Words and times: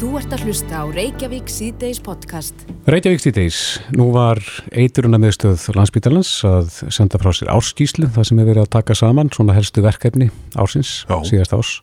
Þú 0.00 0.14
ert 0.16 0.30
að 0.32 0.46
hlusta 0.48 0.78
á 0.80 0.84
Reykjavík 0.88 1.50
síðdeis 1.52 1.98
podcast. 2.00 2.62
Reykjavík 2.88 3.20
síðdeis. 3.20 3.56
Nú 3.92 4.06
var 4.14 4.38
eituruna 4.72 5.18
meðstöð 5.20 5.66
landsbítalans 5.76 6.30
að 6.48 6.70
senda 6.88 7.20
frá 7.20 7.28
sér 7.36 7.50
ársskíslu 7.52 8.08
það 8.14 8.24
sem 8.30 8.40
hefur 8.40 8.48
verið 8.48 8.62
að 8.62 8.70
taka 8.78 8.96
saman 8.96 9.28
svona 9.36 9.58
helstu 9.58 9.84
verkefni 9.84 10.30
ársins, 10.56 11.02
Já. 11.04 11.18
síðast 11.28 11.52
árs. 11.52 11.74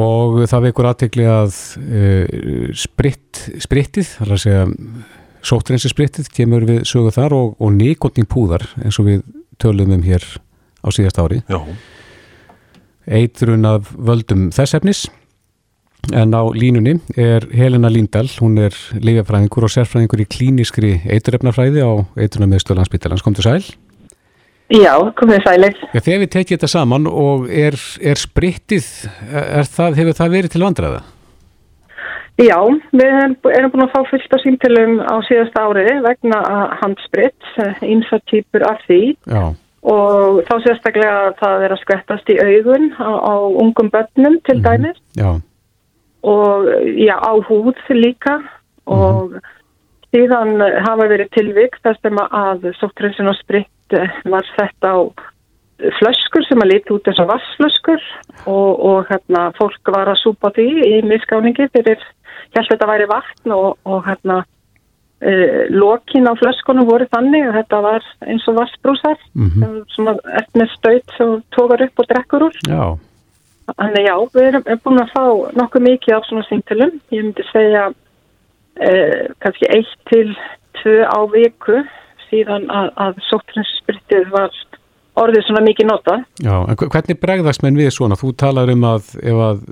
Og 0.00 0.38
það 0.48 0.64
vekur 0.70 0.88
aðtekli 0.88 1.28
að 1.28 1.60
uh, 1.76 2.72
spritt, 2.72 3.44
sprittið, 3.60 4.08
það 4.14 4.24
er 4.30 4.34
að 4.38 4.42
segja 4.46 4.64
sóttrensi 5.52 5.92
sprittið, 5.92 6.32
kemur 6.40 6.64
við 6.72 6.82
sögu 6.88 7.12
þar 7.12 7.36
og, 7.36 7.54
og 7.60 7.76
nikotinpúðar 7.76 8.64
eins 8.80 8.96
og 8.96 9.12
við 9.12 9.28
tölum 9.60 9.92
um 9.92 10.08
hér 10.08 10.24
á 10.80 10.88
síðast 10.88 11.20
ári. 11.20 11.44
Já, 11.52 11.60
Eitrun 13.20 13.68
af 13.76 13.92
völdum 13.92 14.48
þess 14.56 14.80
efnis 14.80 15.06
en 16.12 16.32
á 16.32 16.42
línunni 16.54 16.96
er 17.16 17.44
Helena 17.52 17.90
Líndal, 17.92 18.28
hún 18.40 18.58
er 18.62 18.74
lifjafræðingur 18.96 19.66
og 19.66 19.72
sérfræðingur 19.74 20.22
í 20.24 20.28
klíniskri 20.30 20.94
eiturefnafræði 21.10 21.84
á 21.84 21.92
eitruna 22.16 22.48
meðstöð 22.50 22.80
landsbyttalans. 22.80 23.24
Kom 23.26 23.36
til 23.36 23.46
sæl? 23.46 23.60
Já, 24.72 24.94
komið 25.16 25.44
sælir. 25.46 25.76
Já, 25.94 26.00
þegar 26.00 26.24
við 26.24 26.32
tekjum 26.34 26.58
þetta 26.58 26.72
saman 26.72 27.06
og 27.08 27.46
er, 27.48 27.76
er 28.04 28.20
sprittið, 28.20 28.88
er 29.32 29.68
það, 29.68 30.00
hefur 30.02 30.18
það 30.18 30.34
verið 30.36 30.54
til 30.54 30.64
vandræða? 30.64 31.04
Já, 32.38 32.58
við 32.94 33.08
erum 33.10 33.72
búin 33.72 33.86
að 33.88 33.94
fá 33.96 34.02
fullt 34.12 34.34
af 34.36 34.44
símtölum 34.44 35.00
á 35.02 35.16
síðasta 35.26 35.64
áriði 35.66 35.96
vegna 36.04 36.42
handspritt, 36.82 37.48
einsa 37.82 38.20
týpur 38.30 38.62
af 38.68 38.84
því 38.86 39.00
Já, 39.26 39.42
og 39.88 40.40
þá 40.48 40.54
sérstaklega 40.64 41.18
að 41.28 41.34
það 41.40 41.64
er 41.64 41.74
að 41.74 41.82
skvettast 41.82 42.32
í 42.32 42.38
augun 42.42 42.88
á, 42.98 43.10
á 43.14 43.34
ungum 43.62 43.90
börnum 43.94 44.38
til 44.46 44.58
dæmis 44.64 44.98
já, 45.14 45.38
og 46.28 46.68
já, 47.00 47.16
á 47.16 47.32
húð 47.48 47.80
líka. 47.96 48.38
Og 48.88 49.38
síðan 50.14 50.56
hafa 50.84 51.08
verið 51.10 51.32
tilvik 51.36 51.76
þar 51.84 51.98
sem 52.00 52.22
að 52.24 52.70
sóttrinsin 52.80 53.28
og 53.28 53.36
spritt 53.40 53.98
var 54.28 54.46
sett 54.56 54.84
á 54.84 54.96
flöskur 55.98 56.44
sem 56.48 56.62
að 56.62 56.72
líti 56.72 56.94
út 56.94 57.08
eins 57.08 57.20
og 57.22 57.30
vassflöskur 57.30 58.04
og, 58.50 58.70
og 58.90 59.10
hérna 59.10 59.48
fólk 59.58 59.92
var 59.94 60.10
að 60.10 60.22
súpa 60.24 60.50
því 60.56 60.68
í 60.88 60.94
miskáningi 61.06 61.68
fyrir 61.74 62.00
held 62.56 62.70
þetta 62.72 62.88
væri 62.88 63.08
vatn 63.10 63.54
og, 63.54 63.76
og 63.86 64.06
hérna 64.08 64.40
uh, 64.42 65.60
lokin 65.70 66.26
á 66.26 66.34
flöskunum 66.40 66.88
voru 66.88 67.06
þannig 67.12 67.46
að 67.46 67.60
þetta 67.60 67.82
var 67.86 68.08
eins 68.26 68.48
og 68.50 68.58
vassbrúsar 68.58 69.18
mhm, 69.34 69.84
sem 69.94 70.10
er 70.10 70.48
með 70.58 70.74
staut 70.74 71.16
sem 71.18 71.36
tókar 71.54 71.86
upp 71.86 72.02
og 72.02 72.10
drekkur 72.10 72.48
úr. 72.48 72.58
Já, 72.66 72.82
Þannig 73.76 74.06
já, 74.08 74.14
við 74.34 74.46
erum, 74.48 74.62
búin 74.84 75.02
að 75.02 75.10
fá 75.12 75.24
nokkuð 75.60 75.84
mikið 75.84 76.14
af 76.16 76.26
svona 76.28 76.44
síntilum. 76.48 76.94
Ég 77.12 77.24
myndi 77.26 77.44
segja 77.52 77.82
eh, 78.80 79.26
kannski 79.44 79.68
eitt 79.74 79.94
til 80.10 80.30
tvö 80.80 80.96
á 81.04 81.18
viku 81.32 81.82
síðan 82.28 82.68
að, 82.72 82.90
að 82.96 83.20
sóttrinsspritið 83.28 84.28
var 84.32 84.54
orðið 85.18 85.46
svona 85.48 85.62
mikið 85.66 85.88
nota. 85.90 86.16
já. 86.44 86.54
En 86.70 86.76
hve- 86.78 86.88
hvernig 86.94 87.18
bregðast 87.20 87.62
menn 87.64 87.76
við 87.80 87.90
svona? 87.96 88.16
Þú 88.20 88.32
talar 88.38 88.70
um 88.70 88.84
að 88.86 89.08
ef 89.18 89.40
að 89.48 89.62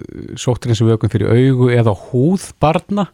sóttrins 0.42 0.80
vökum 0.82 1.12
fyrir 1.12 1.30
augu 1.30 1.70
eða 1.70 1.94
húð 2.08 2.50
barna, 2.60 3.06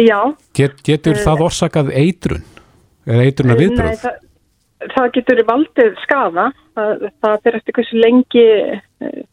Já. 0.00 0.18
get, 0.56 0.80
getur 0.82 1.14
það 1.22 1.44
orsakað 1.46 1.92
eitrun? 1.94 2.42
Er 3.06 3.20
eitrun 3.20 3.52
að 3.52 3.58
Nei, 3.60 3.66
viðbröð? 3.68 4.00
það, 4.00 4.16
það 4.94 5.10
getur 5.18 5.42
valdið 5.50 5.92
skafa. 6.02 6.46
Það, 6.74 7.04
það 7.22 7.36
fyrir 7.44 7.58
eftir 7.60 7.76
hversu 7.76 8.00
lengi 8.02 8.46
eh, 8.54 8.80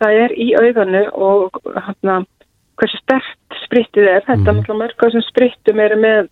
það 0.01 0.21
er 0.25 0.35
í 0.35 0.47
auganu 0.59 1.03
og 1.13 1.59
hérna, 1.75 2.21
hversu 2.79 3.01
stert 3.01 3.59
spritið 3.65 4.09
er. 4.15 4.23
Þetta 4.27 4.55
mm. 4.55 4.63
mörg 4.79 4.97
af 4.97 5.05
þessum 5.07 5.27
sprittum 5.27 5.83
eru 5.83 5.99
með 6.01 6.31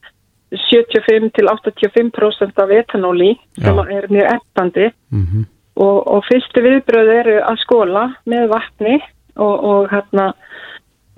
75 0.52 1.30
til 1.38 1.48
85% 1.52 2.64
af 2.64 2.73
etanóli 2.73 3.36
sem 3.60 3.78
Já. 3.78 3.86
er 3.98 4.10
mjög 4.10 4.32
eppandi. 4.34 4.89
Mhm, 5.14 5.45
og, 5.80 6.00
og 6.08 6.26
fyrstu 6.27 6.64
viðbröð 6.66 7.14
eru 7.14 7.38
að 7.45 7.61
skóla 7.64 8.10
með 8.27 8.50
vatni 8.52 8.98
og, 9.38 9.56
og 9.64 9.92
hérna 9.94 10.33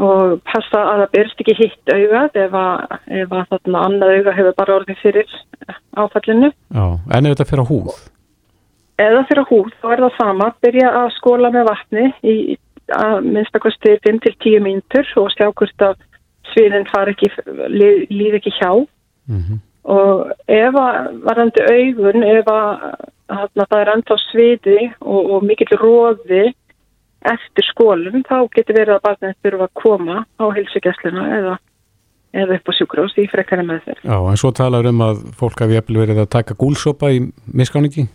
og 0.02 0.40
passa 0.50 0.82
að 0.82 1.04
það 1.04 1.12
byrst 1.16 1.44
ekki 1.44 1.56
hitt 1.60 1.94
augað 1.94 2.40
ef 2.44 2.56
að, 2.58 2.96
ef 3.22 3.36
að 3.38 3.52
þarna 3.54 3.84
annað 3.88 4.16
auga 4.16 4.34
hefur 4.38 4.58
bara 4.58 4.78
orðið 4.80 5.02
fyrir 5.02 5.36
áfallinu. 5.98 6.50
Já, 6.74 6.86
en 7.14 7.30
ef 7.30 7.36
þetta 7.36 7.50
fyrir 7.52 7.70
húð? 7.70 8.00
Eða 9.00 9.24
fyrir 9.30 9.48
húð, 9.50 9.72
þá 9.82 9.88
er 9.94 10.04
það 10.06 10.18
sama, 10.18 10.48
byrja 10.62 10.90
að 11.00 11.14
skóla 11.16 11.52
með 11.54 11.70
vatni 11.70 12.08
í 12.28 12.36
að 12.92 13.22
minnstakosti 13.24 13.96
5-10 14.04 14.64
mínútur 14.66 15.08
og 15.22 15.30
sjá 15.32 15.48
hvort 15.48 15.86
að 15.86 16.02
sviðin 16.52 16.88
líð, 17.72 18.02
líð 18.12 18.42
ekki 18.42 18.52
hjá 18.58 18.72
Mhm, 19.30 19.60
og 19.94 20.32
ef 20.50 20.78
að 20.78 21.10
varandi 21.24 21.66
augun, 21.72 22.24
ef 22.26 22.48
að 22.52 22.70
þarna, 23.32 23.66
það 23.70 23.82
er 23.82 23.92
ennþá 23.96 24.18
sviði 24.26 24.78
og, 25.00 25.20
og 25.36 25.46
mikill 25.48 25.78
róði 25.80 26.46
eftir 27.32 27.68
skólum, 27.70 28.24
þá 28.26 28.38
getur 28.56 28.80
verið 28.80 28.96
að 28.98 29.04
barnið 29.08 29.36
þurfa 29.46 29.68
að 29.68 29.76
koma 29.84 30.24
á 30.42 30.46
heilsugjastluna 30.58 31.26
eða, 31.38 31.58
eða 32.44 32.58
upp 32.58 32.72
á 32.72 32.74
sjúkrós 32.80 33.18
í 33.22 33.28
frekkari 33.30 33.66
með 33.68 33.84
þeir. 33.86 34.02
Já, 34.10 34.18
en 34.18 34.42
svo 34.42 34.52
talar 34.58 34.90
um 34.90 35.06
að 35.06 35.22
fólk 35.38 35.62
hafi 35.62 35.84
verið 35.86 36.24
að 36.26 36.32
taka 36.34 36.58
gúlsopa 36.58 37.14
í 37.14 37.22
miskáningi? 37.46 38.08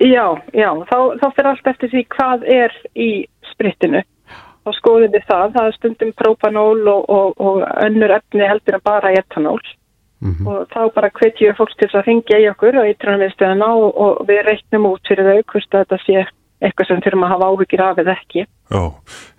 Já, 0.00 0.26
já, 0.56 0.70
þá, 0.88 0.96
þá 1.20 1.26
fyrir 1.36 1.50
allt 1.50 1.66
eftir 1.74 1.92
því 1.92 2.06
hvað 2.14 2.46
er 2.48 2.76
í 2.96 3.10
sprittinu. 3.50 4.00
Þá 4.64 4.70
skoðum 4.76 5.12
við 5.12 5.26
það, 5.28 5.52
það 5.56 5.68
er 5.68 5.76
stundum 5.76 6.14
propanól 6.16 6.80
og, 6.88 7.04
og, 7.12 7.36
og 7.40 7.60
önnur 7.84 8.14
efni 8.16 8.48
heldur 8.48 8.78
en 8.78 8.84
bara 8.84 9.12
etanól. 9.16 9.60
Mhm. 10.20 10.44
og 10.44 10.66
þá 10.68 10.80
bara 10.92 11.08
hvetjum 11.16 11.48
við 11.48 11.56
fólk 11.56 11.70
til 11.78 11.86
þess 11.88 11.96
að 11.96 12.08
ringja 12.10 12.40
í 12.42 12.48
okkur 12.50 12.76
og 12.76 12.88
ytranviðstöðuna 12.90 13.68
og, 13.72 14.00
og 14.04 14.18
við 14.28 14.42
reiknum 14.50 14.90
út 14.90 15.08
fyrir 15.08 15.24
þau 15.24 15.38
hvort 15.52 15.76
þetta 15.76 15.98
sé 16.04 16.24
eitthvað 16.60 16.88
sem 16.90 17.00
þurfum 17.06 17.24
að 17.24 17.32
hafa 17.32 17.48
áhyggjur 17.48 17.82
af 17.86 18.00
eða 18.02 18.16
ekki. 18.18 18.44
já. 18.44 18.82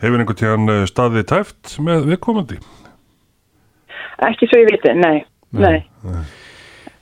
Hefur 0.02 0.24
einhvern 0.24 0.40
tíðan 0.42 0.74
eh, 0.74 0.86
staðið 0.90 1.28
tæft 1.30 1.76
með 1.86 2.08
viðkomandi? 2.10 2.58
Ekki 4.26 4.50
svo 4.50 4.62
ég 4.64 4.72
viti, 4.72 4.96
nei. 4.98 5.22
nei. 5.54 5.78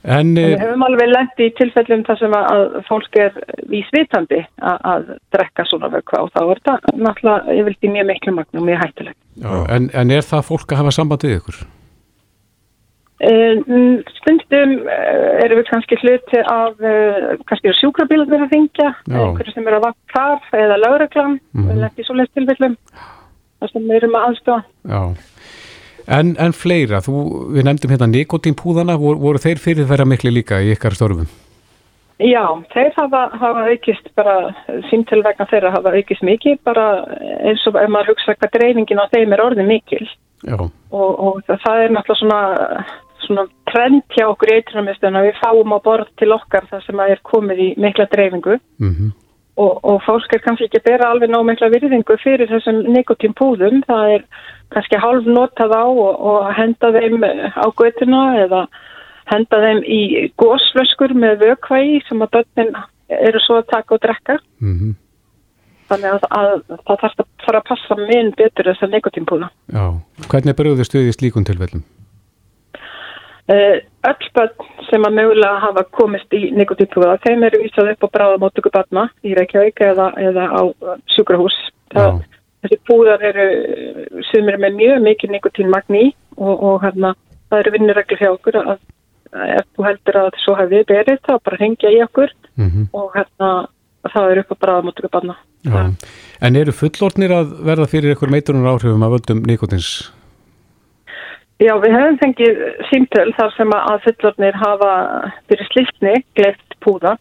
En, 0.04 0.12
En 0.20 0.36
eh, 0.38 0.46
Við 0.54 0.62
höfum 0.64 0.82
alveg 0.86 1.08
lent 1.12 1.40
í 1.44 1.50
tilfellum 1.58 2.04
þar 2.06 2.18
sem 2.18 2.32
að, 2.32 2.46
að 2.54 2.78
fólk 2.88 3.16
er 3.20 3.34
vísvitandi 3.68 4.38
að, 4.62 4.78
að 4.92 5.10
drekka 5.36 5.64
svona 5.68 5.90
vökva 5.92 6.22
og 6.24 6.30
þá 6.32 6.40
er 6.46 6.60
þetta 6.62 6.94
náttúrulega, 6.96 7.56
ég 7.58 7.64
vildi 7.68 7.90
mjög 7.92 8.06
miklu 8.12 8.32
magna 8.38 8.60
og 8.62 8.66
mjög 8.70 8.80
hættulegt. 8.84 9.18
já, 9.36 9.52
en, 9.76 9.90
en 9.94 10.10
er 10.10 10.24
það 10.24 10.46
fólk 10.48 10.72
að 10.72 10.80
hafa 10.80 10.90
samband 10.96 11.26
við 11.28 11.36
ykkur? 11.40 11.60
Eh, 13.20 13.58
mm, 13.68 13.98
Stundum 14.16 14.70
eh, 14.88 15.44
erum 15.44 15.58
við 15.60 15.66
kannski 15.68 15.96
hluti 16.00 16.40
af, 16.48 16.78
eh, 16.80 17.34
kannski 17.50 17.74
sjúkrabílarnir 17.76 18.46
að 18.46 18.54
ringja, 18.56 18.94
Já. 19.04 19.18
einhverju 19.20 19.52
sem 19.52 19.66
eru 19.68 19.76
að 19.76 19.84
vakt 19.90 20.14
þar 20.14 20.62
eða 20.62 20.78
lögreglan, 20.86 21.34
mm 21.36 21.60
Mhm. 21.60 21.68
-hmm. 21.68 21.80
lent 21.84 21.98
í 22.00 22.06
svoleiðs 22.08 22.32
tilfellum, 22.32 22.76
þar 23.60 23.70
sem 23.72 23.82
við 23.82 23.96
erum 24.00 24.16
að 24.16 24.24
aðstofa. 24.30 24.64
Já. 24.88 25.02
En, 26.06 26.34
en 26.40 26.56
fleira, 26.56 27.02
þú, 27.04 27.20
við 27.56 27.66
nefndum 27.66 27.92
hérna 27.92 28.08
nikotínpúðana, 28.10 28.96
voru, 29.00 29.20
voru 29.20 29.42
þeir 29.42 29.62
fyrir 29.62 29.88
þeirra 29.90 30.08
miklu 30.08 30.32
líka 30.34 30.62
í 30.64 30.72
ykkar 30.74 30.96
störfum? 30.96 31.28
Já, 32.20 32.44
þeir 32.74 32.90
hafa, 32.98 33.20
hafa 33.40 33.62
aukist 33.72 34.10
bara, 34.18 34.34
símtil 34.90 35.22
vegna 35.24 35.46
þeirra 35.48 35.70
hafa 35.72 35.94
aukist 35.96 36.24
mikið, 36.26 36.58
bara 36.68 36.88
eins 37.48 37.62
og 37.68 37.78
ef 37.80 37.88
maður 37.88 38.12
hugsa 38.12 38.34
hvað 38.36 38.58
dreifingin 38.58 39.00
á 39.00 39.12
þeim 39.12 39.32
er 39.32 39.44
orðið 39.46 39.70
mikil. 39.70 40.02
Já, 40.44 40.56
og, 40.60 40.70
og 40.92 41.40
það, 41.48 41.80
er 41.86 41.94
náttúrulega 41.96 42.20
svona, 42.20 42.84
svona 43.24 43.46
trend 43.70 44.04
hjá 44.12 44.26
okkur 44.26 44.52
í 44.52 44.58
eitrunarmistöðun 44.58 45.20
að 45.20 45.26
við 45.30 45.40
fáum 45.40 45.74
á 45.76 45.78
borð 45.84 46.12
til 46.20 46.30
okkar 46.36 46.68
það 46.68 46.84
sem 46.86 47.02
er 47.06 47.24
komið 47.30 47.64
í 47.64 47.70
mikla 47.80 48.08
dreifingu. 48.12 48.60
Mhm, 48.84 49.12
og, 49.60 49.80
og 49.84 49.98
fólk 50.06 50.32
er 50.34 50.42
kannski 50.44 50.68
ekki 50.68 50.80
að 50.80 50.88
bera 50.88 51.10
alveg 51.12 51.32
ná 51.32 51.40
mikla 51.46 51.70
virðingu 51.72 52.16
fyrir 52.22 52.50
þessum 52.50 52.80
nikotínpúðum, 52.94 53.82
það 53.88 54.14
er 54.16 54.24
kannski 54.74 55.00
hálf 55.02 55.28
notað 55.28 55.74
á 55.76 55.84
og, 55.84 56.12
og 56.30 56.48
henda 56.56 56.92
þeim 56.96 57.26
á 57.26 57.66
götuna 57.80 58.22
eða 58.44 58.64
henda 59.30 59.60
þeim 59.64 59.84
í 59.84 60.00
gósflöskur 60.40 61.14
með 61.14 61.44
vökvægi 61.44 62.02
sem 62.08 62.24
að 62.24 62.34
börnin 62.38 62.74
eru 63.20 63.42
svo 63.44 63.60
að 63.60 63.70
taka 63.74 63.96
og 63.96 64.02
drekka. 64.06 64.40
mhm, 64.62 64.98
Þannig 65.90 66.12
að, 66.14 66.26
að 66.30 66.52
það 66.86 67.00
þarf 67.02 67.22
að 67.22 67.30
fara 67.44 67.60
að 67.60 67.64
passa 67.66 67.96
minn 67.98 68.28
betur 68.38 68.68
þessar 68.70 68.92
nikotínpúða. 68.92 69.48
já. 69.74 69.86
Hvernig 70.30 70.54
í 71.10 71.16
slíkum 71.16 71.46
tilfellum? 71.46 71.82
Uh, 71.82 71.99
öll 73.50 74.28
börn 74.36 74.68
sem 74.90 75.04
að 75.06 75.16
mögulega 75.18 75.60
hafa 75.64 75.84
komist 75.96 76.34
í 76.36 76.50
nikotínpúða, 76.56 77.16
þeim 77.24 77.42
eru 77.48 77.62
vísað 77.64 77.92
upp 77.94 78.06
á 78.06 78.14
bráðamóttöku 78.16 78.72
barna 78.74 79.08
í 79.26 79.34
Reykjavík 79.38 79.82
eða, 79.86 80.10
eða 80.20 80.46
á 80.50 80.62
uh, 80.70 80.94
sjúkrahús. 81.14 81.56
Það, 81.94 82.20
þessi 82.62 82.78
púðar 82.86 83.24
eru 83.30 83.48
sem 84.30 84.48
eru 84.48 84.62
með 84.62 84.78
mjög 84.78 85.02
mikið 85.08 85.34
nikotínmagn 85.36 85.98
í 85.98 86.06
og, 86.36 86.54
og 86.54 86.78
hérna, 86.84 87.14
það 87.50 87.64
eru 87.64 87.74
vinnureglu 87.78 88.20
hjá 88.20 88.30
okkur 88.30 88.60
að, 88.62 88.76
að 89.34 89.54
ef 89.58 89.66
þú 89.76 89.88
heldur 89.88 90.20
að 90.22 90.30
svo 90.44 90.54
hafi 90.58 90.84
verið 90.88 91.20
þá 91.26 91.34
bara 91.38 91.60
hengja 91.64 91.94
í 91.96 92.02
okkur 92.06 92.36
Mhm, 92.60 92.88
og 92.92 93.12
hérna 93.14 93.50
það 94.10 94.30
eru 94.32 94.42
upp 94.44 94.50
á 94.52 94.56
bráðamóttöku 94.64 95.08
barna. 95.12 95.36
já. 95.64 95.92
En 96.40 96.56
eru 96.56 96.72
fullornir 96.72 97.32
að 97.32 97.52
verða 97.64 97.86
fyrir 97.88 98.12
einhver 98.14 98.32
meitunar 98.32 98.74
áhrifum 98.74 99.04
af 99.06 99.12
völdum 99.14 99.42
nikotins? 99.46 100.10
Já, 101.60 101.74
við 101.76 101.92
höfum 101.92 102.16
fengið 102.22 102.60
símtöl 102.88 103.26
þar 103.36 103.50
sem 103.56 103.74
að 103.76 104.06
fullornir 104.06 104.56
hafa 104.56 104.92
fyrir 105.50 105.68
slíkni 105.68 106.14
gleift 106.38 106.78
púða 106.80 107.18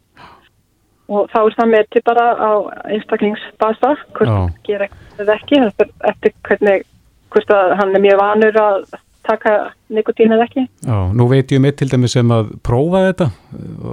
og 1.10 1.28
þá 1.34 1.40
er 1.42 1.58
það 1.58 1.72
með 1.74 1.92
til 1.92 2.04
bara 2.08 2.26
á 2.38 2.52
einstaklingsbasa 2.94 3.92
hvort 4.16 4.72
eitthvað 4.72 5.34
ekki 5.36 5.60
eftir, 5.66 6.34
hvernig 6.48 6.88
hvort 7.34 7.54
að 7.54 7.76
hann 7.82 7.96
er 7.98 8.04
mjög 8.06 8.22
vanur 8.22 8.60
að 8.64 8.82
taka 9.30 9.54
nikotín 9.94 10.34
eða 10.34 10.48
ekki. 10.48 10.66
Já, 10.88 10.98
nú 11.14 11.28
veit 11.30 11.52
ég 11.52 11.62
um 11.62 11.68
eitt 11.70 11.78
til 11.82 11.90
dæmis 11.92 12.16
sem 12.16 12.32
að 12.34 12.54
prófa 12.66 13.04
þetta, 13.10 13.30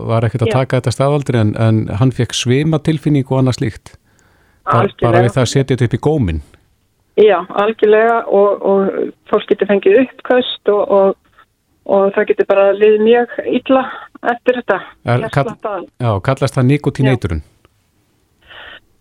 var 0.08 0.26
ekkert 0.28 0.46
að 0.46 0.52
Já. 0.52 0.56
taka 0.60 0.81
þetta 0.81 0.94
staðaldri 0.94 1.40
en, 1.42 1.54
en 1.60 1.82
hann 2.00 2.12
fekk 2.14 2.37
svima 2.37 2.81
tilfinning 2.87 3.26
og 3.28 3.42
annað 3.42 3.58
slíkt. 3.60 3.96
Bara, 4.66 4.90
bara 5.02 5.25
við 5.26 5.34
það 5.34 5.44
að 5.44 5.52
setja 5.52 5.75
þetta 5.75 5.88
upp 5.90 5.99
í 5.99 6.04
góminn. 6.06 6.40
Já, 7.16 7.38
algjörlega 7.48 8.16
og, 8.28 8.64
og 8.68 9.12
fólk 9.30 9.46
getur 9.48 9.70
fengið 9.70 10.02
uppkast 10.02 10.68
og, 10.68 10.82
og, 10.92 11.14
og 11.88 12.10
það 12.12 12.26
getur 12.30 12.48
bara 12.50 12.66
liðið 12.76 13.04
mjög 13.06 13.36
illa 13.48 13.84
eftir 14.34 14.58
þetta. 14.60 14.80
Er- 15.06 15.22
Hjartslátta. 15.24 15.76
Já, 16.04 16.10
kallast 16.28 16.58
það 16.58 16.66
nikotineiturun. 16.72 17.40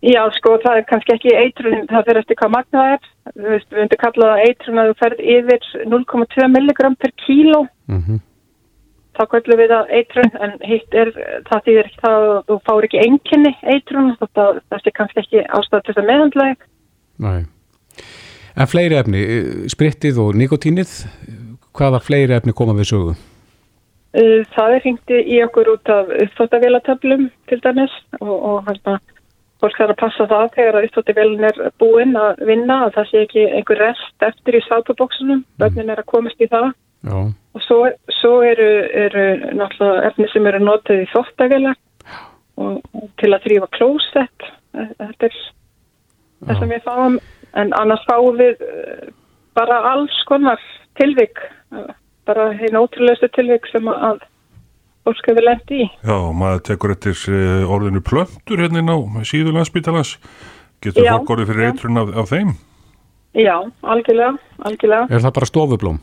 Já, 0.06 0.21
sko, 0.38 0.53
það 0.62 0.77
er 0.79 0.85
kannski 0.85 1.13
ekki 1.15 1.33
eitrun, 1.33 1.88
það 1.89 2.06
fyrir 2.07 2.21
eftir 2.21 2.38
hvað 2.39 2.53
magna 2.53 2.81
það 2.83 2.94
er. 2.94 3.09
Þú 3.33 3.50
veist, 3.50 3.67
við 3.71 3.79
myndum 3.81 4.01
kalla 4.03 4.29
það 4.31 4.44
eitrun 4.45 4.79
að 4.81 4.89
þú 4.91 4.95
ferð 5.00 5.23
yfir 5.35 5.67
0,2 5.95 6.47
milligram 6.53 6.95
per 6.95 7.13
kíló. 7.25 7.65
Mm 7.89 8.21
Þá 9.15 9.21
kallum 9.31 9.59
við 9.62 9.69
það 9.71 9.91
eitrun, 9.95 10.31
en 10.44 10.53
hitt 10.67 10.95
er, 11.00 11.12
það 11.47 11.67
það 12.03 12.15
að 12.15 12.39
þú 12.50 12.56
fáir 12.67 12.83
ekki 12.88 13.00
einkenni 13.00 13.51
eitrun, 13.63 14.09
þetta 14.19 14.47
það 14.67 14.81
sé 14.83 14.91
kannski 14.91 15.21
ekki 15.21 15.44
ástæð 15.56 15.83
til 15.85 15.94
þess 15.94 16.01
að 16.01 16.09
meðhandlega. 16.09 16.56
Nei. 17.23 17.45
En 18.55 18.69
fleiri 18.71 18.95
efni, 18.95 19.21
eh, 19.21 19.47
sprittið 19.71 20.19
og 20.23 20.35
nikotínið, 20.39 20.91
hvaða 21.75 21.99
fleiri 22.03 22.37
efni 22.37 22.53
koma 22.55 22.75
við 22.77 22.91
sögu? 22.91 23.15
Uh, 24.15 24.45
Það 24.55 24.75
er 24.75 24.83
hringti 24.85 25.17
í 25.27 25.41
okkur 25.43 25.73
út 25.73 25.91
af 25.91 26.07
uppþóttavélatöflum 26.07 27.27
til 27.49 27.59
dæmis 27.59 27.91
og, 28.21 28.31
og 28.31 28.69
hérna, 28.69 28.99
fólk 29.59 29.75
þarf 29.75 29.91
að 29.91 30.01
passa 30.03 30.27
það 30.31 30.53
þegar 30.55 30.77
að 30.79 30.87
uppþóttavélun 30.87 31.47
er 31.49 31.59
búinn 31.83 32.15
að 32.15 32.45
vinna 32.47 32.79
að 32.85 32.93
það 32.95 33.09
sé 33.09 33.23
ekki 33.25 33.45
einhver 33.49 33.81
rest 33.83 34.27
eftir 34.29 34.55
í 34.55 34.65
sápubóksunum, 34.69 35.43
börnin 35.59 35.91
er 35.91 35.99
að 35.99 36.11
komast 36.13 36.39
í 36.39 36.47
það. 36.47 36.71
Já, 37.05 37.17
og 37.27 37.61
svo, 37.67 37.81
svo 38.21 38.37
eru, 38.41 38.69
eru 39.03 39.25
náttúrulega 39.59 40.07
efni 40.07 40.31
sem 40.31 40.47
eru 40.47 40.63
notið 40.63 41.03
í 41.03 41.75
og 42.55 42.79
til 43.19 43.33
að 43.35 43.43
þrýfa 43.43 43.67
klósett, 43.75 44.45
Eh, 44.75 44.91
þetta 44.99 45.29
er 45.29 45.35
það 46.45 46.59
sem 46.59 46.71
við 46.73 46.85
fáum 46.85 47.17
en 47.59 47.73
annars 47.79 48.03
fáum 48.09 48.37
við 48.39 48.61
eh, 48.63 49.11
bara 49.57 49.81
alls 49.93 50.15
konar 50.29 50.61
tilvik 50.99 51.39
eh, 51.73 51.91
bara 52.27 52.49
hinn 52.57 52.77
ótrúlegustu 52.79 53.29
tilvik 53.35 53.67
sem 53.71 53.87
að 53.91 54.23
fólk 55.05 55.27
hefur 55.29 55.45
lendi 55.45 55.83
í. 55.83 55.89
Já, 56.05 56.17
maður 56.33 56.63
tekur 56.71 56.95
eftir 56.95 57.19
eh, 57.31 57.65
orðinu 57.69 58.01
plöntur 58.05 58.63
hérna 58.63 58.81
inn 58.81 58.91
á 58.91 58.97
síðu 59.27 59.53
landsbítalans. 59.55 60.15
Getur 60.83 61.05
Já, 61.05 61.15
fólk 61.15 61.35
orðið 61.35 61.51
fyrir 61.51 61.65
já. 61.65 61.73
eitrun 61.73 62.01
af, 62.01 62.15
af 62.21 62.31
þeim? 62.33 62.55
Já, 63.35 63.55
algjörlega, 63.83 64.35
algjörlega. 64.63 65.07
er 65.11 65.23
það 65.23 65.35
bara 65.37 65.49
stofublóm? 65.49 66.01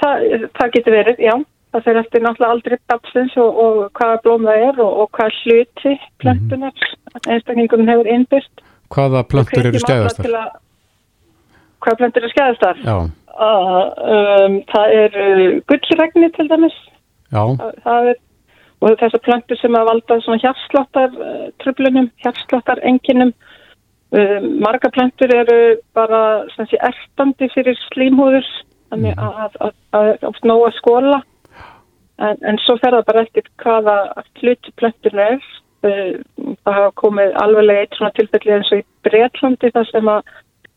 Það, 0.00 0.28
það 0.58 0.72
getur 0.76 0.96
verið, 0.96 1.22
já. 1.22 1.34
Það 1.70 1.84
fyrir 1.86 2.00
eftir 2.00 2.22
náttúrulega 2.24 2.54
aldrei 2.56 2.78
babsins 2.90 3.34
og, 3.38 3.58
og 3.62 3.76
hvaða 3.94 4.16
blóm 4.24 4.46
það 4.48 4.64
er 4.66 4.80
og, 4.82 4.96
og 5.04 5.12
hvaða 5.14 5.36
hluti 5.42 5.92
plöntunar 6.22 6.74
mm 6.74 6.96
einstaklingunum 7.26 7.88
hefur 7.90 8.06
innbyrt. 8.06 8.60
Hvaða 8.90 9.22
plöntur 9.30 9.66
eru 9.70 9.80
skæðastar? 9.82 10.26
að- 10.26 10.58
Hvaða 11.80 11.96
plöntur 12.02 12.22
eru 12.24 12.32
skæðastar? 12.34 12.84
Já, 12.84 12.98
Uh, 13.40 13.86
um, 14.04 14.56
það 14.68 14.90
er 14.92 15.14
uh, 15.16 15.60
gullregni 15.70 16.28
til 16.34 16.48
dæmis. 16.50 16.74
já, 17.32 17.40
Það, 17.84 18.08
er, 18.10 18.16
og 18.82 18.96
þessar 19.00 19.22
plöntur 19.24 19.56
sem 19.60 19.76
að 19.78 19.86
valda 19.88 20.18
svona 20.20 20.40
hjartsláttar 20.42 21.14
uh, 21.14 21.46
tröflunum, 21.62 22.10
hjartsláttar 22.20 22.82
enginum. 22.84 23.30
Uh, 24.12 24.42
marga 24.60 24.90
plöntur 24.92 25.32
eru 25.32 25.78
bara 25.94 26.20
sem 26.56 26.66
sé 26.68 26.76
erstandi 26.84 27.48
fyrir 27.54 27.78
slímhúður 27.86 28.44
þannig 28.90 29.16
að, 29.16 29.38
að, 29.38 29.54
að, 29.70 29.72
að 30.02 30.28
oft 30.32 30.44
nóg 30.50 30.66
að 30.66 30.76
skóla 30.82 31.22
en, 32.18 32.36
en 32.44 32.58
svo 32.66 32.76
fer 32.82 32.92
það 32.98 33.06
bara 33.06 33.22
eftir 33.24 33.48
hvaða 33.62 33.96
hluti 34.42 34.74
plönturinn 34.76 35.24
er. 35.38 35.48
Uh, 35.80 36.18
það 36.60 36.74
hafa 36.76 36.90
komið 37.00 37.36
alveglega 37.40 37.86
eitt 37.86 37.94
svona 37.96 38.12
tilfelli 38.18 38.52
eins 38.52 38.72
og 38.74 38.82
í 38.82 38.86
Bretlandi 39.06 39.70
þar 39.72 39.86
sem 39.88 40.10
að 40.12 40.34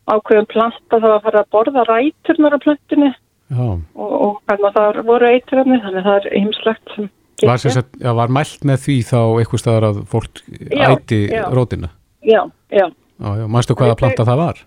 ákveðum 0.08 0.46
planta 0.48 1.00
það 1.00 1.10
að 1.10 1.26
fara 1.26 1.42
að 1.42 1.50
borða 1.52 1.84
ræturnar 1.88 2.56
plöntunni 2.62 3.10
já. 3.10 3.66
og, 3.68 4.14
og 4.14 4.38
hvernig 4.48 4.74
það 4.78 5.00
voru 5.08 5.28
eituröfni 5.28 5.80
þannig 5.84 6.00
að 6.00 6.08
það 6.08 6.18
er 6.20 6.38
ymslegt 6.40 6.96
sem 6.96 7.12
Var, 7.42 7.58
sagt, 7.58 7.96
já, 7.98 8.12
var 8.14 8.30
mælt 8.32 8.62
með 8.64 8.84
því 8.84 8.94
þá 9.08 9.18
eitthvað 9.42 9.60
staðar 9.60 9.86
að 9.88 9.96
fólk 10.08 10.44
Já, 10.70 10.84
æti 10.94 11.18
já. 11.26 11.42
rótina? 11.52 11.90
Já, 12.22 12.44
já. 12.70 12.86
Já, 12.86 13.30
já, 13.40 13.46
manstu 13.50 13.74
hvaða 13.78 13.96
planta 13.98 14.26
það 14.26 14.40
var? 14.40 14.60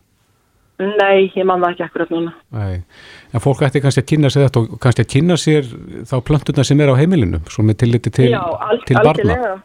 Nei, 0.77 1.31
ég 1.33 1.45
man 1.47 1.63
það 1.63 1.71
ekki 1.73 1.83
akkurat 1.87 2.11
núna. 2.13 2.33
Nei, 2.53 2.83
en 3.33 3.41
fólk 3.41 3.63
ætti 3.65 3.81
kannski 3.81 4.03
að 4.03 4.09
kynna 4.11 4.29
sér 4.29 4.45
þetta 4.45 4.61
og 4.61 4.75
kannski 4.83 5.05
að 5.05 5.09
kynna 5.15 5.37
sér 5.41 5.71
þá 6.11 6.13
plöntuna 6.27 6.65
sem 6.67 6.83
er 6.83 6.91
á 6.93 6.99
heimilinu, 6.99 7.39
svo 7.49 7.65
með 7.65 7.79
tilliti 7.81 8.13
til, 8.13 8.29
já, 8.35 8.43
til 8.85 8.99
barna. 8.99 9.09
algjörlega. 9.15 9.55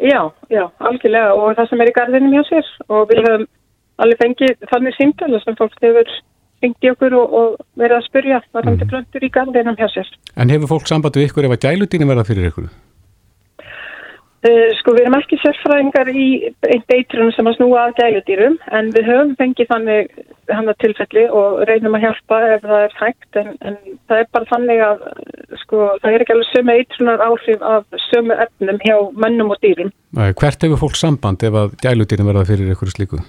Já, 0.00 0.20
já, 0.50 0.64
algjörlega 0.80 1.34
og 1.36 1.56
það 1.58 1.68
sem 1.70 1.82
er 1.82 1.90
í 1.90 1.96
garðinum 1.96 2.36
hjá 2.36 2.42
sér 2.48 2.70
og 2.88 3.10
við 3.10 3.22
höfum 3.22 3.48
alveg 4.02 4.22
fengið 4.22 4.68
þannig 4.70 4.96
símtölu 4.96 5.40
sem 5.42 5.58
fólk 5.58 5.76
hefur 5.84 6.14
fengið 6.62 6.94
okkur 6.94 7.18
og, 7.18 7.36
og 7.40 7.60
verið 7.78 7.98
að 7.98 8.06
spyrja 8.08 8.40
varðandi 8.54 8.86
mm. 8.86 8.92
plöntur 8.92 9.26
í 9.26 9.30
garðinum 9.34 9.78
hjá 9.78 9.88
sér. 9.92 10.08
En 10.36 10.52
hefur 10.52 10.72
fólk 10.74 10.88
samband 10.90 11.18
við 11.18 11.28
ykkur 11.28 11.48
ef 11.48 11.56
að 11.56 11.64
gæludýnin 11.66 12.10
verða 12.10 12.26
fyrir 12.28 12.50
ykkur? 12.50 12.70
Uh, 14.42 14.72
sko 14.74 14.96
við 14.96 15.04
erum 15.04 15.14
ekki 15.20 15.36
sérfræðingar 15.38 16.08
í 16.18 16.24
einn 16.66 16.82
eitrunum 16.90 17.28
sem 17.30 17.46
að 17.46 17.60
snúa 17.60 17.84
að 17.84 17.92
gæludýrum 18.00 18.56
en 18.74 18.88
við 18.90 19.04
höfum 19.06 19.36
fengið 19.38 19.68
þannig 19.70 20.16
hann 20.50 20.72
að 20.72 20.80
tilfelli 20.82 21.22
og 21.30 21.60
reynum 21.68 21.94
að 21.94 22.08
hjálpa 22.08 22.40
ef 22.56 22.64
það 22.64 22.82
er 22.88 22.96
hægt 22.98 23.38
en, 23.38 23.52
en 23.62 23.76
það 24.10 24.24
er 24.24 24.26
bara 24.34 24.50
þannig 24.50 24.82
að 24.88 25.04
sko 25.60 25.84
það 26.02 26.08
er 26.10 26.24
ekki 26.24 26.34
alveg 26.34 26.50
sömu 26.50 26.74
eitrunar 26.74 27.24
áhrif 27.28 27.62
af 27.70 28.02
sömu 28.08 28.40
efnum 28.46 28.82
hjá 28.82 28.96
mennum 29.26 29.54
og 29.54 29.62
dýrum. 29.62 29.94
Hvert 30.10 30.66
hefur 30.66 30.82
fólk 30.82 30.98
samband 30.98 31.46
ef 31.46 31.60
að 31.62 31.78
gæludýnin 31.86 32.30
verða 32.32 32.44
fyrir 32.50 32.74
ykkur 32.74 32.94
slíku? 32.96 33.22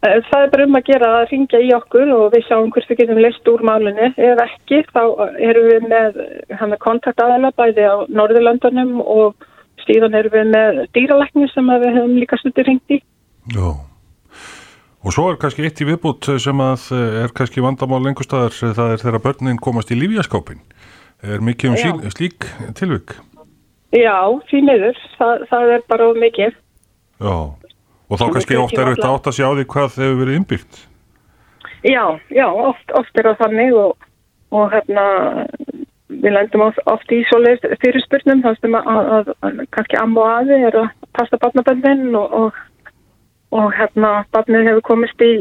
Uh, 0.00 0.16
það 0.32 0.48
er 0.48 0.56
bara 0.56 0.68
um 0.70 0.80
að 0.80 0.88
gera 0.88 1.14
að 1.20 1.28
ringja 1.36 1.60
í 1.60 1.70
okkur 1.76 2.16
og 2.16 2.26
við 2.32 2.48
sjáum 2.48 2.72
hvort 2.72 2.88
við 2.88 3.04
getum 3.04 3.20
leist 3.20 3.52
úr 3.52 3.68
málinni. 3.68 4.14
Ef 4.16 4.44
ekki 4.48 4.80
þá 4.96 5.04
erum 5.36 5.70
við 5.74 5.88
með 5.92 6.20
hann 6.56 6.72
að 6.72 6.84
kontaktaðala 6.88 7.52
bæði 7.52 7.84
á 7.84 7.96
Norðurlöndunum 8.08 9.02
og 9.04 9.50
síðan 9.86 10.18
erum 10.18 10.34
við 10.34 10.52
með 10.52 10.82
dýralækni 10.96 11.48
sem 11.52 11.72
við 11.72 11.88
höfum 11.96 12.18
líka 12.18 12.38
stundir 12.40 12.68
ringt 12.68 12.94
í. 12.94 13.00
Já. 13.54 13.68
Og 15.02 15.14
svo 15.14 15.26
er 15.32 15.38
kannski 15.42 15.66
eitt 15.66 15.80
í 15.82 15.86
viðbútt 15.88 16.28
sem 16.42 16.62
að 16.62 16.84
eh, 16.94 17.16
er 17.24 17.34
kannski 17.34 17.64
vandamál 17.64 18.02
lengur 18.04 18.26
staðar, 18.26 18.54
eh, 18.54 18.74
það 18.76 18.92
er 18.94 19.02
þegar 19.02 19.24
börnin 19.24 19.58
komast 19.62 19.90
í 19.90 19.98
lífjaskápin. 19.98 20.62
Er 21.22 21.42
mikið 21.42 21.72
um 21.72 21.78
síl, 21.78 22.12
slík 22.14 22.46
tilvik? 22.78 23.16
Já, 23.94 24.16
því 24.48 24.62
miður. 24.68 25.02
Það, 25.18 25.44
það 25.50 25.74
er 25.74 25.84
bara 25.90 26.06
mikið. 26.18 26.54
Já. 27.22 27.36
Og 28.12 28.20
þá 28.20 28.24
kannski 28.34 28.58
oft 28.60 28.78
er 28.78 28.92
þetta 28.92 29.10
átt 29.10 29.28
að 29.30 29.36
sjá 29.38 29.46
því 29.48 29.66
hvað 29.74 29.98
hefur 29.98 30.18
verið 30.22 30.38
innbyggt. 30.38 30.80
Já, 31.82 32.04
já, 32.30 32.46
oft, 32.46 32.94
oft 32.94 33.18
er 33.18 33.30
það 33.30 33.38
þannig 33.42 33.76
og, 33.82 34.08
og 34.54 34.74
hérna 34.74 35.06
við 36.22 36.36
lendum 36.36 36.66
oft, 36.66 37.12
í 37.12 37.22
svoleið 37.30 37.64
fyrirspurnum 37.82 38.42
þar 38.44 38.58
sem 38.60 38.76
að, 38.78 38.90
að, 39.16 39.32
að 39.42 39.64
kannski 39.74 39.98
amma 40.00 40.22
og 40.22 40.36
aði 40.36 40.60
er 40.68 40.78
að 40.84 40.92
passa 41.18 41.40
barnaböndin 41.42 42.14
og, 42.18 42.36
og, 42.38 42.60
og 43.58 43.72
hérna 43.78 44.12
barnið 44.34 44.70
hefur 44.70 44.86
komist 44.92 45.24
í 45.26 45.32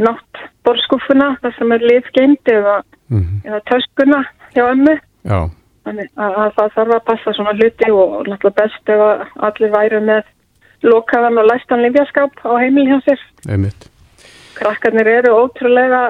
nátt 0.00 0.44
borskúfuna 0.66 1.34
þar 1.42 1.56
sem 1.58 1.74
er 1.76 1.88
liðgeind 1.90 2.54
eða, 2.58 2.82
Mm 3.12 3.42
eða 3.44 3.58
töskuna 3.68 4.22
hjá 4.54 4.62
ömmu. 4.70 4.94
Já, 5.28 5.40
þannig 5.84 6.08
að, 6.16 6.36
að 6.44 6.52
það 6.56 6.76
þarf 6.76 6.94
að 6.96 7.02
passa 7.10 7.34
svona 7.36 7.56
hluti 7.58 7.90
og 7.92 8.14
náttúrulega 8.28 8.58
best 8.62 8.92
ef 8.94 9.34
allir 9.48 9.74
væru 9.74 10.00
með 10.06 10.30
lokaðan 10.88 11.40
og 11.42 11.48
læstan 11.50 11.84
lifjaskáp 11.84 12.44
á 12.46 12.52
heimil 12.62 12.88
hjá 12.88 12.98
sér. 13.06 13.24
Einmitt. 13.48 13.91
Krakkarnir 14.62 15.08
eru 15.18 15.32
ótrúlega 15.42 16.02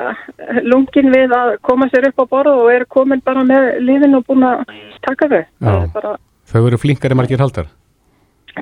lungin 0.68 1.08
við 1.14 1.32
að 1.36 1.54
koma 1.66 1.88
sér 1.92 2.10
upp 2.10 2.22
á 2.22 2.24
borð 2.36 2.52
og 2.62 2.70
eru 2.74 2.86
komin 2.92 3.22
bara 3.24 3.42
með 3.48 3.68
lífin 3.86 4.18
og 4.18 4.26
búin 4.28 4.44
að 4.48 4.62
taka 5.06 5.28
þau. 5.32 5.40
Það 5.64 5.80
er 5.80 5.88
Bara, 5.96 6.12
Þau 6.52 6.60
eru 6.68 6.78
flinkari 6.82 7.16
margir 7.16 7.40
haldar. 7.40 7.66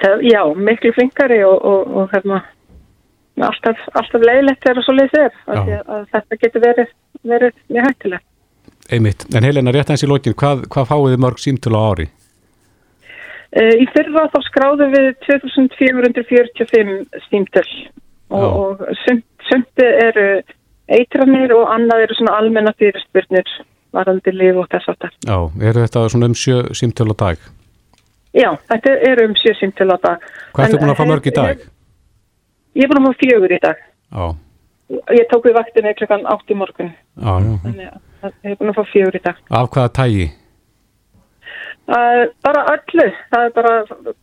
það, 0.01 0.21
já, 0.31 0.41
miklu 0.55 0.93
flinkari 0.95 1.41
og, 1.45 1.59
og, 1.67 1.95
og 1.99 2.13
hérna, 2.15 2.43
alltaf, 3.43 3.81
alltaf 3.99 4.23
leiðilegt 4.23 4.63
þegar 4.63 4.87
svo 4.87 4.95
leiðis 4.95 5.17
er. 5.25 5.33
þetta 6.15 6.39
getur 6.45 6.63
verið, 6.67 6.93
verið 7.27 7.57
mjög 7.75 7.89
hættilegt. 7.89 8.27
Einmitt. 8.91 9.27
En 9.35 9.45
Helena, 9.47 9.73
rétt 9.75 9.91
aðeins 9.91 10.07
í 10.07 10.11
lokin, 10.11 10.35
hvað, 10.39 10.65
hvað 10.71 10.89
fáið 10.93 11.13
þið 11.15 11.23
mörg 11.25 11.43
símtölu 11.43 11.79
á 11.79 11.83
ári? 11.91 12.07
Uh, 13.51 13.75
í 13.83 13.87
fyrra 13.91 14.29
þá 14.31 14.39
skráðum 14.47 14.93
við 14.95 15.09
2445 15.27 17.25
símtöl 17.27 17.67
og, 18.31 18.81
og 18.81 18.83
sumt 19.49 19.85
eru, 19.85 20.27
eitranir 20.91 21.55
og 21.57 21.71
annað 21.75 22.07
eru 22.07 22.19
svona 22.19 22.37
almenna 22.41 22.73
fyrirspurnir 22.79 23.51
varandi 23.95 24.35
lif 24.35 24.59
og 24.61 24.69
þess 24.71 24.93
aftar. 24.93 25.15
Já, 25.27 25.39
eru 25.71 25.85
þetta 25.85 26.05
svona 26.13 26.31
um 26.31 26.37
sjö 26.39 26.63
símtölu 26.79 27.15
á 27.15 27.21
dag? 27.25 27.49
Já, 28.37 28.51
þetta 28.71 28.95
eru 29.11 29.27
um 29.31 29.37
sjö 29.39 29.55
símtölu 29.59 29.97
á 29.97 29.99
dag. 30.05 30.29
Hvað 30.55 30.69
ertu 30.69 30.83
búin 30.83 30.93
að 30.95 31.01
fá 31.01 31.07
mörg 31.11 31.27
í 31.27 31.35
dag? 31.35 31.65
Ég 32.79 32.87
er 32.87 32.93
búin 32.93 33.03
að 33.03 33.09
fá 33.09 33.23
fjögur 33.25 33.57
í 33.57 33.61
dag. 33.63 33.83
Já. 34.11 34.27
Ég 35.15 35.27
tók 35.31 35.47
við 35.47 35.57
vaktinu 35.59 35.95
klukkan 35.99 36.27
átt 36.31 36.51
í 36.51 36.59
morgun. 36.59 36.93
Já, 37.19 37.33
já. 37.43 37.55
Þannig 37.65 37.89
að 37.91 38.33
ég 38.47 38.53
er 38.53 38.61
búin 38.61 38.73
að 38.73 38.79
fá 38.79 38.93
fjögur 38.93 39.19
í 39.19 39.23
dag. 39.27 39.43
Af 39.51 39.71
hvaða 39.75 39.93
tægi? 39.99 40.29
Uh, 41.91 42.29
bara 42.47 42.61
öllu. 42.71 43.07
Það 43.33 43.45
er 43.47 43.55
bara 43.57 43.73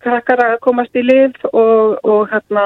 krakkar 0.06 0.44
að 0.46 0.60
komast 0.64 0.96
í 0.96 1.04
lif 1.04 1.36
og, 1.52 1.98
og 2.08 2.30
hérna, 2.32 2.64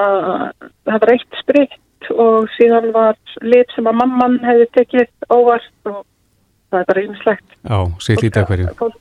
það 0.85 0.99
var 1.01 1.13
eitt 1.15 1.39
spritt 1.41 2.11
og 2.11 2.49
síðan 2.57 2.91
var 2.93 3.17
lif 3.41 3.71
sem 3.75 3.87
að 3.89 3.97
mamman 3.97 4.39
hefði 4.45 4.67
tekið 4.77 5.09
óvart 5.33 5.89
og 5.89 6.03
það 6.69 6.83
er 6.83 6.89
bara 6.91 7.05
ymslegt. 7.07 7.55
Já, 7.65 7.79
sér 8.05 8.21
lítið 8.21 8.41
að 8.43 8.51
hverju. 8.51 8.73
Fólk, 8.81 8.99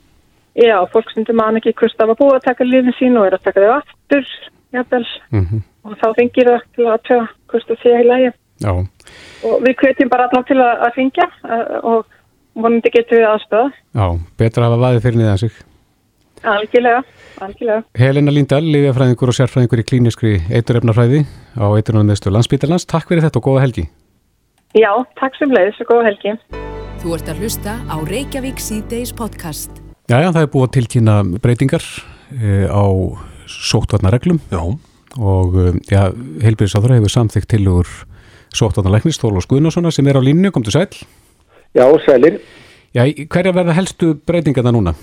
já, 0.63 0.77
fólk 0.95 1.13
sem 1.13 1.29
man 1.37 1.61
ekki 1.61 1.75
hvort 1.83 1.99
það 1.99 2.13
var 2.13 2.21
búið 2.23 2.39
að 2.39 2.47
taka 2.49 2.69
lifin 2.69 2.97
sín 2.99 3.19
og 3.21 3.29
er 3.29 3.37
að 3.37 3.45
taka 3.49 3.67
þau 3.67 3.75
aftur, 3.81 4.33
jafnvel, 4.77 5.05
Mm 5.35 5.67
og 5.81 5.95
þá 5.97 6.11
fengir 6.13 6.49
það 6.51 6.65
til 6.77 6.87
að 6.93 6.99
tjóða 7.09 7.29
hvort 7.51 7.71
það 7.71 7.79
sé 7.81 7.93
í 7.97 8.05
lægi. 8.05 8.33
Já, 8.61 8.73
Og 9.49 9.63
við 9.65 9.77
hvetjum 9.81 10.11
bara 10.13 10.27
allar 10.29 10.43
til 10.45 10.59
að, 10.61 10.83
að 10.85 10.97
fengja 10.99 11.27
og 11.89 12.11
vonandi 12.61 12.93
getum 12.93 13.17
við 13.17 13.29
aðstöða. 13.31 13.71
já, 13.97 14.07
betra 14.37 14.67
að 14.67 14.69
hafa 14.69 14.83
vaðið 14.85 15.07
fyrir 15.07 15.21
niðan 15.23 15.41
sig. 15.41 15.55
Algjörlega, 16.41 17.03
algjörlega. 17.45 17.83
Helena 18.01 18.33
Lindahl, 18.33 18.65
liðjafræðingur 18.65 19.29
og 19.29 19.37
sérfræðingur 19.37 19.83
í 19.83 19.85
klíniskri 19.85 20.31
eiturefnafræði 20.49 21.27
á 21.61 21.67
eiturefnameðstu 21.69 22.33
landsbítalans. 22.33 22.87
Takk 22.89 23.11
fyrir 23.11 23.27
þetta 23.27 23.43
og 23.43 23.45
góða 23.45 23.65
helgi. 23.67 23.85
Já, 24.79 24.89
takk 25.21 25.37
sem 25.37 25.53
leiðis 25.53 25.83
og 25.85 25.91
góða 25.91 26.07
helgi. 26.09 26.33
Þú 27.03 27.13
ert 27.17 27.29
að 27.33 27.43
hlusta 27.45 27.77
á 27.85 27.97
Reykjavík 28.09 28.63
C-Days 28.63 29.13
podcast. 29.17 29.83
Jæja, 30.09 30.33
það 30.33 30.41
er 30.41 30.51
búið 30.55 30.67
að 30.67 30.75
tilkynna 30.79 31.19
breytingar 31.45 31.85
e, 32.33 32.65
á 32.73 32.85
sóttvarnareglum 33.51 34.41
Já, 34.51 34.63
og 35.21 35.61
e, 35.61 35.69
já, 35.93 36.09
heilbyrðisáður 36.41 36.97
hefur 36.97 37.15
samþygt 37.19 37.53
til 37.53 37.63
úr 37.69 37.93
sóttvarnalæknis 38.57 39.21
Þólos 39.21 39.49
Guðnárssona 39.51 39.93
sem 39.93 40.09
er 40.09 40.17
á 40.17 40.23
línu, 40.25 40.51
kom 40.55 40.65
til 40.65 40.75
sæl. 40.79 40.89
Já, 41.77 41.85
sælir. 42.09 42.41
Já, 42.97 43.05
hverja 43.05 43.55
verða 43.55 43.77
helstu 43.77 44.15
breytingarna 44.27 44.73
núna? 44.75 44.97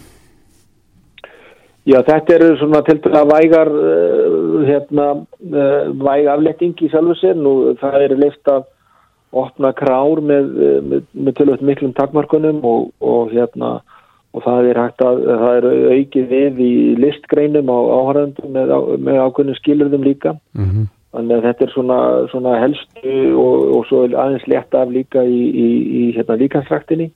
Já, 1.87 2.01
þetta 2.03 2.33
eru 2.35 2.47
svona 2.59 2.81
til 2.83 2.97
dæla 2.99 3.21
vægar, 3.29 3.69
uh, 3.71 4.55
hérna, 4.67 5.05
uh, 5.47 5.85
væg 6.01 6.27
afletting 6.33 6.81
í 6.83 6.89
sjálfu 6.91 7.15
sér. 7.15 7.37
Nú, 7.39 7.53
það 7.79 8.01
eru 8.09 8.17
leift 8.19 8.51
að 8.51 8.65
opna 9.37 9.71
krár 9.75 10.19
með, 10.19 10.49
uh, 10.57 10.81
með, 10.83 11.05
með 11.15 11.37
tölvöld 11.37 11.63
miklum 11.69 11.93
takmarkunum 11.95 12.59
og, 12.67 12.89
og 12.99 13.31
hérna, 13.31 13.77
og 14.35 14.43
það 14.43 14.67
er 14.73 14.81
hægt 14.83 15.05
að, 15.05 15.23
það 15.29 15.61
er 15.61 15.69
aukið 15.95 16.27
við 16.33 16.59
í 16.65 16.73
listgreinum 17.05 17.71
á 17.71 17.79
áhærandum 18.01 18.51
með, 18.57 18.75
með 19.07 19.21
ákveðnum 19.23 19.59
skilurðum 19.61 20.07
líka. 20.09 20.35
Mm 20.59 20.67
-hmm. 20.67 20.89
Þannig 21.15 21.37
að 21.37 21.45
þetta 21.47 21.65
er 21.65 21.71
svona, 21.71 21.99
svona 22.33 22.57
helstu 22.59 23.15
og, 23.39 23.63
og 23.77 23.87
svo 23.87 24.03
aðeins 24.11 24.47
létt 24.51 24.75
af 24.75 24.91
líka 24.91 25.23
í, 25.23 25.39
í, 25.55 25.67
í 26.01 26.03
hérna, 26.19 26.35
líkansræktinni. 26.35 27.07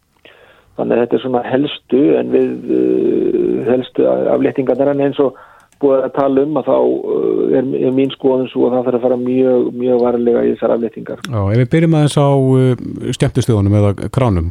Þannig 0.79 0.95
að 0.97 1.01
þetta 1.03 1.17
er 1.17 1.23
svona 1.25 1.41
helstu 1.45 2.01
en 2.17 2.29
við 2.31 2.51
uh, 2.71 3.55
helstu 3.67 4.05
afléttingarnir 4.07 4.91
en 4.93 5.03
eins 5.07 5.19
og 5.21 5.39
búið 5.81 6.05
að 6.05 6.13
tala 6.15 6.45
um 6.45 6.59
að 6.61 6.69
þá 6.69 6.77
uh, 6.77 7.41
er, 7.59 7.67
er 7.81 7.95
mín 7.97 8.13
skoðun 8.13 8.49
svo 8.51 8.69
að 8.69 8.77
það 8.77 8.87
þarf 8.87 8.99
að 8.99 9.05
fara 9.07 9.19
mjög, 9.21 9.67
mjög 9.81 10.05
varlega 10.05 10.45
í 10.45 10.53
þessar 10.53 10.75
afléttingar. 10.77 11.25
Já, 11.27 11.41
ef 11.41 11.61
við 11.63 11.71
byrjum 11.75 11.97
aðeins 11.99 12.17
á 12.21 12.29
uh, 12.31 12.85
skemmtustöðunum 13.17 13.77
eða 13.81 13.93
kránum, 14.15 14.49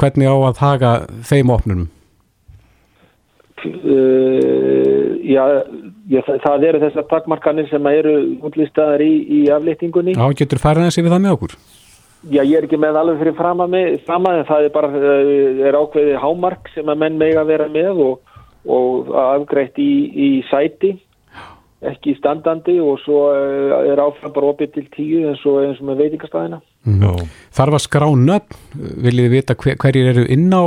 hvernig 0.00 0.32
á 0.32 0.36
að 0.36 0.64
haga 0.64 0.96
þeim 1.28 1.52
opnunum? 1.52 1.92
Já, 5.26 5.42
já, 6.06 6.20
það, 6.22 6.64
eru 6.68 6.80
þessar 6.84 7.06
takmarkanir 7.10 7.66
sem 7.70 7.88
eru 7.90 8.12
útlistaðar 8.46 9.02
í, 9.02 9.12
í 9.26 9.40
afléttingunni. 9.50 10.14
Já, 10.14 10.26
getur 10.38 10.62
færið 10.62 10.84
aðeins 10.84 11.00
yfir 11.00 11.12
það 11.12 11.24
með 11.24 11.36
okkur? 11.36 11.56
Já, 12.26 12.42
ég 12.42 12.56
er 12.58 12.66
ekki 12.66 12.78
með 12.80 12.96
alveg 12.98 13.20
fyrir 13.20 13.34
fram 13.38 13.60
að 13.62 13.74
mig, 13.76 13.98
fram 14.06 14.24
að 14.26 14.40
það 14.48 14.64
er 14.66 14.72
bara, 14.74 14.88
uh, 14.98 15.66
er 15.68 15.78
ákveðið 15.78 16.16
hámark 16.22 16.70
sem 16.74 16.88
að 16.90 17.02
menn 17.02 17.18
mega 17.20 17.44
vera 17.46 17.68
með 17.70 18.00
og, 18.02 18.38
og 18.66 19.12
afgreitt 19.22 19.78
í, 19.78 19.90
í 20.10 20.28
sæti, 20.48 20.96
ekki 21.86 22.16
standandi 22.18 22.80
og 22.82 22.98
svo 23.04 23.20
uh, 23.30 23.76
er 23.86 24.02
áfram 24.02 24.34
bara 24.34 24.50
opið 24.50 24.72
til 24.74 24.86
tíu 24.96 25.22
eins 25.30 25.44
og, 25.46 25.60
eins 25.68 25.78
og 25.82 25.90
með 25.92 26.02
veitingastæðina. 26.02 26.58
já, 27.04 27.12
Þarf 27.60 27.78
að 27.78 27.84
skrá 27.86 28.08
nöfn, 28.10 28.58
viljið 29.06 29.28
þið 29.28 29.36
vita 29.36 29.58
hver, 29.62 29.78
hverjir 29.84 30.10
eru 30.14 30.26
inn 30.34 30.50
á 30.50 30.64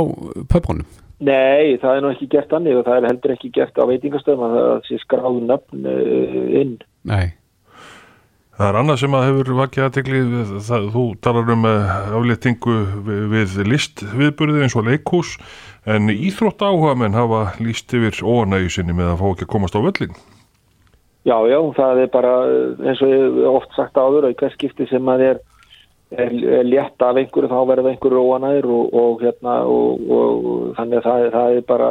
pöpunum? 0.48 0.88
Nei, 1.20 1.76
það 1.82 1.98
er 1.98 2.00
nú 2.00 2.14
ekki 2.14 2.30
gert 2.32 2.54
annir 2.56 2.78
og 2.80 2.86
það 2.86 3.02
er 3.02 3.10
heldur 3.10 3.34
ekki 3.34 3.52
gert 3.52 3.76
á 3.76 3.84
veitingastöðum 3.84 4.46
að 4.46 4.56
það 4.56 4.88
sé 4.88 5.02
skráðu 5.02 5.44
nöfn 5.44 5.84
uh, 5.84 6.40
inn. 6.62 6.74
Nei. 7.04 7.26
Það 8.60 8.68
er 8.68 8.76
annað 8.76 8.98
sem 9.00 9.14
að 9.16 9.26
hefur 9.26 9.50
vakið 9.56 9.84
aðtegli, 9.86 10.18
þú 10.92 11.04
talar 11.24 11.52
um 11.54 11.62
uh, 11.64 11.92
afléttingu 12.18 12.74
við, 13.06 13.22
við 13.32 13.54
listviðburði 13.70 14.66
eins 14.66 14.76
og 14.76 14.84
leikhús, 14.90 15.30
en 15.88 16.12
íþrótt 16.12 16.60
áhuga 16.60 16.92
menn 17.00 17.16
hafa 17.16 17.54
líst 17.62 17.92
yfir 17.96 18.20
óanægju 18.20 18.74
sinni 18.74 18.96
með 18.96 19.14
að 19.14 19.22
fá 19.22 19.26
ekki 19.30 19.46
að 19.46 19.52
komast 19.54 19.78
á 19.78 19.80
völlin. 19.80 20.12
Já, 21.24 21.36
já, 21.48 21.58
það 21.76 22.02
er 22.02 22.12
bara 22.12 22.34
uh, 22.48 22.84
eins 22.84 23.00
og 23.04 23.14
ég 23.14 23.40
oft 23.48 23.72
sagt 23.78 23.96
áður 23.96 24.28
að 24.28 24.34
í 24.34 24.38
hvers 24.42 24.58
skipti 24.58 24.88
sem 24.92 25.08
að 25.12 25.24
er, 25.30 25.42
er, 26.16 26.36
er 26.60 26.68
létt 26.68 27.04
af 27.04 27.16
einhverju 27.16 27.48
þá 27.48 27.58
verður 27.72 27.92
einhverju 27.94 28.24
óanæður 28.28 28.72
og, 28.76 28.94
og 29.00 29.24
hérna 29.24 29.56
og, 29.64 30.04
og, 30.04 30.48
þannig 30.76 31.00
að 31.00 31.08
það, 31.08 31.28
það 31.38 31.56
er 31.56 31.68
bara 31.72 31.90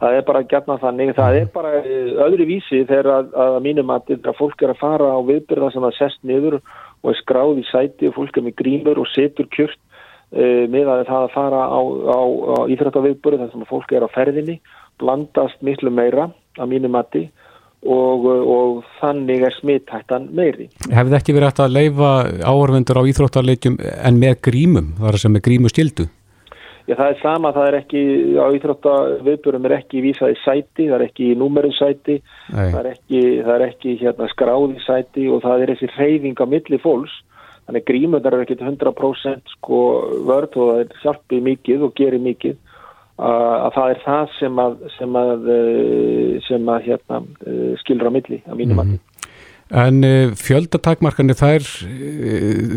það 0.00 0.18
er 0.18 0.26
bara 0.28 0.44
gætna 0.50 0.78
þannig, 0.82 1.14
það 1.16 1.38
er 1.40 1.48
bara 1.54 1.72
uh, 1.80 2.10
öðru 2.26 2.48
vísi 2.48 2.82
þegar 2.88 3.10
að, 3.14 3.32
að 3.46 3.58
mínum 3.64 3.92
að 3.94 4.12
þegar 4.12 4.38
fólk 4.38 4.64
er 4.64 4.74
að 4.74 4.82
fara 4.82 5.10
á 5.16 5.20
viðbyrða 5.30 5.72
sem 5.74 5.88
að 5.88 5.96
sest 5.98 6.22
niður 6.26 6.58
og 6.60 7.10
er 7.12 7.18
skráð 7.20 7.62
í 7.62 7.66
sæti 7.70 8.10
og 8.10 8.16
fólk 8.18 8.36
er 8.36 8.46
með 8.46 8.58
grímur 8.60 9.00
og 9.02 9.10
setur 9.14 9.48
kjört 9.56 9.80
uh, 9.80 10.64
með 10.72 10.92
að 10.92 11.06
það 11.10 11.22
að 11.22 11.34
fara 11.36 11.64
á, 11.64 11.80
á, 11.80 12.20
á 12.20 12.58
íþrættaviðbyrði 12.74 13.42
þar 13.42 13.54
sem 13.54 13.66
að 13.66 13.72
fólk 13.72 13.96
er 13.96 14.06
á 14.06 14.14
ferðinni 14.14 14.60
blandast 15.00 15.64
miklu 15.64 15.92
meira 15.92 16.30
að 16.56 16.72
mínum 16.72 16.96
mati 16.96 17.26
og, 17.86 18.24
og 18.26 18.84
þannig 19.00 19.44
er 19.46 19.56
smithættan 19.60 20.30
meiri. 20.34 20.68
Hefði 20.90 21.18
ekki 21.18 21.34
verið 21.36 21.50
hægt 21.50 21.64
að 21.64 21.74
leifa 21.76 22.12
áhörvendur 22.42 23.00
á 23.00 23.08
íþróttarleikjum 23.12 23.76
en 23.78 24.20
með 24.20 24.38
grímum, 24.48 24.94
þar 25.00 25.20
sem 25.22 25.36
með 25.36 25.44
grímu 25.48 25.72
stildu? 25.72 26.08
Já, 26.86 26.94
það 26.94 27.08
er 27.08 27.16
sama, 27.18 27.50
það 27.54 27.68
er 27.68 27.76
ekki, 27.80 28.00
á 28.38 28.46
íþróttaviðbörum 28.54 29.64
er 29.66 29.76
ekki 29.80 30.02
vísað 30.04 30.36
í 30.36 30.40
sæti, 30.44 30.84
það 30.86 30.96
er 30.96 31.04
ekki 31.08 31.30
í 31.32 31.38
númeru 31.38 31.72
sæti, 31.74 32.20
það 32.52 32.76
er 32.78 32.90
ekki, 32.92 33.22
það 33.40 33.54
er 33.56 33.64
ekki 33.66 33.94
hérna, 34.02 34.28
skráð 34.30 34.76
í 34.76 34.84
sæti 34.84 35.24
og 35.34 35.42
það 35.42 35.64
er 35.64 35.72
þessi 35.72 35.88
hreyfing 35.96 36.38
á 36.38 36.46
milli 36.52 36.78
fólks, 36.84 37.16
þannig 37.66 37.88
grímundar 37.90 38.36
er 38.36 38.44
ekki 38.44 38.58
100% 38.60 39.56
sko 39.56 39.80
vörð 40.28 40.60
og 40.62 40.70
það 40.70 40.84
er 40.84 41.02
hjálpið 41.02 41.44
mikið 41.50 41.84
og 41.88 41.98
gerir 41.98 42.22
mikið 42.22 42.54
að 43.16 43.44
að 43.66 43.74
það 43.74 43.90
er 43.90 44.00
það 44.04 44.32
sem 44.36 44.58
að, 44.60 44.78
sem 44.98 45.18
að, 45.18 45.50
eh, 45.56 46.32
sem 46.46 46.66
að 46.68 46.88
hérna, 46.90 47.20
eh, 47.46 47.76
skilur 47.80 48.10
á 48.12 48.12
milli 48.12 48.42
á 48.44 48.52
mínum 48.54 48.76
mati. 48.76 49.00
En 49.66 50.04
uh, 50.06 50.30
fjöldatakmarkanir 50.38 51.34
þær, 51.34 51.64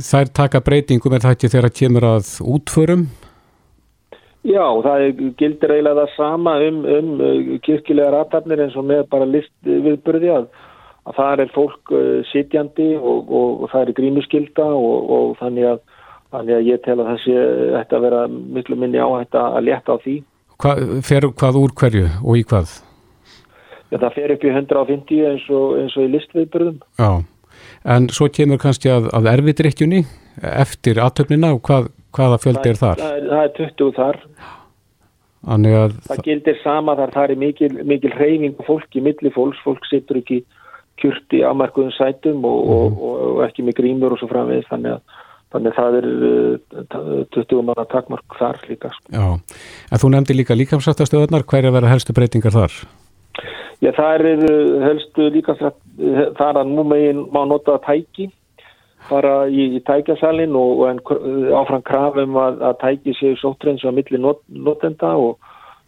þær 0.02 0.32
taka 0.34 0.60
breytingum 0.66 1.14
en 1.14 1.22
það 1.22 1.36
ekki 1.36 1.52
þegar 1.54 1.76
kemur 1.78 2.08
að 2.18 2.32
útförum? 2.42 3.04
Já, 4.48 4.64
það 4.86 5.06
gildir 5.40 5.74
eiginlega 5.74 6.06
það 6.06 6.12
sama 6.16 6.56
um, 6.64 6.80
um 6.88 7.14
uh, 7.20 7.54
kirkjulega 7.66 8.14
ratarnir 8.16 8.64
eins 8.64 8.78
og 8.80 8.86
með 8.88 9.06
bara 9.12 9.28
list 9.28 9.52
viðburði 9.68 10.32
að, 10.32 10.46
að 11.10 11.18
það 11.18 11.44
er 11.44 11.54
fólk 11.56 11.92
uh, 11.92 12.12
sitjandi 12.32 12.90
og, 12.96 13.28
og, 13.28 13.64
og 13.66 13.74
það 13.74 13.84
er 13.84 13.98
grímuskylda 13.98 14.68
og, 14.80 15.12
og 15.18 15.34
þannig, 15.42 15.74
að, 15.74 16.06
þannig 16.36 16.56
að 16.56 16.70
ég 16.72 16.84
tel 16.86 16.98
að 16.98 17.10
það 17.12 17.24
sé 17.26 17.48
ætti 17.82 18.00
að 18.00 18.06
vera 18.08 18.22
miklu 18.32 18.80
minni 18.80 19.04
áhætt 19.04 19.40
að 19.42 19.60
létta 19.68 20.00
á 20.00 20.04
því. 20.06 20.16
Hva, 20.60 20.78
fer 21.08 21.28
hvað 21.42 21.60
úr 21.60 21.76
hverju 21.84 22.08
og 22.24 22.40
í 22.40 22.46
hvað? 22.48 22.78
Já, 23.90 23.98
það 23.98 24.16
fer 24.16 24.36
upp 24.38 24.44
í 24.46 24.56
150 24.56 25.30
eins 25.34 25.46
og, 25.52 25.78
eins 25.82 26.00
og 26.00 26.08
í 26.08 26.12
listviðburðum. 26.16 26.82
Já, 27.02 27.12
en 27.92 28.10
svo 28.14 28.32
kemur 28.32 28.62
kannski 28.62 28.92
að, 28.94 29.12
að 29.18 29.32
erfidrykkjunni 29.34 30.04
eftir 30.40 31.02
aðtöfnina 31.04 31.52
og 31.56 31.64
hvað, 31.68 31.90
hvaða 32.16 32.40
fjöldi 32.44 32.72
er 32.72 32.80
þar? 32.80 33.04
Það 33.04 33.28
það 33.30 33.44
er 33.44 33.54
20 33.60 33.92
þar. 34.00 34.22
Að, 35.50 35.94
Það 36.10 36.24
gildir 36.26 36.58
sama 36.64 36.96
þar, 37.00 37.14
það 37.16 37.32
er 37.32 37.40
mikil, 37.40 37.70
mikil 37.88 38.12
reyfing 38.18 38.60
á 38.60 38.64
fólki, 38.68 39.04
milli 39.04 39.32
fólks, 39.32 39.62
fólk 39.64 39.86
situr 39.88 40.20
ekki 40.20 40.42
kjurti 41.00 41.40
afmarkuðum 41.48 41.94
sætum 41.96 42.44
og, 42.44 42.60
og, 42.68 42.98
og, 43.00 43.20
og 43.30 43.44
ekki 43.46 43.64
með 43.64 43.78
grímur 43.80 44.16
og 44.16 44.20
svo 44.20 44.28
framvegis, 44.32 44.68
þannig 44.72 44.98
að 44.98 45.26
Þannig 45.50 45.74
það 45.74 45.96
er 45.98 46.08
uh, 46.30 47.22
20 47.34 47.64
manna 47.66 47.86
takmark 47.90 48.36
þar 48.38 48.60
líka. 48.70 48.92
sko. 48.94 49.10
já, 49.10 49.24
en 49.90 50.02
þú 50.02 50.12
nefndi 50.14 50.36
líka 50.38 50.58
líkamsrættastöðunar, 50.60 51.46
hverja 51.50 51.72
verða 51.74 51.90
helstu 51.90 52.14
breytingar 52.14 52.54
þar? 52.54 52.76
Já, 53.82 53.90
það 53.96 54.12
er 54.14 54.44
helstu 54.84 55.30
líka 55.34 55.56
þar 55.58 56.62
að 56.62 56.70
nú 56.70 56.86
megin 56.86 57.24
má 57.34 57.42
nota 57.50 57.80
tæki 57.82 58.28
fara 59.10 59.36
í, 59.50 59.68
í 59.78 59.84
tækjasalinn 59.88 60.56
og, 60.58 60.84
og 60.84 60.90
en 60.92 61.54
áfram 61.60 61.86
krafum 61.86 62.38
að, 62.40 62.60
að 62.70 62.80
tæki 62.84 63.16
séu 63.18 63.38
sóttreins 63.42 63.86
á 63.86 63.92
milli 63.94 64.22
not, 64.22 64.44
notenda 64.48 65.16
og 65.18 65.38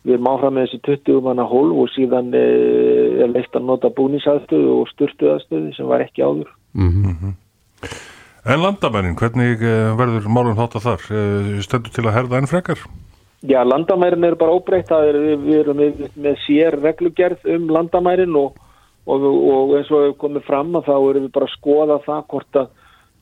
við 0.06 0.18
erum 0.18 0.32
áfram 0.32 0.58
með 0.58 0.68
þessi 0.68 0.82
20 1.06 1.22
manna 1.28 1.46
hólf 1.50 1.84
og 1.84 1.92
síðan 1.94 2.34
e, 2.34 2.46
er 3.22 3.34
leitt 3.34 3.54
að 3.58 3.68
nota 3.68 3.92
búnisaðstöðu 3.98 4.80
og 4.80 4.90
styrtuðaðstöðu 4.96 5.76
sem 5.78 5.90
var 5.90 6.06
ekki 6.06 6.26
áður. 6.26 6.50
Mm 6.74 6.90
-hmm. 6.92 7.38
En 8.42 8.62
landamærin, 8.62 9.16
hvernig 9.20 9.62
eh, 9.62 9.92
verður 9.94 10.26
málum 10.34 10.58
þátt 10.58 10.80
að 10.80 10.86
þar? 10.88 11.04
Eh, 11.14 11.62
stendur 11.62 11.94
til 11.94 12.06
að 12.08 12.16
herða 12.16 12.40
enn 12.40 12.50
frekar? 12.50 12.80
Já, 13.46 13.62
landamærin 13.66 14.26
eru 14.26 14.38
bara 14.38 14.56
óbreytt, 14.58 14.90
er, 14.90 15.18
við 15.42 15.60
erum 15.60 15.78
með, 15.78 16.08
með 16.18 16.40
sér 16.48 16.78
reglugerð 16.82 17.46
um 17.54 17.70
landamærin 17.70 18.34
og, 18.38 18.58
og, 19.06 19.26
og 19.26 19.76
eins 19.78 19.92
og 19.94 20.08
við 20.08 20.16
komum 20.22 20.46
fram 20.46 20.74
að 20.78 20.90
þá 20.90 20.96
erum 20.98 21.28
við 21.28 21.32
bara 21.38 21.50
að 21.50 21.56
skoða 21.56 22.00
það 22.06 22.24
hvort 22.34 22.60
að 22.64 22.68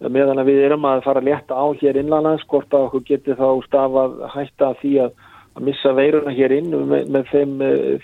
meðan 0.07 0.39
að 0.39 0.51
við 0.53 0.61
erum 0.69 0.87
að 0.87 1.03
fara 1.03 1.19
að 1.19 1.27
leta 1.27 1.57
á 1.59 1.65
hér 1.81 1.99
innlands, 1.99 2.45
hvort 2.47 2.71
að 2.73 2.87
okkur 2.87 3.05
getur 3.09 3.39
þá 3.39 3.49
stafað 3.67 4.17
hætta 4.35 4.71
því 4.79 4.93
að, 5.05 5.13
að 5.57 5.67
missa 5.67 5.93
veiruna 5.97 6.35
hér 6.35 6.55
inn 6.55 6.71
með, 6.71 7.11
með 7.11 7.31
þeim, 7.33 7.55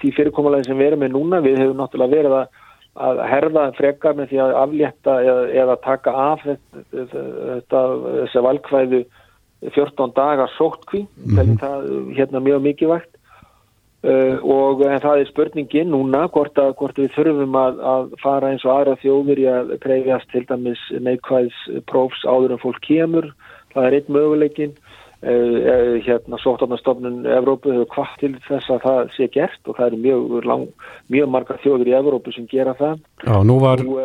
því 0.02 0.14
fyrirkomulegin 0.20 0.70
sem 0.70 0.80
við 0.82 0.92
erum 0.92 1.04
með 1.06 1.14
núna. 1.16 1.42
Við 1.46 1.60
hefum 1.64 1.80
náttúrulega 1.80 2.18
verið 2.18 2.38
að, 2.42 2.62
að 3.08 3.22
herða 3.32 3.68
frekar 3.80 4.18
með 4.20 4.32
því 4.34 4.42
að 4.44 4.56
aflétta 4.64 5.20
eða, 5.24 5.46
eða 5.64 5.78
taka 5.86 6.16
af 6.26 6.48
þetta, 6.50 6.86
þetta 7.06 7.86
þessi 8.06 8.46
valkvæðu 8.50 9.04
14 9.76 10.16
dagar 10.16 10.52
sóttkví, 10.58 11.06
mm 11.08 11.38
-hmm. 11.38 11.60
það 11.62 11.86
er 11.86 12.16
hérna 12.20 12.44
mjög 12.44 12.66
mikið 12.68 12.92
vægt. 12.92 13.15
Uh, 14.06 14.38
og 14.46 14.84
en 14.86 15.00
það 15.02 15.22
er 15.24 15.30
spurningin 15.32 15.88
núna 15.90 16.28
hvort, 16.30 16.54
að, 16.62 16.76
hvort 16.78 17.00
við 17.00 17.14
þurfum 17.16 17.56
að, 17.58 17.80
að 17.90 18.12
fara 18.22 18.52
eins 18.54 18.66
og 18.68 18.74
aðra 18.76 19.00
þjóður 19.02 19.40
í 19.42 19.46
að 19.50 19.72
kreyfjast 19.82 20.30
til 20.30 20.44
dæmis 20.46 20.84
neikvæðs 21.08 21.62
prófs 21.90 22.22
áður 22.30 22.54
en 22.54 22.62
fólk 22.62 22.84
kemur. 22.86 23.32
Það 23.74 23.88
er 23.88 23.98
einn 23.98 24.12
möguleikin 24.14 24.76
uh, 24.76 25.32
uh, 25.32 25.96
hérna 26.06 26.38
sóttarnastofnun 26.44 27.26
Evrópu 27.34 27.74
hefur 27.74 27.90
kvart 27.96 28.22
til 28.22 28.36
þess 28.46 28.70
að 28.76 28.86
það 28.86 29.02
sé 29.16 29.30
gert 29.34 29.74
og 29.74 29.80
það 29.80 29.88
eru 29.88 30.02
mjög, 30.06 30.38
lang, 30.52 30.70
mjög 31.18 31.34
marga 31.40 31.58
þjóður 31.66 31.90
í 31.90 31.98
Evrópu 32.04 32.36
sem 32.36 32.48
gera 32.54 32.78
það. 32.78 33.02
Já, 33.26 33.36
nú 33.42 33.58
var 33.64 33.82
nú, 33.82 33.98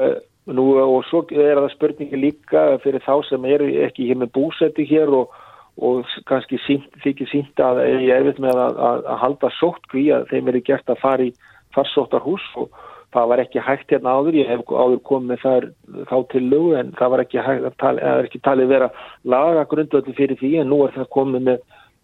nú, 0.49 0.67
og 0.87 1.05
svo 1.11 1.27
er 1.29 1.61
það 1.61 1.71
spurningi 1.75 2.25
líka 2.25 2.65
fyrir 2.87 3.05
þá 3.05 3.15
sem 3.29 3.45
eru 3.53 3.69
ekki 3.85 4.09
hér 4.09 4.25
með 4.25 4.33
búsetti 4.39 4.89
hér 4.89 5.13
og 5.21 5.37
og 5.81 6.05
kannski 6.29 6.61
þykir 7.01 7.31
sínt 7.31 7.63
að 7.65 7.83
ég 8.05 8.13
er 8.15 8.27
við 8.29 8.41
með 8.45 8.59
að, 8.61 8.79
að, 8.91 9.03
að 9.13 9.21
halda 9.25 9.51
sóttkví 9.57 10.07
að 10.15 10.29
þeim 10.33 10.53
eru 10.53 10.63
gert 10.67 10.93
að 10.93 11.03
fara 11.03 11.27
í 11.27 11.33
farsóttarhús 11.75 12.47
og 12.61 12.71
það 13.15 13.29
var 13.33 13.43
ekki 13.43 13.65
hægt 13.65 13.93
hérna 13.95 14.15
áður, 14.19 14.39
ég 14.39 14.51
hef 14.51 14.63
áður 14.69 15.03
komið 15.09 15.43
þar 15.43 15.67
þá 16.11 16.17
til 16.31 16.43
lögu 16.47 16.73
en 16.79 16.95
það 16.99 17.13
var 17.15 17.25
ekki 17.25 17.43
eða 17.43 18.17
ekki 18.23 18.43
talið 18.45 18.73
vera 18.75 18.89
laga 19.27 19.67
grundöldi 19.71 20.15
fyrir 20.19 20.39
því 20.41 20.53
en 20.63 20.71
nú 20.71 20.83
er 20.87 20.95
það 20.95 21.09
komið 21.17 21.47
með, 21.49 21.63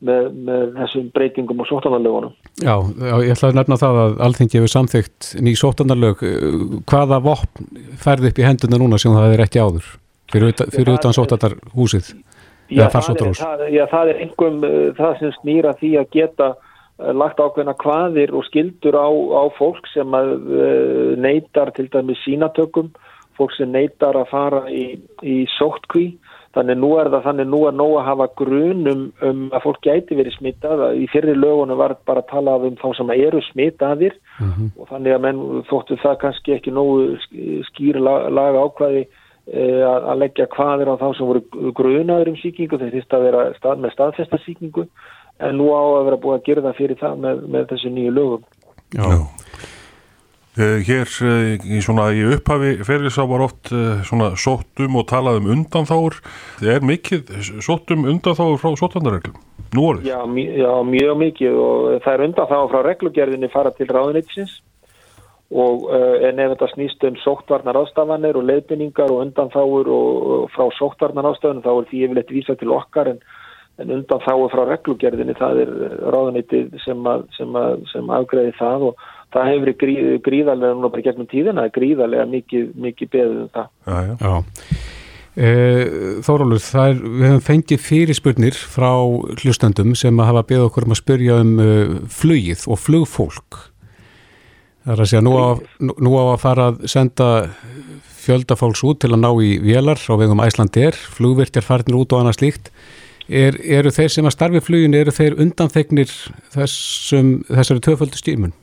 með, 0.09 0.31
með 0.49 0.65
þessum 0.81 1.11
breytingum 1.15 1.63
og 1.63 1.71
sóttanarlögunum. 1.71 2.35
Já, 2.59 2.75
ég 3.23 3.35
ætlaði 3.37 3.53
að 3.53 3.61
nefna 3.61 3.81
það 3.85 4.01
að 4.03 4.17
alþengi 4.27 4.59
hefur 4.59 4.75
samþygt 4.75 5.31
ný 5.47 5.55
sóttanarlög, 5.61 6.25
hvaða 6.91 7.21
vopn 7.29 7.71
færði 8.03 8.33
upp 8.33 8.43
í 8.43 8.49
henduna 8.49 8.83
núna 8.83 9.01
sem 9.03 9.15
það 9.15 9.37
er 9.37 9.45
ekki 9.47 9.63
áður 9.63 9.93
fyrir, 10.33 10.57
fyrir 10.75 10.97
utan 10.97 11.15
sóttanarhúsið? 11.17 12.15
Já 12.71 12.87
það, 12.91 13.11
er, 13.11 13.35
það, 13.39 13.65
já, 13.71 13.83
það 13.91 14.11
er 14.11 14.23
einhverjum 14.25 14.65
uh, 14.67 14.77
það 14.99 15.19
sem 15.21 15.35
snýra 15.41 15.75
því 15.81 15.91
að 16.01 16.13
geta 16.17 16.53
uh, 16.57 17.11
lagt 17.15 17.41
ákveðna 17.41 17.77
hvaðir 17.83 18.35
og 18.35 18.47
skildur 18.49 18.99
á, 18.99 19.09
á 19.09 19.43
fólk 19.59 19.91
sem 19.93 20.17
að 20.19 20.33
uh, 20.51 21.11
neytar 21.23 21.71
til 21.77 21.87
dæmi 21.93 22.17
sínatökum, 22.25 22.93
fólk 23.39 23.55
sem 23.55 23.71
neytar 23.71 24.19
að 24.19 24.33
fara 24.33 24.63
í, 24.73 24.87
í 25.23 25.37
sóttkví, 25.55 26.09
þannig 26.57 26.81
nú 26.81 26.91
er 26.99 27.11
það 27.13 27.27
þannig 27.29 27.49
nú 27.53 27.61
er 27.69 27.77
nóg 27.77 27.95
að 28.01 28.09
hafa 28.09 28.27
grunum 28.41 29.03
um 29.29 29.43
að 29.53 29.67
fólk 29.67 29.83
gæti 29.85 30.17
verið 30.19 30.39
smittað, 30.39 30.87
í 30.97 31.05
fyrir 31.13 31.37
lögunum 31.37 31.79
var 31.79 31.95
bara 32.09 32.25
að 32.25 32.31
tala 32.33 32.57
um 32.65 32.81
þá 32.81 32.89
sem 32.97 33.13
eru 33.15 33.43
smittaðir 33.51 34.17
mm 34.41 34.51
-hmm. 34.51 34.73
og 34.81 34.89
þannig 34.89 35.15
að 35.15 35.23
menn 35.27 35.45
þóttu 35.69 36.01
það 36.01 36.19
kannski 36.25 36.57
ekki 36.57 36.73
nógu 36.73 37.21
skýr 37.69 38.01
laga 38.01 38.65
ákvaði 38.65 39.05
Eh, 39.05 39.23
að 39.47 40.17
leggja 40.19 40.49
hvaðir 40.51 40.89
á 40.91 40.95
þá 40.99 41.07
sem 41.15 41.29
voru 41.29 41.73
grunaður 41.79 42.33
um 42.33 42.39
síkingu 42.41 42.81
þeir 42.81 42.97
þýst 42.97 43.15
að 43.15 43.27
vera 43.29 43.45
stað, 43.55 43.83
með 43.85 43.93
staðfesta 43.95 44.41
síkingu 44.43 44.87
en 45.39 45.59
nú 45.61 45.71
á 45.71 45.83
að 45.85 46.05
vera 46.09 46.21
búið 46.25 46.39
að 46.39 46.47
gera 46.49 46.65
það 46.67 46.79
fyrir 46.81 47.01
það 47.01 47.23
með, 47.23 47.43
með 47.55 47.69
þessu 47.71 47.93
nýju 47.95 48.15
lögum. 48.17 48.47
Já. 48.97 49.07
Uh, 50.57 50.79
Hér 50.81 51.11
uh, 51.21 51.67
í 51.69 51.83
svona 51.85 52.07
í 52.17 52.23
upphafi 52.33 52.79
ferðis 52.89 53.19
á 53.21 53.29
var 53.29 53.43
oft 53.45 53.69
uh, 53.77 53.99
svona 54.09 54.31
sóttum 54.41 54.95
og 54.97 55.05
talað 55.11 55.43
um 55.43 55.51
undanþáur 55.53 56.17
það 56.63 56.71
er 56.73 56.87
mikið 56.89 57.33
sóttum 57.61 58.07
undanþáur 58.09 58.57
frá 58.63 58.71
sóttandarreglum 58.81 59.37
nú 59.77 59.85
orðið? 59.91 60.09
Já, 60.09 60.23
já, 60.57 60.71
mjög 60.89 61.21
mikið 61.21 61.59
og 61.61 61.83
það 62.07 62.15
er 62.15 62.25
undanþáur 62.31 62.73
frá 62.73 62.81
reglugerðinni 62.87 63.53
fara 63.53 63.75
til 63.77 63.91
ráðuneytisins 63.91 64.57
og 65.55 65.87
uh, 65.87 66.17
en 66.27 66.41
ef 66.43 66.55
þetta 66.55 66.69
snýst 66.73 67.05
um 67.07 67.19
sóttvarnar 67.23 67.79
ástafanir 67.79 68.39
og 68.39 68.47
leifinningar 68.49 69.13
og 69.15 69.23
undanþáur 69.27 69.91
og, 69.95 70.31
og 70.37 70.47
frá 70.55 70.67
sóttvarnar 70.75 71.29
ástafanir 71.31 71.63
þá 71.63 71.73
er 71.75 71.91
því 71.91 72.01
yfirleitt 72.07 72.33
vísa 72.35 72.57
til 72.59 72.73
okkar 72.75 73.13
en, 73.13 73.21
en 73.79 73.93
undanþáur 74.01 74.51
frá 74.51 74.65
reglugerðinni 74.73 75.37
það 75.39 75.63
er 75.63 75.71
ráðanýttið 76.03 76.81
sem, 76.83 77.07
að, 77.07 77.29
sem, 77.39 77.55
að, 77.63 77.79
sem 77.93 78.11
afgreði 78.19 78.57
það 78.59 78.89
og 78.89 79.07
það 79.37 79.53
hefur 79.53 79.73
grí, 79.85 79.97
gríðarlega 80.27 80.75
núna 80.75 80.91
bara 80.91 81.07
gegnum 81.07 81.31
tíðina 81.31 81.69
gríðarlega 81.79 82.27
mikið, 82.33 82.69
mikið 82.89 83.13
beðið 83.15 83.41
um 83.45 83.55
það. 83.55 83.73
Já, 83.87 83.97
já, 84.03 84.15
já. 84.27 84.83
E, 85.37 85.49
Þórólur, 86.25 86.63
það 86.65 86.91
er, 86.91 87.01
við 87.05 87.27
hefum 87.29 87.43
fengið 87.45 87.81
fyrirspurnir 87.85 88.57
frá 88.57 88.93
hlustandum 89.43 89.95
sem 89.99 90.23
að 90.23 90.31
hafa 90.31 90.47
beðið 90.49 90.69
okkur 90.71 90.87
um 90.89 90.95
að 90.95 91.03
spyrja 91.03 91.41
um 91.45 91.51
uh, 91.61 91.97
flugið 92.09 92.63
og 92.73 92.81
flugfólk 92.81 93.59
Það 94.87 94.93
er 94.95 95.01
að 95.03 95.09
segja, 95.11 95.21
nú 95.27 95.33
á, 95.35 95.47
nú 95.83 96.11
á 96.15 96.25
að 96.31 96.37
fara 96.39 96.65
að 96.71 96.85
senda 96.87 97.27
fjöldafólks 98.23 98.85
út 98.87 99.01
til 99.03 99.11
að 99.11 99.25
ná 99.25 99.33
í 99.43 99.57
vélar 99.59 99.99
á 99.99 100.15
vegum 100.15 100.43
Æslandir, 100.45 100.95
flugvirkjar 100.95 101.67
farnir 101.67 101.99
út 101.99 102.15
og 102.15 102.23
annað 102.23 102.39
slíkt. 102.39 102.71
Er, 103.27 103.59
eru 103.59 103.91
þeir 103.91 104.13
sem 104.15 104.29
að 104.31 104.37
starfi 104.37 104.63
flugin, 104.63 104.95
eru 104.95 105.11
þeir 105.11 105.35
undanþegnir 105.43 106.13
þessum, 106.55 107.33
þessari 107.51 107.83
töföldu 107.83 108.21
stímun? 108.21 108.55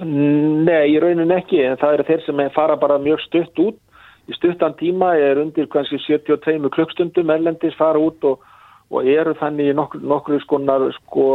Nei, 0.00 0.94
í 0.94 0.96
raunin 1.04 1.36
ekki, 1.36 1.60
en 1.68 1.76
það 1.76 1.98
eru 1.98 2.08
þeir 2.08 2.24
sem 2.24 2.42
fara 2.56 2.80
bara 2.80 2.98
mjög 3.04 3.20
stutt 3.26 3.64
út. 3.66 3.78
Í 4.24 4.32
stuttan 4.38 4.72
tíma 4.80 5.12
er 5.20 5.44
undir 5.44 5.68
kannski 5.68 6.00
72 6.00 6.72
klukkstundum 6.72 7.36
erlendis 7.36 7.76
fara 7.76 8.00
út 8.00 8.24
og, 8.24 8.40
og 8.88 9.04
eru 9.04 9.36
þannig 9.36 9.74
nokkur, 9.76 10.00
nokkur 10.00 10.40
skonar 10.48 10.88
sko, 11.02 11.30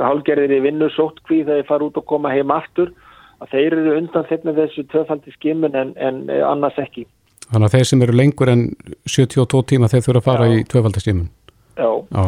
hálgerðir 0.00 0.56
í 0.56 0.64
vinnu 0.70 0.88
sóttkví 0.96 1.44
þegar 1.44 1.60
þeir 1.60 1.72
fara 1.74 1.90
út 1.92 2.00
og 2.00 2.08
koma 2.08 2.32
heim 2.32 2.56
aftur 2.56 2.96
að 3.42 3.56
þeir 3.56 3.76
eru 3.78 3.96
undan 3.98 4.28
þeirna 4.28 4.54
þessu 4.60 4.86
töfaldi 4.92 5.34
skimun 5.34 5.76
en, 5.78 5.92
en 5.98 6.22
eh, 6.30 6.44
annars 6.46 6.78
ekki. 6.82 7.06
Þannig 7.48 7.68
að 7.68 7.76
þeir 7.76 7.90
sem 7.90 8.06
eru 8.06 8.16
lengur 8.16 8.52
en 8.52 8.64
72 9.10 9.62
tíma 9.74 9.90
þeir 9.92 10.06
þurfa 10.06 10.22
að 10.22 10.28
fara 10.30 10.48
Já. 10.48 10.54
í 10.54 10.64
töfaldi 10.72 11.04
skimun. 11.04 11.28
Já. 11.76 11.90
Já. 12.12 12.24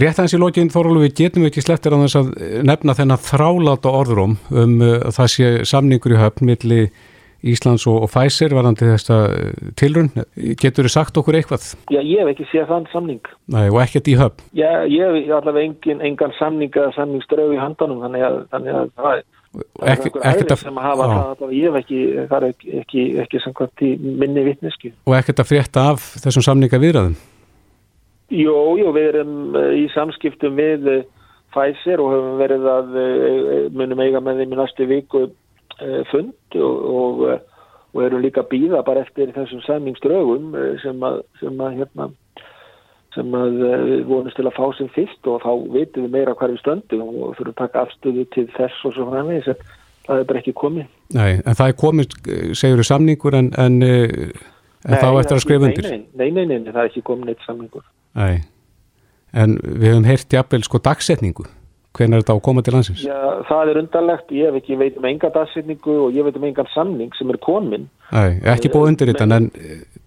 Rétt 0.00 0.20
aðeins 0.20 0.36
í 0.36 0.38
lógin 0.38 0.68
Þorvaldur 0.70 1.02
við 1.02 1.16
getum 1.18 1.46
ekki 1.48 1.62
slettir 1.64 1.96
að 1.96 2.28
nefna 2.62 2.94
þennan 2.94 3.22
þráláta 3.26 3.90
orðrum 3.90 4.36
um 4.54 4.76
uh, 4.86 5.08
það 5.10 5.32
sé 5.34 5.48
samningur 5.66 6.14
í 6.14 6.20
höfn 6.20 6.46
milli 6.46 6.84
Íslands 7.40 7.86
og, 7.88 8.04
og 8.04 8.10
Pfizer 8.12 8.52
varandi 8.52 8.84
þesta 8.84 9.16
tilrun. 9.80 10.10
Getur 10.60 10.84
þið 10.84 10.92
sagt 10.92 11.16
okkur 11.16 11.38
eitthvað? 11.38 11.64
Já, 11.88 11.98
ég 12.04 12.20
hef 12.20 12.34
ekki 12.34 12.46
séð 12.50 12.68
þann 12.68 12.88
samning. 12.92 13.30
Nei, 13.50 13.64
og 13.72 13.80
ekkert 13.80 14.10
í 14.12 14.16
höfn? 14.20 14.44
Já, 14.52 14.84
ég 14.84 15.16
hef 15.24 15.32
allavega 15.38 15.70
engin, 15.70 16.02
engan 16.04 16.36
samning 16.36 16.76
eða 16.76 16.92
samningsdraug 16.98 17.56
í 17.56 17.60
handanum 17.60 18.04
þannig 18.04 18.26
að, 18.28 18.36
þannig 18.52 18.76
að 18.76 18.92
það 19.00 19.14
er 19.16 19.24
Ekki, 19.50 20.12
ekkert 20.14 20.52
að 20.54 20.60
það, 20.62 21.40
ég 21.56 21.64
hef 21.66 21.78
ekki, 21.80 22.00
er 22.22 22.44
ekki, 22.46 22.68
ekki, 22.84 23.04
ekki 23.24 23.40
samkvæmt 23.42 23.82
í 23.82 23.88
minni 23.98 24.44
vittneski. 24.46 24.92
Og 25.10 25.16
ekkert 25.18 25.42
að 25.42 25.48
frétta 25.48 25.86
af 25.90 26.04
þessum 26.22 26.44
samninga 26.46 26.78
viðræðum? 26.78 27.16
Jú, 28.30 28.54
jú, 28.78 28.92
við 28.94 29.08
erum 29.08 29.56
eh, 29.58 29.72
í 29.82 29.86
samskiptum 29.90 30.54
við 30.54 30.86
eh, 30.92 31.06
Pfizer 31.50 31.98
og 31.98 32.12
höfum 32.14 32.36
verið 32.38 32.68
að 32.70 32.98
eh, 33.02 33.64
munum 33.74 34.02
eiga 34.04 34.22
með 34.22 34.44
þeim 34.44 34.54
í 34.54 34.60
næstu 34.60 34.86
viku 34.90 35.26
fund 36.10 36.58
og, 36.60 36.80
og, 36.92 37.20
og 37.96 38.02
erum 38.04 38.20
líka 38.20 38.42
býða 38.44 38.82
bara 38.84 39.00
eftir 39.06 39.30
þessum 39.32 39.62
samningsdraugum 39.64 40.50
sem 40.82 40.98
að, 41.08 41.22
sem 41.40 41.62
að 41.64 41.78
hérna 41.78 42.10
sem 43.14 43.34
eh, 43.34 43.82
við 43.88 44.04
vonumst 44.08 44.38
til 44.38 44.46
að 44.46 44.56
fá 44.56 44.64
sem 44.78 44.90
fyrst 44.94 45.30
og 45.30 45.42
þá 45.42 45.50
veitum 45.74 46.06
við 46.06 46.14
meira 46.14 46.36
hverju 46.38 46.60
stöndu 46.60 47.00
og 47.02 47.36
þurfum 47.38 47.52
að 47.52 47.60
taka 47.64 47.84
afstöðu 47.84 48.26
til 48.34 48.46
þess 48.56 48.86
og 48.86 48.96
svo 48.96 49.08
framvegis 49.10 49.50
en 49.52 49.60
það 50.06 50.22
er 50.22 50.28
bara 50.30 50.42
ekki 50.42 50.56
komið. 50.60 50.88
Nei, 51.16 51.30
en 51.42 51.58
það 51.58 51.66
er 51.66 51.78
komið, 51.84 52.16
segjur 52.58 52.82
þau 52.82 52.90
samningur 52.92 53.38
en, 53.40 53.52
en, 53.58 53.78
eh, 53.86 54.50
en 54.86 54.94
nei, 54.94 55.00
þá 55.02 55.08
eftir 55.12 55.38
að 55.38 55.44
skrifa 55.46 55.70
undir? 55.70 55.90
Nei, 55.90 56.30
nei, 56.30 56.44
nei, 56.46 56.58
nei, 56.58 56.72
það 56.72 56.82
er 56.84 56.92
ekki 56.92 57.06
komið 57.10 57.32
neitt 57.32 57.46
samningur. 57.46 57.86
Nei, 58.20 58.34
en 59.34 59.56
við 59.64 59.88
hefum 59.92 60.10
heyrt 60.10 60.38
jafnvel 60.38 60.66
sko 60.66 60.82
dagsetningu. 60.90 61.50
Hvernig 61.90 62.14
er 62.14 62.22
þetta 62.22 62.34
á 62.34 62.38
að 62.38 62.44
koma 62.46 62.62
til 62.62 62.72
landsins? 62.76 63.00
Já, 63.02 63.18
það 63.48 63.70
er 63.72 63.78
undarlegt, 63.80 64.28
ég 64.30 64.46
hef 64.46 64.60
ekki 64.60 64.76
veit 64.78 64.98
um 65.00 65.06
enga 65.10 65.30
dagsetningu 65.34 65.96
og 66.04 66.14
ég 66.14 66.22
veit 66.22 66.36
um 66.38 66.44
engan 66.46 66.68
samning 66.70 67.16
sem 67.18 67.32
er 67.34 67.38
komin. 67.42 67.88
Nei, 68.14 68.38
ekki 68.52 68.70
búið 68.70 68.92
undir 68.92 69.10
þetta 69.10 69.26
en 69.26 69.34
En- 69.40 69.48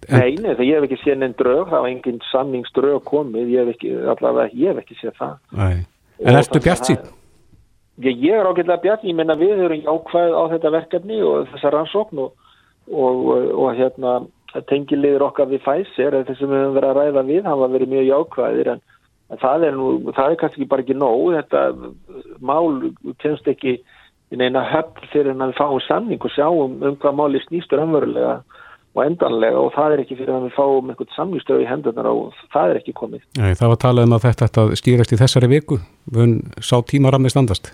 Nei, 0.10 0.36
nei, 0.36 0.54
þegar 0.54 0.68
ég 0.68 0.78
hef 0.78 0.86
ekki 0.88 1.00
séð 1.02 1.18
neinn 1.22 1.36
drög, 1.40 1.66
það 1.72 1.84
var 1.86 1.90
engin 1.90 2.22
samningsdrög 2.32 3.04
komið, 3.08 3.52
ég 3.54 3.64
hef 3.64 3.76
ekki, 3.76 3.92
allavega, 4.14 4.54
ég 4.54 4.72
hef 4.74 4.84
ekki 4.84 4.98
séð 5.00 5.18
það. 5.20 5.36
Nei. 5.60 5.76
En 6.24 6.40
ertu 6.40 6.60
það- 6.60 6.66
bjart 6.68 6.90
sín? 6.90 7.12
Ég, 8.04 8.22
ég 8.26 8.34
er 8.34 8.48
ágætlega 8.50 8.82
bjart, 8.82 9.04
ég 9.04 9.16
menna 9.16 9.36
við 9.36 9.66
erum 9.66 9.84
jákvæð 9.86 10.34
á 10.34 10.44
þetta 10.54 10.72
verkefni 10.72 11.22
og 11.22 11.48
þessa 11.52 11.74
rannsókn 11.74 12.24
og, 12.24 12.34
og, 12.90 13.28
og, 13.54 13.76
hérna 13.78 14.16
tengiliður 14.70 15.28
okkar 15.30 15.50
við 15.50 15.62
Pfizer 15.66 16.18
þessum 16.26 16.50
við 16.50 16.62
höfum 16.62 16.76
verið 16.78 16.90
að 16.90 16.98
ræða 16.98 17.24
við 17.26 17.44
hafa 17.50 17.68
verið 17.74 17.94
mjög 17.94 18.06
jákvæðir 18.10 18.72
en, 18.74 18.82
en 19.30 19.42
það 19.42 19.66
er 19.68 19.78
nú, 19.78 19.88
það 20.14 20.32
er 20.32 20.40
kannski 20.42 20.70
bara 20.70 20.82
ekki 20.82 20.98
nóg, 20.98 21.24
þetta 21.38 21.62
mál 22.42 22.94
kemst 23.22 23.48
ekki 23.48 23.80
í 24.34 24.40
neina 24.42 24.66
höfn 24.66 25.10
fyrir 25.14 25.34
en 25.34 25.46
að 25.46 25.54
við 25.54 25.62
fáum 25.62 25.82
samning 25.88 26.26
og 26.26 26.34
sjáum 26.34 26.78
um 26.82 26.98
hvað 27.02 27.18
máli 27.18 27.42
snýstur 27.46 27.82
umverulega 27.84 28.40
og 28.94 29.02
endanlega 29.08 29.58
og 29.58 29.72
það 29.74 29.94
er 29.96 30.02
ekki 30.04 30.18
fyrir 30.20 30.36
að 30.36 30.44
við 30.48 30.54
fáum 30.58 30.90
einhvern 30.92 31.14
samningstöð 31.16 31.64
í 31.64 31.70
hendunar 31.70 32.10
og 32.12 32.36
það 32.54 32.74
er 32.76 32.80
ekki 32.82 32.94
komið. 33.00 33.24
Nei, 33.40 33.56
það 33.58 33.72
var 33.72 33.80
talað 33.82 34.06
um 34.10 34.14
að 34.20 34.28
þetta 34.28 34.50
að 34.68 34.76
skýrast 34.82 35.16
í 35.16 35.20
þessari 35.24 35.50
viku. 35.50 35.80
Við 36.14 36.36
sá 36.62 36.76
tíma 36.86 37.10
ramni 37.14 37.32
standast. 37.34 37.72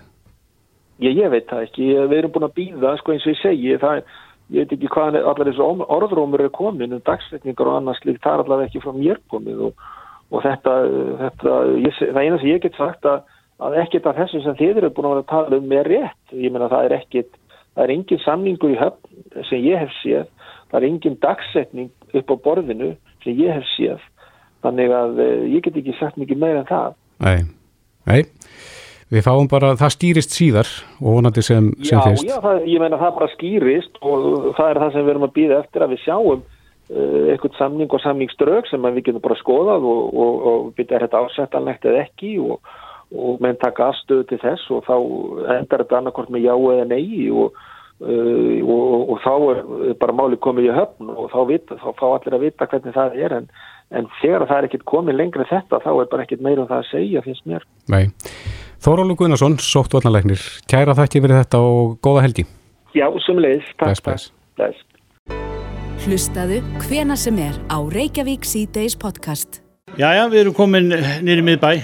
Ég, 1.00 1.14
ég 1.16 1.30
veit 1.32 1.46
það 1.48 1.66
ekki, 1.66 1.86
við 2.08 2.18
erum 2.22 2.32
búin 2.34 2.48
að 2.48 2.56
býða 2.56 2.94
sko 3.00 3.12
eins 3.14 3.24
og 3.28 3.32
ég 3.34 3.38
segi, 3.40 3.76
það 3.80 4.00
er, 4.00 4.16
ég 4.52 4.64
veit 4.66 4.72
ekki 4.76 4.90
hvaðan 4.92 5.16
er- 5.20 5.28
allar 5.30 5.48
þessu 5.48 5.64
orð- 5.64 5.86
orðrómur 5.96 6.42
er 6.44 6.50
komin 6.56 6.92
um 6.96 7.00
dagsetningar 7.06 7.68
og 7.70 7.76
annars 7.78 8.00
líkt, 8.04 8.20
það 8.24 8.34
er 8.34 8.42
allavega 8.44 8.68
ekki 8.68 8.82
frá 8.84 8.92
mér 8.96 9.20
komið 9.32 9.62
og, 9.68 9.84
og 10.30 10.42
þetta, 10.44 10.74
þetta 11.22 11.54
ég, 11.86 12.00
það 12.00 12.20
eina 12.24 12.40
sem 12.42 12.50
ég 12.52 12.60
get 12.66 12.76
sagt 12.76 13.08
að, 13.08 13.22
að 13.64 13.78
ekkert 13.84 14.10
af 14.12 14.18
þessu 14.20 14.42
sem 14.44 14.58
þið 14.60 14.82
eru 14.82 14.90
búin 14.96 15.08
að 15.14 15.22
tala 15.32 15.56
um 15.56 15.72
er 15.72 15.88
rétt, 15.88 16.20
ég 16.36 16.52
meina 16.52 16.68
það 16.68 16.84
er 16.90 16.96
ekkert, 16.98 17.32
það 17.76 17.84
er 17.86 17.94
engin 17.96 18.22
samningur 18.26 18.74
í 18.74 18.78
höfn 18.80 19.44
sem 19.48 19.64
ég 19.64 19.80
hef 19.80 19.96
séð, 20.02 20.28
það 20.70 20.80
er 20.80 20.88
engin 20.88 21.18
dagsetning 21.22 21.90
upp 22.20 22.32
á 22.32 22.36
borðinu 22.46 22.92
sem 23.24 23.36
ég 23.38 23.52
hef 23.58 23.66
séð, 23.76 24.04
þannig 24.64 24.92
að 24.96 25.22
eh, 25.24 25.48
ég 25.56 25.64
get 25.66 25.76
ekki 25.80 25.96
sagt 25.98 26.20
mikið 26.20 26.40
meira 26.40 26.62
en 26.64 26.70
það. 26.70 26.94
Nei, 27.20 27.40
nei. 28.08 28.22
Við 29.10 29.24
fáum 29.26 29.48
bara, 29.50 29.72
það 29.74 29.90
stýrist 29.96 30.34
síðar 30.36 30.68
og 31.00 31.16
vonandi 31.16 31.42
sem, 31.42 31.72
sem 31.82 31.98
Já, 31.98 32.02
fyrst. 32.06 32.28
já, 32.28 32.36
það, 32.44 32.60
ég 32.70 32.78
meina 32.78 32.98
það 33.00 33.16
bara 33.16 33.28
skýrist 33.32 33.98
og 34.06 34.52
það 34.54 34.68
er 34.70 34.78
það 34.84 34.92
sem 34.94 35.02
við 35.06 35.10
erum 35.16 35.26
að 35.26 35.32
býða 35.40 35.56
eftir 35.64 35.84
að 35.84 35.90
við 35.96 36.02
sjáum 36.04 36.44
uh, 36.44 37.24
eitthvað 37.32 37.56
samning 37.58 37.90
og 37.90 38.04
samningsdraug 38.04 38.70
sem 38.70 38.86
við 38.86 39.00
getum 39.08 39.24
bara 39.24 39.38
skoðað 39.40 39.88
og, 39.90 40.14
og, 40.14 40.46
og 40.52 40.70
byrja 40.78 41.02
þetta 41.02 41.24
ásættanlegt 41.26 41.88
eða 41.90 42.04
ekki 42.04 42.36
og, 42.44 42.70
og 43.10 43.42
menn 43.42 43.58
taka 43.58 43.90
afstöðu 43.90 44.28
til 44.30 44.38
þess 44.44 44.70
og 44.76 44.86
þá 44.86 44.94
endar 45.58 45.82
þetta 45.82 45.98
annarkort 45.98 46.30
með 46.30 46.46
já 46.46 46.54
eða 46.54 46.86
nei 46.94 47.26
og, 47.34 47.58
uh, 48.00 48.56
og, 48.64 49.12
og 49.14 49.20
þá 49.24 49.34
er 49.54 49.98
bara 50.00 50.16
máli 50.16 50.38
komið 50.42 50.70
í 50.70 50.76
höfn 50.76 51.12
og 51.14 51.28
þá, 51.32 51.40
vita, 51.50 51.78
þá 51.80 51.90
fá 51.98 52.06
allir 52.10 52.38
að 52.38 52.46
vita 52.46 52.68
hvernig 52.70 52.96
það 52.96 53.18
er 53.20 53.36
en, 53.40 53.48
en 53.96 54.10
þegar 54.20 54.46
það 54.48 54.58
er 54.58 54.68
ekkert 54.70 54.88
komið 54.92 55.20
lengra 55.20 55.46
en 55.46 55.52
þetta 55.52 55.82
þá 55.84 55.90
er 55.92 56.10
bara 56.12 56.26
ekkert 56.26 56.44
meira 56.46 56.64
um 56.64 56.70
það 56.70 56.82
að 56.82 56.90
segja 56.90 57.24
finnst 57.26 57.46
mér. 57.50 57.66
Nei. 57.92 58.04
Þórólu 58.80 59.16
Gunnarsson, 59.20 59.58
sóttvarnalegnir. 59.60 60.40
Kæra 60.70 60.94
þakki 60.96 61.20
fyrir 61.20 61.42
þetta 61.42 61.58
og 61.60 61.98
góða 62.00 62.24
helgi. 62.24 62.46
Já, 62.96 63.06
sem 63.26 63.38
leiðis. 63.38 63.66
Bless, 63.78 64.00
bless. 64.02 64.30
bless. 64.56 64.86
Hlustaðu 66.00 66.62
hvena 66.86 67.16
sem 67.20 67.36
er 67.44 67.58
á 67.68 67.76
Reykjavík 67.76 68.46
C-Days 68.48 68.96
podcast. 68.96 69.60
Jæja, 70.00 70.30
við 70.32 70.46
erum 70.46 70.56
komin 70.56 70.88
nýri 71.26 71.44
miðbæ 71.44 71.74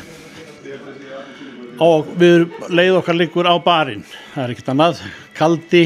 og 1.85 2.09
við 2.17 2.33
erum 2.39 2.73
leið 2.73 2.99
okkar 3.03 3.19
liggur 3.19 3.45
á 3.45 3.55
barinn. 3.61 4.07
Það 4.33 4.45
er 4.45 4.55
ekkert 4.55 4.73
annað, 4.73 5.03
kaldi 5.37 5.85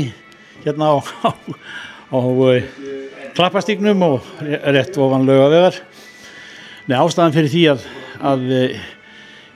hérna 0.65 0.93
á, 0.93 0.97
á, 1.29 1.31
á 2.17 2.19
klappastíknum 3.37 4.03
og 4.03 4.25
rétt 4.43 4.99
ofan 4.99 5.27
laugavegar. 5.29 5.79
Nei, 6.89 6.97
ástæðan 6.99 7.35
fyrir 7.37 7.53
því 7.53 7.63
að, 7.73 7.85
að 8.33 8.47
uh, 8.57 8.79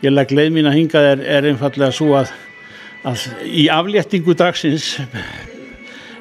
ég 0.04 0.14
legg 0.14 0.34
leið 0.34 0.52
mín 0.54 0.68
að 0.70 0.78
hinga 0.78 1.02
er, 1.12 1.24
er 1.38 1.48
einfallega 1.50 1.94
svo 1.94 2.14
að, 2.18 2.32
að 3.08 3.24
í 3.48 3.66
afléttingu 3.72 4.36
dagsins 4.38 4.94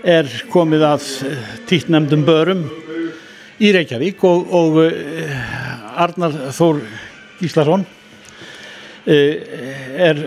er 0.03 0.31
komið 0.51 0.87
að 0.87 1.07
títtnemdum 1.69 2.25
börum 2.27 2.65
í 3.63 3.71
Reykjavík 3.75 4.23
og, 4.27 4.49
og 4.49 4.81
uh, 4.87 6.01
Arnar 6.03 6.35
Þór 6.55 6.81
Gíslason 7.39 7.85
er 9.03 10.19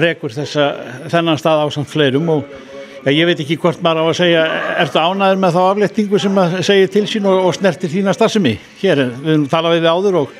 rekur 0.00 0.32
þessa, 0.32 0.70
þennan 1.12 1.36
stað 1.40 1.62
á 1.62 1.66
samt 1.72 1.90
fleirum 1.92 2.30
og 2.32 2.46
ég 3.04 3.26
veit 3.28 3.40
ekki 3.44 3.56
hvort 3.60 3.82
maður 3.84 4.02
á 4.02 4.04
að 4.10 4.18
segja 4.18 4.44
ertu 4.82 4.98
ánæður 5.02 5.40
með 5.42 5.56
þá 5.56 5.62
afléttingu 5.70 6.20
sem 6.22 6.38
að 6.42 6.54
segja 6.66 6.90
til 6.96 7.04
sín 7.10 7.26
og, 7.30 7.40
og 7.48 7.54
snertir 7.56 7.92
þína 7.92 8.14
starfsemi 8.16 8.54
hér, 8.82 9.02
er- 9.04 9.12
við 9.22 9.32
erum 9.34 9.48
talað 9.52 9.76
við 9.78 9.88
áður 9.92 10.18
og, 10.22 10.30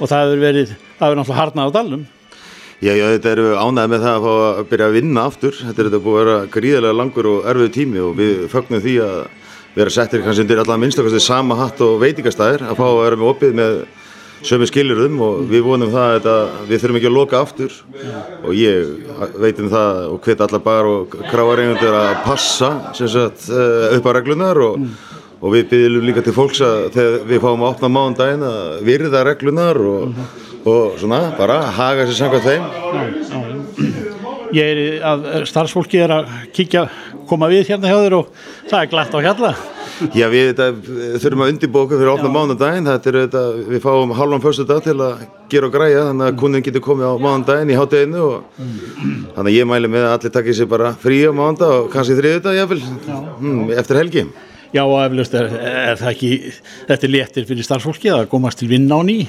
og 0.00 0.10
það 0.10 0.22
hefur 0.26 0.44
verið, 0.46 0.74
það 0.98 1.06
hefur 1.08 1.18
náttúrulega 1.20 1.40
harnað 1.42 1.72
á 1.72 1.76
dalnum 1.80 2.04
Já, 2.84 2.92
já, 2.92 3.06
þetta 3.16 3.30
eru 3.32 3.44
ánægð 3.56 3.88
með 3.88 4.02
það 4.04 4.14
að 4.18 4.24
fá 4.26 4.32
að 4.36 4.58
byrja 4.68 4.86
að 4.90 4.94
vinna 4.98 5.22
aftur. 5.30 5.54
Þetta 5.64 5.80
er 5.80 5.86
þetta 5.88 6.00
búið 6.04 6.18
að 6.18 6.26
vera 6.26 6.48
gríðarlega 6.52 6.96
langur 6.98 7.28
og 7.30 7.46
erfið 7.48 7.70
tími 7.72 8.02
og 8.04 8.10
við 8.18 8.34
fögnum 8.52 8.82
því 8.84 8.96
að 9.00 9.14
vera 9.78 9.94
settir 9.94 10.20
kannski 10.26 10.44
undir 10.44 10.60
allan 10.60 10.82
minnstakasti 10.82 11.22
sama 11.24 11.56
hatt 11.56 11.80
og 11.86 11.94
veitingastæðir 12.04 12.66
að 12.68 12.76
fá 12.76 12.84
að 12.90 12.98
vera 13.00 13.16
með 13.22 13.30
opið 13.32 13.56
með 13.62 13.78
sömu 14.46 14.68
skilurðum 14.68 15.20
og 15.24 15.42
við 15.50 15.64
vonum 15.66 15.92
það 15.92 16.28
að 16.30 16.54
við 16.68 16.80
þurfum 16.82 16.98
ekki 17.00 17.10
að 17.10 17.16
loka 17.16 17.40
aftur. 17.42 17.76
Og 18.44 18.54
ég 18.56 18.76
veit 19.42 19.60
um 19.62 19.70
það 19.72 20.00
og 20.12 20.18
hvet 20.26 20.46
allar 20.46 20.64
bar 20.64 20.90
og 20.90 21.18
kráarengundur 21.32 21.98
að 21.98 22.14
passa 22.26 22.72
sagt, 22.96 23.48
eh, 23.50 23.96
upp 23.98 24.06
á 24.06 24.12
reglunar 24.16 24.62
og, 24.62 24.88
og 25.40 25.54
við 25.54 25.68
byggjum 25.74 26.08
líka 26.08 26.24
til 26.24 26.36
fólks 26.36 26.62
að 26.64 26.90
þegar 26.96 27.28
við 27.30 27.44
fáum 27.44 27.62
að 27.66 27.72
opna 27.74 27.92
mánudaginn 27.92 28.48
að 28.48 28.82
virða 28.86 29.24
reglunar 29.26 29.82
og, 29.92 30.18
og 30.64 30.98
svona 31.00 31.22
bara 31.38 31.62
haga 31.76 32.08
sér 32.08 32.20
samkvæmt 32.22 32.50
þeim 32.50 34.05
ég 34.56 34.72
er 34.72 35.06
að 35.06 35.26
starfsfólki 35.50 36.00
er 36.02 36.12
að 36.16 36.30
kíkja, 36.56 36.86
koma 37.28 37.48
við 37.52 37.70
hérna 37.70 37.90
hjá 37.90 37.98
þér 38.00 38.16
og 38.18 38.30
það 38.70 38.78
er 38.80 38.92
glatt 38.92 39.16
á 39.16 39.18
hjalla. 39.26 39.52
Já, 40.12 40.26
við 40.28 40.50
þetta, 40.50 40.66
þurfum 41.22 41.42
að 41.44 41.52
undirbóka 41.54 41.96
fyrir 41.96 42.10
að 42.10 42.18
opna 42.18 42.32
mánudaginn, 42.34 42.88
þetta 42.90 43.10
er 43.10 43.18
þetta, 43.22 43.44
við 43.70 43.84
fáum 43.84 44.12
halvan 44.18 44.42
fyrstu 44.44 44.66
dag 44.68 44.82
til 44.84 44.96
að 45.00 45.22
gera 45.52 45.70
og 45.70 45.76
græja 45.76 46.02
þannig 46.10 46.26
að 46.26 46.40
kundin 46.42 46.66
getur 46.66 46.84
komið 46.84 47.08
á 47.08 47.14
mánudaginn 47.24 47.72
í 47.72 47.78
hátteginu 47.78 48.24
og 48.26 48.58
þannig 48.58 49.46
að 49.46 49.56
ég 49.56 49.70
mæli 49.70 49.92
með 49.92 50.08
að 50.08 50.16
allir 50.18 50.34
takkir 50.36 50.58
sér 50.58 50.70
bara 50.74 50.92
frí 51.00 51.22
á 51.24 51.32
mánudag 51.32 51.78
og 51.78 51.88
kannski 51.94 52.18
þriðu 52.18 52.44
dag 52.44 52.60
jáfnvel, 52.60 52.82
hmm, 53.40 53.72
eftir 53.78 54.00
helgi. 54.02 54.26
Já, 54.74 54.82
og 54.84 54.98
eflaust 55.00 55.36
er, 55.38 55.52
er 55.56 56.00
það 56.00 56.12
ekki, 56.12 56.30
þetta 56.90 57.06
er 57.06 57.14
léttir 57.14 57.48
fyrir 57.48 57.64
starfsfólki 57.64 58.12
að 58.12 58.26
komast 58.32 58.60
til 58.60 58.68
vinna 58.68 59.00
á 59.00 59.02
ný. 59.06 59.22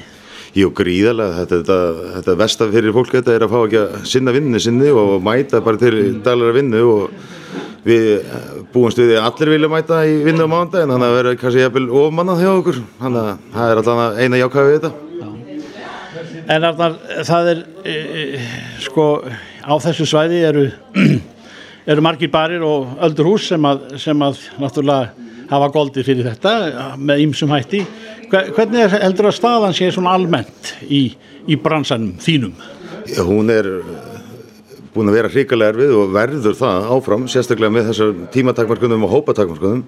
Jú, 0.58 0.70
gríðarlega, 0.74 1.42
þetta, 1.42 1.58
þetta, 1.60 2.12
þetta 2.16 2.34
versta 2.40 2.66
fyrir 2.72 2.94
fólk 2.96 3.12
þetta 3.14 3.34
er 3.34 3.44
að 3.46 3.52
fá 3.52 3.58
ekki 3.60 3.78
að 3.78 3.98
sinna 4.10 4.32
vinnu 4.34 4.60
sinni 4.62 4.88
og 4.90 5.18
mæta 5.22 5.60
bara 5.62 5.78
til 5.78 5.92
daglega 6.24 6.56
vinnu 6.56 6.80
og 6.88 7.12
við 7.86 8.08
búumst 8.72 8.98
við 8.98 9.12
því 9.12 9.18
að 9.20 9.28
allir 9.28 9.52
vilja 9.54 9.70
mæta 9.70 10.00
í 10.08 10.16
vinnu 10.24 10.48
á 10.48 10.52
mánudaginn 10.52 10.94
þannig 10.94 11.08
að 11.12 11.18
vera 11.18 11.34
kannski 11.42 11.62
jafnvel 11.62 11.84
ofmannað 12.00 12.42
hjá 12.42 12.50
okkur. 12.54 12.80
Þannig 13.04 13.20
að 13.22 13.44
það 13.54 13.74
er 13.74 13.82
alltaf 13.82 14.18
eina 14.18 14.40
jákvæði 14.42 14.72
við 14.72 14.80
þetta. 14.80 14.92
En 16.48 16.64
Arnar, 16.64 16.98
það 17.28 17.52
er, 17.52 17.62
e, 17.84 17.94
e, 17.94 18.42
sko, 18.82 19.06
á 19.62 19.74
þessu 19.84 20.08
svæði 20.08 20.42
eru, 20.48 20.66
eru 21.92 22.04
margir 22.04 22.32
barir 22.32 22.64
og 22.66 22.98
öldurhús 23.04 23.50
sem 23.52 23.68
að, 23.68 23.84
sem 24.00 24.26
að 24.26 24.40
náttúrulega 24.58 25.27
hafa 25.50 25.68
goldi 25.74 26.04
fyrir 26.06 26.26
þetta 26.28 26.52
með 27.00 27.22
ýmsum 27.26 27.52
hætti. 27.54 27.80
Hve- 28.28 28.48
Hvernig 28.56 28.82
er 28.84 28.96
heldur 29.06 29.30
að 29.30 29.36
staðan 29.38 29.76
sé 29.76 29.88
svona 29.94 30.12
almennt 30.18 30.74
í, 30.88 31.02
í 31.48 31.56
bransanum 31.60 32.14
þínum? 32.20 32.52
Hún 33.24 33.48
er 33.54 33.68
uh, 33.78 33.94
búin 34.92 35.08
að 35.08 35.16
vera 35.20 35.30
hrikalega 35.32 35.72
erfið 35.72 35.94
og 36.02 36.12
verður 36.12 36.58
það 36.58 36.90
áfram, 36.98 37.24
sérstaklega 37.32 37.72
með 37.78 37.88
þessar 37.92 38.12
tímatakmarkunum 38.34 39.06
og 39.08 39.14
hópatakmarkunum 39.16 39.82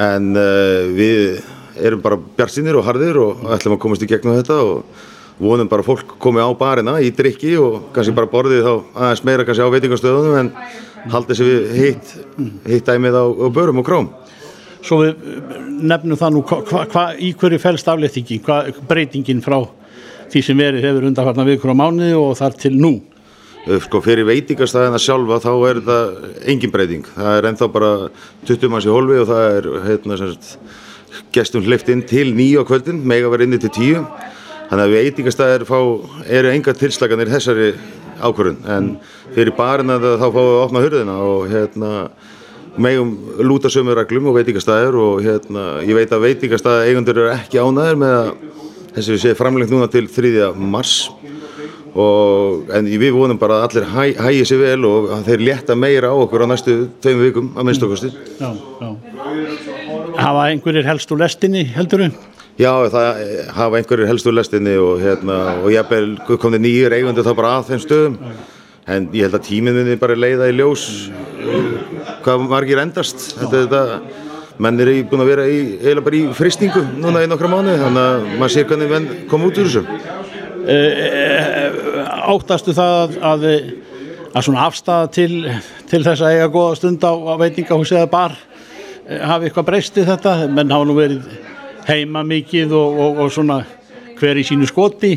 en 0.00 0.28
uh, 0.34 0.90
við 0.96 1.40
erum 1.80 2.02
bara 2.02 2.18
bjartsinir 2.36 2.76
og 2.76 2.84
harðir 2.88 3.16
og 3.22 3.46
ætlum 3.54 3.76
að 3.78 3.82
komast 3.86 4.02
í 4.04 4.08
gegnum 4.10 4.34
þetta 4.40 4.58
og 4.66 5.06
vonum 5.40 5.70
bara 5.70 5.86
fólk 5.86 6.16
komi 6.20 6.42
á 6.42 6.50
barina 6.58 6.98
í 7.00 7.08
drikki 7.16 7.54
og 7.56 7.86
kannski 7.94 8.12
bara 8.12 8.28
borðið 8.28 8.66
þá 8.66 8.72
aðeins 9.06 9.22
meira 9.24 9.46
kannski 9.48 9.64
á 9.64 9.72
veitingastöðunum 9.72 10.36
en 10.42 10.50
haldið 11.14 11.38
sér 11.38 11.48
við 11.48 11.70
hitt, 11.78 12.10
hitt 12.68 12.90
dæmið 12.90 13.16
á, 13.16 13.24
á 13.24 13.46
börum 13.54 13.80
og 13.80 13.86
króm. 13.88 14.10
Svo 14.86 15.02
við 15.02 15.12
eh, 15.12 15.60
nefnum 15.90 16.18
það 16.20 16.34
nú, 16.36 16.42
hva, 16.48 16.84
hva, 16.88 17.04
í 17.20 17.32
hverju 17.36 17.60
fælst 17.60 17.90
afléttingin, 17.90 18.42
hva, 18.46 18.62
breytingin 18.88 19.44
frá 19.44 19.58
því 20.30 20.42
sem 20.46 20.60
verið 20.60 20.86
hefur 20.86 21.06
undanfarnar 21.08 21.48
vikur 21.48 21.74
á 21.74 21.76
mánuði 21.76 22.12
og 22.18 22.36
þar 22.38 22.56
til 22.60 22.74
nú. 22.78 22.94
Uh, 23.66 23.76
sko 23.84 24.00
fyrir 24.04 24.24
veitingastæðina 24.28 25.00
sjálfa 25.02 25.40
þá 25.44 25.50
er 25.68 25.80
þetta 25.82 26.34
engin 26.48 26.72
breyting. 26.72 27.06
Það 27.16 27.36
er 27.36 27.48
ennþá 27.50 27.70
bara 27.74 27.92
20 28.48 28.72
manns 28.72 28.88
í 28.88 28.94
hólfi 28.94 29.20
og 29.20 29.28
það 29.28 29.46
er 29.58 29.70
sem 30.00 30.34
sagt, 30.34 30.50
gestum 31.34 31.66
hleyft 31.66 31.90
inn 31.92 32.04
til 32.08 32.30
nýju 32.32 32.64
á 32.64 32.68
kvöldin 32.68 33.02
mega 33.04 33.30
verið 33.32 33.50
inni 33.50 33.60
til 33.60 33.74
tíu. 33.74 34.04
Þannig 34.70 34.84
að 34.86 34.94
veitingastæðir 34.94 35.66
fá, 35.66 35.78
eru 36.30 36.52
enga 36.54 36.76
tilslaganir 36.78 37.32
þessari 37.32 37.72
ákvörðun. 38.22 38.60
En 38.70 38.90
fyrir 39.34 39.54
barina 39.56 39.98
þá 39.98 40.28
fáum 40.28 40.36
við 40.38 40.52
að 40.52 40.64
opna 40.64 40.84
hurðina 40.84 41.16
og 41.26 41.48
hérna 41.50 41.90
megum 42.78 43.14
lúta 43.42 43.70
sömu 43.72 43.94
reglum 43.96 44.28
og 44.30 44.36
veitingastæður 44.38 44.98
og 45.00 45.22
hérna, 45.24 45.64
ég 45.86 45.96
veit 45.96 46.12
að 46.12 46.26
veitingastæða 46.26 46.86
eigundur 46.88 47.18
eru 47.18 47.32
ekki 47.34 47.62
ánæður 47.62 47.98
með 48.02 48.16
að 48.18 48.30
þessi 48.96 49.18
sé 49.22 49.34
framlengt 49.38 49.72
núna 49.72 49.88
til 49.90 50.06
3. 50.10 50.50
mars 50.54 51.10
og 51.90 52.70
en 52.74 52.86
við 52.86 53.14
vonum 53.16 53.38
bara 53.38 53.60
að 53.60 53.66
allir 53.66 53.86
hæ, 53.90 54.02
hægi 54.26 54.44
sér 54.46 54.60
vel 54.62 54.86
og 54.86 55.08
að 55.16 55.30
þeir 55.30 55.46
létta 55.48 55.76
meira 55.78 56.12
á 56.12 56.16
okkur 56.16 56.46
á 56.46 56.50
næstu 56.50 56.76
tveim 57.02 57.22
vikum 57.24 57.48
að 57.56 57.66
minnst 57.66 57.86
okkusti. 57.86 58.12
Já, 58.38 58.50
já. 58.54 58.90
Hafa 60.20 60.44
einhverjir 60.50 60.86
helst 60.86 61.10
úr 61.10 61.22
lestinni 61.24 61.64
heldur 61.74 62.06
um? 62.06 62.14
Já, 62.60 62.70
það 62.92 63.20
hafa 63.56 63.80
einhverjir 63.80 64.10
helst 64.10 64.30
úr 64.30 64.36
lestinni 64.36 64.76
og 64.78 65.02
hérna, 65.02 65.40
og 65.64 65.70
ég 65.74 65.90
hef 65.90 66.30
komið 66.42 66.64
nýjir 66.66 66.96
eigundur 66.98 67.26
þá 67.26 67.34
bara 67.34 67.56
að 67.58 67.72
þeim 67.72 67.84
stöðum 67.86 68.18
en 68.90 69.10
ég 69.14 69.26
held 69.26 69.38
að 69.38 69.46
tíminn 69.48 69.76
minni 69.76 69.98
bara 70.00 70.18
leiða 70.18 70.50
í 70.50 70.56
ljós 70.58 70.84
hvað 72.24 72.44
margir 72.50 72.80
endast? 72.82 73.22
Þetta, 73.38 73.62
þetta, 73.64 73.82
menn 74.60 74.80
eru 74.84 74.94
búin 75.08 75.24
að 75.24 75.30
vera 75.30 75.46
í, 75.48 75.60
eiginlega 75.80 76.06
bara 76.06 76.18
í 76.18 76.22
fristingu 76.36 76.82
núna 77.00 77.22
í 77.24 77.28
nokkra 77.30 77.48
mánu 77.48 77.76
þannig 77.80 78.02
að 78.02 78.26
maður 78.34 78.54
sér 78.54 78.66
hvernig 78.68 78.90
menn 78.92 79.08
kom 79.30 79.46
út 79.48 79.60
úr 79.60 79.70
þessu. 79.70 79.84
Áttastu 82.30 82.74
það 82.76 83.16
að, 83.24 83.46
að 84.34 84.44
svona 84.44 84.66
afstæða 84.68 85.10
til, 85.16 85.32
til 85.90 86.02
þess 86.04 86.20
að 86.20 86.36
eiga 86.36 86.52
góða 86.52 86.78
stund 86.80 87.06
á, 87.08 87.12
á 87.16 87.34
veitingahúsi 87.40 87.96
eða 87.96 88.12
bar 88.12 88.36
eh, 88.36 89.24
hafi 89.24 89.48
eitthvað 89.48 89.70
breystið 89.72 90.10
þetta? 90.12 90.36
Menn 90.52 90.74
hafa 90.74 90.88
nú 90.90 90.98
verið 90.98 91.24
heima 91.88 92.22
mikið 92.26 92.76
og, 92.76 93.00
og, 93.06 93.24
og 93.24 93.32
svona 93.34 93.62
hver 94.20 94.36
í 94.36 94.44
sínu 94.44 94.68
skoti 94.68 95.14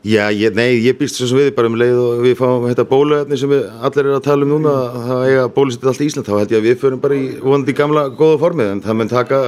Já, 0.00 0.30
ég, 0.32 0.54
nei, 0.56 0.78
ég 0.80 0.96
býst 0.96 1.18
svo 1.18 1.26
sem 1.28 1.36
við 1.36 1.50
bara 1.52 1.68
um 1.68 1.74
leið 1.76 1.98
og 2.00 2.20
við 2.24 2.38
fáum 2.38 2.62
þetta 2.64 2.86
bóluefni 2.88 3.36
sem 3.36 3.50
við 3.52 3.66
allir 3.84 4.06
eru 4.06 4.14
að 4.16 4.22
tala 4.24 4.46
um 4.46 4.52
núna 4.54 4.70
það 4.94 5.24
eiga 5.26 5.42
bólusetið 5.52 5.90
allt 5.90 6.00
í 6.00 6.06
Ísland, 6.08 6.28
þá 6.30 6.38
held 6.38 6.54
ég 6.54 6.62
að 6.62 6.68
við 6.70 6.78
förum 6.80 7.02
bara 7.02 7.18
í 7.18 7.26
vonandi 7.42 7.74
gamla 7.76 8.06
góða 8.16 8.38
formið 8.40 8.70
en 8.72 8.80
það 8.86 8.96
mun 8.96 9.10
taka 9.10 9.40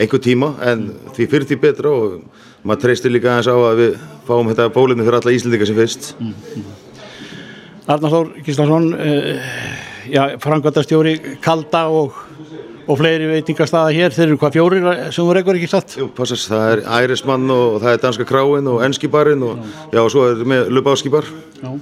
einhver 0.00 0.22
tíma 0.24 0.48
en 0.64 0.86
því 1.12 1.26
fyrir 1.34 1.48
því 1.50 1.58
betra 1.66 1.92
og 1.92 2.14
maður 2.64 2.86
treystir 2.86 3.12
líka 3.12 3.34
aðeins 3.34 3.52
á 3.52 3.56
að 3.58 3.82
við 3.82 4.00
fáum 4.30 4.48
þetta 4.48 4.70
bóluefni 4.78 5.04
fyrir 5.10 5.18
alla 5.20 5.36
Íslandika 5.36 5.68
sem 5.68 5.80
fyrst. 5.82 6.08
Arnar 7.92 8.16
Þór 8.16 8.32
Gíslason 8.46 8.88
uh, 8.96 9.52
já, 10.08 10.22
frangværtastjóri 10.40 11.18
Kalda 11.44 11.84
og, 11.92 12.16
og 12.86 12.98
fleiri 13.00 13.30
veitingastaða 13.30 13.94
hér, 13.94 14.14
þeir 14.14 14.26
eru 14.28 14.38
hvað 14.42 14.58
fjórir 14.58 14.86
sem 15.08 15.22
þú 15.22 15.38
rekur 15.38 15.58
ekki 15.58 15.70
satt? 15.70 15.96
Jú, 16.00 16.08
passast, 16.16 16.50
það 16.50 16.68
er 16.74 16.84
Ærismann 16.98 17.48
og 17.54 17.80
það 17.82 17.96
er 17.96 18.04
Danska 18.04 18.28
Kráin 18.28 18.70
og 18.72 18.84
Enskibarinn 18.86 19.42
og 19.46 19.64
já, 19.92 20.00
og 20.02 20.12
svo 20.14 20.28
er 20.30 20.46
með 20.48 20.72
Lubáskibar 20.74 21.28
Já. 21.62 21.72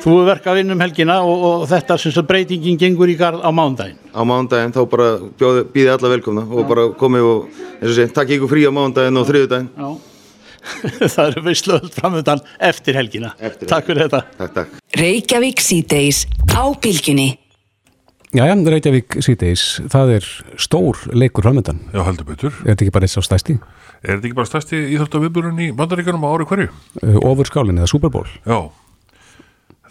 Þú 0.00 0.14
er 0.22 0.28
verkað 0.30 0.62
inn 0.62 0.72
um 0.72 0.80
helgina 0.80 1.18
og, 1.28 1.42
og 1.44 1.64
þetta 1.68 1.96
sem 2.00 2.12
svo 2.14 2.22
breytingin 2.28 2.78
gengur 2.80 3.10
í 3.12 3.16
garð 3.20 3.42
á 3.44 3.50
mándaginn. 3.52 3.98
Á 4.16 4.24
mándaginn 4.24 4.72
þá 4.72 4.80
bara 4.88 5.08
bjóði, 5.20 5.66
býði 5.74 5.90
alla 5.92 6.12
velkomna 6.14 6.44
og 6.48 6.70
bara 6.70 6.86
komið 6.96 7.26
og 7.28 7.58
eins 7.74 7.90
og 7.90 7.98
sé, 7.98 8.06
takk 8.16 8.32
ykkur 8.36 8.48
frí 8.48 8.64
á 8.64 8.72
mándaginn 8.72 9.20
og 9.20 9.28
þriðudaginn. 9.28 9.68
Já. 9.76 9.90
það 11.14 11.22
eru 11.26 11.44
veislöld 11.44 11.92
framöndan 11.92 12.40
eftir 12.70 12.96
helgina. 12.96 13.34
Eftir 13.40 13.68
takk 13.68 13.88
fyrir 13.88 14.06
þetta. 14.06 14.22
Takk, 14.40 14.56
takk. 14.56 14.80
Reykjavík 15.00 15.62
síðdeis 15.64 16.24
á 16.52 16.64
bylgjunni. 16.80 17.30
Jæja, 18.30 18.54
Reykjavík 18.54 19.16
síðdeis, 19.26 19.62
það 19.90 20.12
er 20.20 20.26
stór 20.62 21.00
leikur 21.18 21.42
framöndan. 21.42 21.80
Já, 21.90 22.04
heldur 22.06 22.28
betur. 22.28 22.52
Er 22.62 22.76
þetta 22.76 22.84
ekki 22.86 22.92
bara 22.94 23.08
eitt 23.08 23.14
sá 23.16 23.24
stæsti? 23.26 23.56
Er 24.04 24.12
þetta 24.20 24.28
ekki 24.28 24.36
bara 24.38 24.46
stærsti 24.48 24.78
íþróttaviðburun 24.94 25.58
í 25.64 25.70
bandaríkanum 25.76 26.22
á 26.22 26.30
ári 26.30 26.46
hverju? 26.46 26.68
Uh, 27.02 27.18
Ofur 27.26 27.50
skálinn 27.50 27.80
eða 27.82 27.90
Super 27.90 28.12
Bowl? 28.14 28.30
Já, 28.46 28.60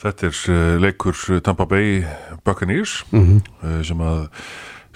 þetta 0.05 0.29
er 0.29 0.39
uh, 0.55 0.79
leikur 0.85 1.19
uh, 1.35 1.41
Tampa 1.43 1.67
Bay 1.67 1.99
Buccaneers 2.47 3.01
Mhm. 3.11 3.41
uh, 3.59 3.81
sem 3.83 3.99
að 4.07 4.23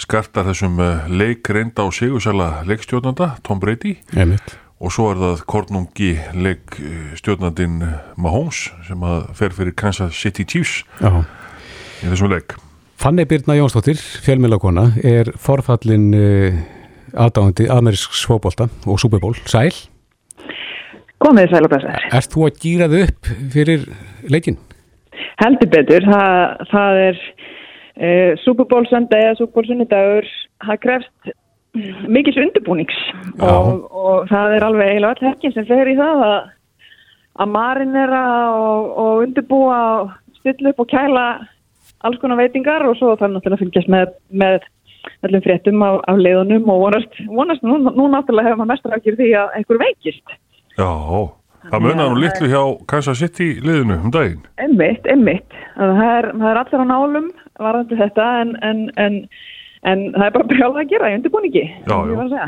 skartar 0.04 0.48
þessum 0.48 0.80
leik 1.12 1.48
reynda 1.54 1.84
á 1.84 1.88
sigursæla 1.94 2.64
leikstjórnanda, 2.66 3.34
Tom 3.44 3.60
Brady 3.62 3.98
Einmitt. 4.16 4.56
og 4.82 4.90
svo 4.96 5.12
er 5.12 5.20
það 5.22 5.44
kornungi 5.52 6.14
leikstjórnandin 6.34 7.76
Mahomes 8.18 8.70
sem 8.88 9.04
að 9.06 9.28
fer 9.38 9.52
fyrir 9.54 9.76
Kansas 9.76 10.16
City 10.18 10.44
Chiefs 10.48 10.82
Já. 11.00 11.12
í 12.02 12.08
þessum 12.10 12.32
leik. 12.34 12.56
Fanny 13.04 13.26
Birna 13.26 13.58
Jónsdóttir, 13.58 13.98
fjölmjölakona, 14.24 14.86
er 15.04 15.28
forfallin 15.36 16.06
uh, 16.16 16.60
aðdáðandi 17.20 17.66
amerísk 17.68 18.14
svóbolta 18.16 18.70
og 18.88 19.02
Bowl. 19.20 19.36
Sæl, 19.44 19.76
Komið 21.20 21.52
sæl 21.52 21.68
og 21.68 21.74
blessaður. 21.74 22.06
ert 22.16 22.32
þú 22.32 22.46
að 22.48 22.62
gýra 22.64 22.88
þau 22.88 23.02
upp 23.04 23.32
fyrir 23.52 23.84
leikin? 24.32 24.56
Heldur 25.44 25.72
betur, 25.76 26.08
það, 26.08 26.64
það 26.72 27.02
er 27.02 27.20
uh, 27.20 28.32
Super 28.46 28.70
Bowl 28.72 28.88
söndag 28.88 29.26
eða 29.26 29.36
Super 29.42 29.54
Bowl 29.58 29.68
sunnudagur, 29.68 30.30
það 30.64 30.82
krefst 30.88 31.34
mikils 32.08 32.40
undirbúnings 32.40 33.02
og, 33.44 33.84
og 33.92 34.30
það 34.32 34.56
er 34.62 34.68
alveg 34.70 34.94
eiginlega 34.94 35.18
all 35.18 35.34
hekkin 35.34 35.58
sem 35.58 35.68
fer 35.68 35.92
í 35.92 36.00
það 36.00 36.24
að, 36.30 36.38
að 37.36 37.52
marinera 37.60 38.24
og, 38.56 38.94
og 39.04 39.26
undirbúa 39.28 39.82
og 40.06 40.16
stilla 40.40 40.72
upp 40.72 40.86
og 40.86 40.96
kæla 40.96 41.28
alls 42.08 42.20
konar 42.22 42.40
veitingar 42.40 42.86
og 42.88 42.98
svo 43.00 43.14
þarf 43.18 43.36
náttúrulega 43.36 43.60
að 43.60 43.64
fylgjast 43.64 43.92
með, 43.92 44.16
með 44.44 44.66
öllum 45.28 45.44
fréttum 45.46 45.86
af, 45.86 46.02
af 46.12 46.20
leiðunum 46.20 46.68
og 46.72 46.82
vonast, 46.88 47.22
vonast 47.32 47.64
nú, 47.66 47.80
nú 47.86 48.10
náttúrulega 48.12 48.52
hefur 48.52 48.62
maður 48.62 48.74
mestra 48.74 49.00
ákjör 49.00 49.18
því 49.20 49.32
að 49.40 49.58
einhver 49.60 49.82
veikist. 49.82 50.36
Já, 50.78 50.92
það 51.72 51.88
munar 51.88 52.12
nú 52.12 52.22
litlu 52.22 52.52
hjá 52.52 52.62
Kansas 52.92 53.24
City 53.24 53.50
liðinu 53.64 54.00
um 54.00 54.14
daginn. 54.14 54.46
Emmitt, 54.64 55.10
emmitt. 55.12 55.60
Það 55.78 56.06
er, 56.10 56.30
er 56.52 56.62
allir 56.64 56.86
á 56.86 56.86
nálum 56.90 57.34
varðandi 57.62 58.00
þetta 58.00 58.30
en, 58.42 58.56
en, 58.66 58.86
en, 59.00 59.20
en 59.90 60.08
það 60.16 60.28
er 60.28 60.38
bara 60.38 60.50
brjálað 60.52 60.82
að 60.84 60.96
gera 60.96 61.12
í 61.12 61.20
undirbúningi. 61.20 61.68
Já, 61.84 61.96
ég 61.96 62.14
já. 62.14 62.18
var 62.18 62.26
að 62.26 62.34
segja. 62.34 62.48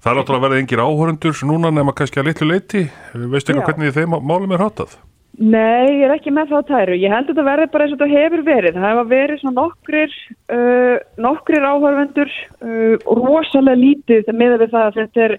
Það 0.00 0.12
er 0.12 0.20
náttúrulega 0.20 0.46
verið 0.48 0.62
engir 0.64 0.86
áhörundur 0.86 1.44
núna 1.50 1.74
nema 1.74 1.96
kannski 1.96 2.22
að 2.22 2.32
litlu 2.32 2.50
leiti. 2.50 2.86
Veistu 3.14 3.52
Já. 3.52 3.60
eitthvað 3.60 3.74
hvernig 3.74 3.98
þeim 3.98 4.18
málum 4.22 4.56
er 4.56 4.66
háttað? 4.66 4.98
Nei, 5.36 5.98
ég 6.00 6.06
er 6.06 6.14
ekki 6.14 6.32
með 6.32 6.48
þá 6.54 6.58
tæru. 6.70 6.94
Ég 6.96 7.12
held 7.12 7.26
að 7.28 7.34
þetta 7.34 7.44
verði 7.44 7.66
bara 7.74 7.84
eins 7.84 7.92
og 7.92 7.98
þetta 8.00 8.20
hefur 8.22 8.42
verið. 8.46 8.76
Það 8.78 8.88
hefur 8.88 9.08
verið 9.10 9.40
svona 9.42 9.60
nokkrir, 9.60 10.14
uh, 10.56 10.96
nokkrir 11.26 11.66
áhörvendur 11.68 12.30
uh, 12.64 12.94
rosalega 13.20 13.76
lítið 13.82 14.30
með 14.32 14.54
við 14.62 14.72
það 14.72 14.86
að 14.86 14.98
þetta 15.02 15.24
er, 15.26 15.34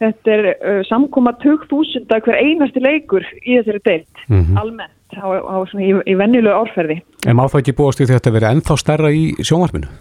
þetta 0.00 0.34
er 0.38 0.48
uh, 0.54 0.80
samkoma 0.88 1.34
20.000 1.44 2.20
hver 2.24 2.40
einasti 2.40 2.80
leikur 2.84 3.28
í 3.44 3.58
þessari 3.60 3.84
deilt, 3.84 4.24
Mhm. 4.32 4.56
almennt 4.56 5.18
á, 5.20 5.28
á 5.28 5.56
svona 5.68 5.84
í, 5.84 5.92
í 6.08 6.16
venjulegu 6.16 6.56
árferði. 6.64 7.02
En 7.28 7.36
má 7.36 7.44
það 7.44 7.60
ekki 7.60 7.76
búast 7.76 8.00
við 8.00 8.08
því 8.08 8.14
að 8.16 8.20
þetta 8.22 8.36
verið 8.38 8.52
ennþá 8.54 8.76
stærra 8.80 9.12
í 9.12 9.24
sjónvarpinu? 9.44 9.92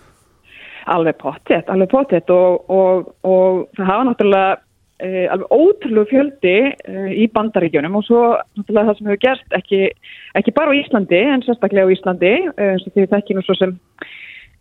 Alveg 0.93 1.17
pottet, 1.19 1.67
alveg 1.71 1.89
pottet 1.91 2.31
og, 2.31 2.63
og, 2.71 3.11
og 3.23 3.67
það 3.75 3.91
hafa 3.91 4.07
náttúrulega 4.07 4.55
uh, 5.03 5.25
alveg 5.35 5.53
ótrúlega 5.53 6.09
fjöldi 6.11 6.55
uh, 6.71 7.09
í 7.11 7.27
bandaríkjunum 7.35 7.99
og 7.99 8.05
svo 8.07 8.21
náttúrulega 8.57 8.89
það 8.89 8.99
sem 8.99 9.11
hefur 9.11 9.23
gerst 9.27 9.57
ekki, 9.59 9.81
ekki 10.39 10.55
bara 10.57 10.73
á 10.73 10.79
Íslandi 10.79 11.21
en 11.35 11.45
sérstaklega 11.45 11.87
á 11.87 11.93
Íslandi 11.93 12.33
uh, 12.49 12.67
eins 12.71 12.87
og 12.87 12.95
því 12.95 13.09
þekki 13.15 13.37
nú 13.37 13.47
svo 13.47 13.57
sem 13.59 13.79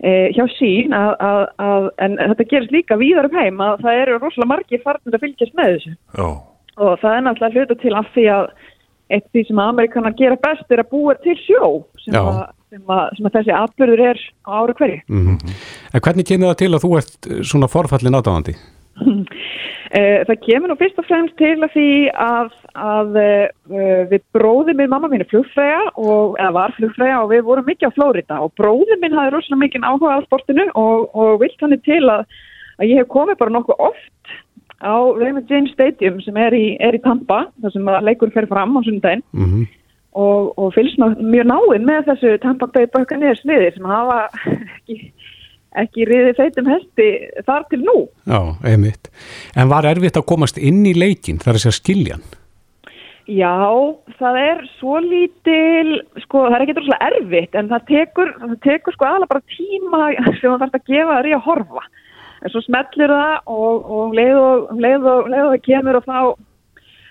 hjá 0.02 0.42
sín 0.56 0.90
að, 0.98 1.12
að, 1.22 1.40
að, 1.62 1.84
en 2.02 2.16
þetta 2.18 2.44
gerist 2.50 2.72
líka 2.74 2.96
víðar 2.98 3.28
um 3.28 3.36
heim 3.38 3.60
að 3.62 3.84
það 3.84 3.98
eru 4.00 4.16
rosalega 4.18 4.50
margir 4.50 4.80
farnir 4.82 5.14
að 5.14 5.22
fylgjast 5.22 5.54
með 5.54 5.68
þessu 5.76 5.92
Já, 5.92 6.24
og 6.82 6.96
það 6.98 7.14
er 7.14 7.22
náttúrulega 7.22 7.60
hluta 7.60 7.76
til 7.78 7.92
af 8.00 8.08
því 8.16 8.24
að 8.34 8.48
eitt 9.12 9.28
því 9.32 9.44
sem 9.48 9.62
Amerikanar 9.62 10.16
gera 10.18 10.38
best 10.40 10.72
er 10.72 10.82
að 10.82 10.90
búa 10.92 11.14
til 11.22 11.36
sjó 11.44 11.70
sem, 12.02 12.14
Já. 12.14 12.22
að, 12.22 12.42
sem, 12.72 12.82
að, 12.86 13.02
sem 13.16 13.28
að 13.28 13.38
þessi 13.38 13.54
atbyrður 13.58 14.04
er 14.10 14.22
á 14.48 14.50
ára 14.58 14.76
hverju. 14.78 15.00
Mm 15.12 15.38
En 15.92 16.00
hvernig 16.00 16.28
kemur 16.28 16.52
það 16.52 16.60
til 16.62 16.70
að 16.72 16.84
þú 16.84 16.90
ert 16.98 17.26
svona 17.44 17.68
forfallin 17.68 18.16
aðdáðandi? 18.16 18.54
Eh, 19.92 20.22
Það 20.24 20.38
kemur 20.46 20.70
nú 20.72 20.76
fyrst 20.80 21.00
og 21.00 21.04
fremst 21.04 21.34
til 21.36 21.56
að 21.58 21.74
því 21.74 21.88
að, 22.16 22.52
að 22.80 23.18
uh, 23.20 24.04
við 24.08 24.22
bróðum 24.32 24.78
minn, 24.80 24.88
mamma 24.88 25.10
mín 25.12 25.20
er 25.20 25.28
flugfræja 25.28 25.82
og, 26.00 26.38
eða 26.40 26.54
var 26.56 26.72
flugfræja 26.78 27.18
og 27.20 27.28
við 27.34 27.42
vorum 27.50 27.68
mikið 27.68 27.92
á 27.92 27.96
Flórida 27.98 28.38
og 28.40 28.54
bróðum 28.56 29.02
minn 29.04 29.18
hafði 29.18 29.34
rosalega 29.34 29.64
mikið 29.66 29.84
áhuga 29.90 30.16
á 30.16 30.24
sportinu 30.24 30.66
og, 30.80 31.12
og 31.12 31.42
vilt 31.44 31.60
hann 31.60 31.76
til 31.84 32.00
að, 32.08 32.24
að 32.80 32.88
ég 32.88 33.02
hef 33.02 33.12
komið 33.12 33.38
bara 33.42 33.54
nokkuð 33.58 33.84
oft 33.90 34.34
á 34.80 34.96
Raymond 35.20 35.52
James 35.52 35.76
Stadium 35.76 36.24
sem 36.24 36.40
er 36.40 36.56
í, 36.56 36.64
er 36.80 36.96
í 36.96 37.04
Tampa, 37.04 37.44
þar 37.60 37.76
sem 37.76 37.92
að 37.92 38.08
leikur 38.08 38.32
fer 38.32 38.48
fram 38.48 38.76
á 38.76 38.80
sundaginn 38.88 39.24
Mm 39.36 39.68
og, 40.12 40.52
og 40.58 40.72
fylgst 40.76 41.00
mjög 41.00 41.46
náinn 41.48 41.86
með 41.88 42.08
þessu 42.10 42.32
Tampa 42.42 42.68
Bay 42.72 42.88
Buccaneers 42.92 43.40
liði 43.48 43.70
sem 43.76 43.86
hafa 43.88 44.18
ekki, 44.76 44.98
ekki 45.80 46.06
riðið 46.08 46.38
feitum 46.38 46.68
hesti 46.70 47.08
þar 47.46 47.66
til 47.70 47.80
nú. 47.86 47.96
Já, 48.28 48.40
einmitt. 48.68 49.10
En 49.56 49.70
var 49.72 49.88
erfitt 49.88 50.18
að 50.20 50.28
komast 50.28 50.60
inn 50.60 50.84
í 50.88 50.94
leikin, 50.96 51.40
þar 51.42 51.58
að 51.58 51.64
segja 51.64 51.78
skiljan? 51.78 52.24
Já, 53.30 53.54
það 54.18 54.38
er 54.42 54.62
svo 54.80 54.98
lítil, 54.98 56.00
sko, 56.24 56.48
það 56.48 56.56
er 56.56 56.64
ekki 56.64 56.76
droslega 56.76 57.10
erfitt, 57.12 57.56
en 57.56 57.70
það 57.70 57.84
tekur, 57.90 58.32
það 58.40 58.54
tekur 58.66 58.96
sko 58.96 59.08
aðalega 59.08 59.30
bara 59.30 59.52
tíma 59.54 60.00
sem 60.40 60.48
það 60.48 60.64
þarf 60.64 60.78
að 60.80 60.88
gefa 60.90 61.18
þér 61.18 61.30
í 61.30 61.34
að 61.36 61.44
horfa. 61.46 61.84
En 62.42 62.50
svo 62.50 62.64
smellir 62.64 63.14
það 63.14 63.34
og, 63.54 63.76
og 63.86 64.00
um 64.08 64.16
leið 64.18 64.38
og, 64.40 64.64
um 64.74 64.82
leið 64.82 65.06
og, 65.06 65.20
um 65.22 65.34
leið 65.34 65.44
og 65.46 65.52
það 65.52 65.66
kemur 65.68 65.98
og 66.00 66.08
þá, 66.08 66.18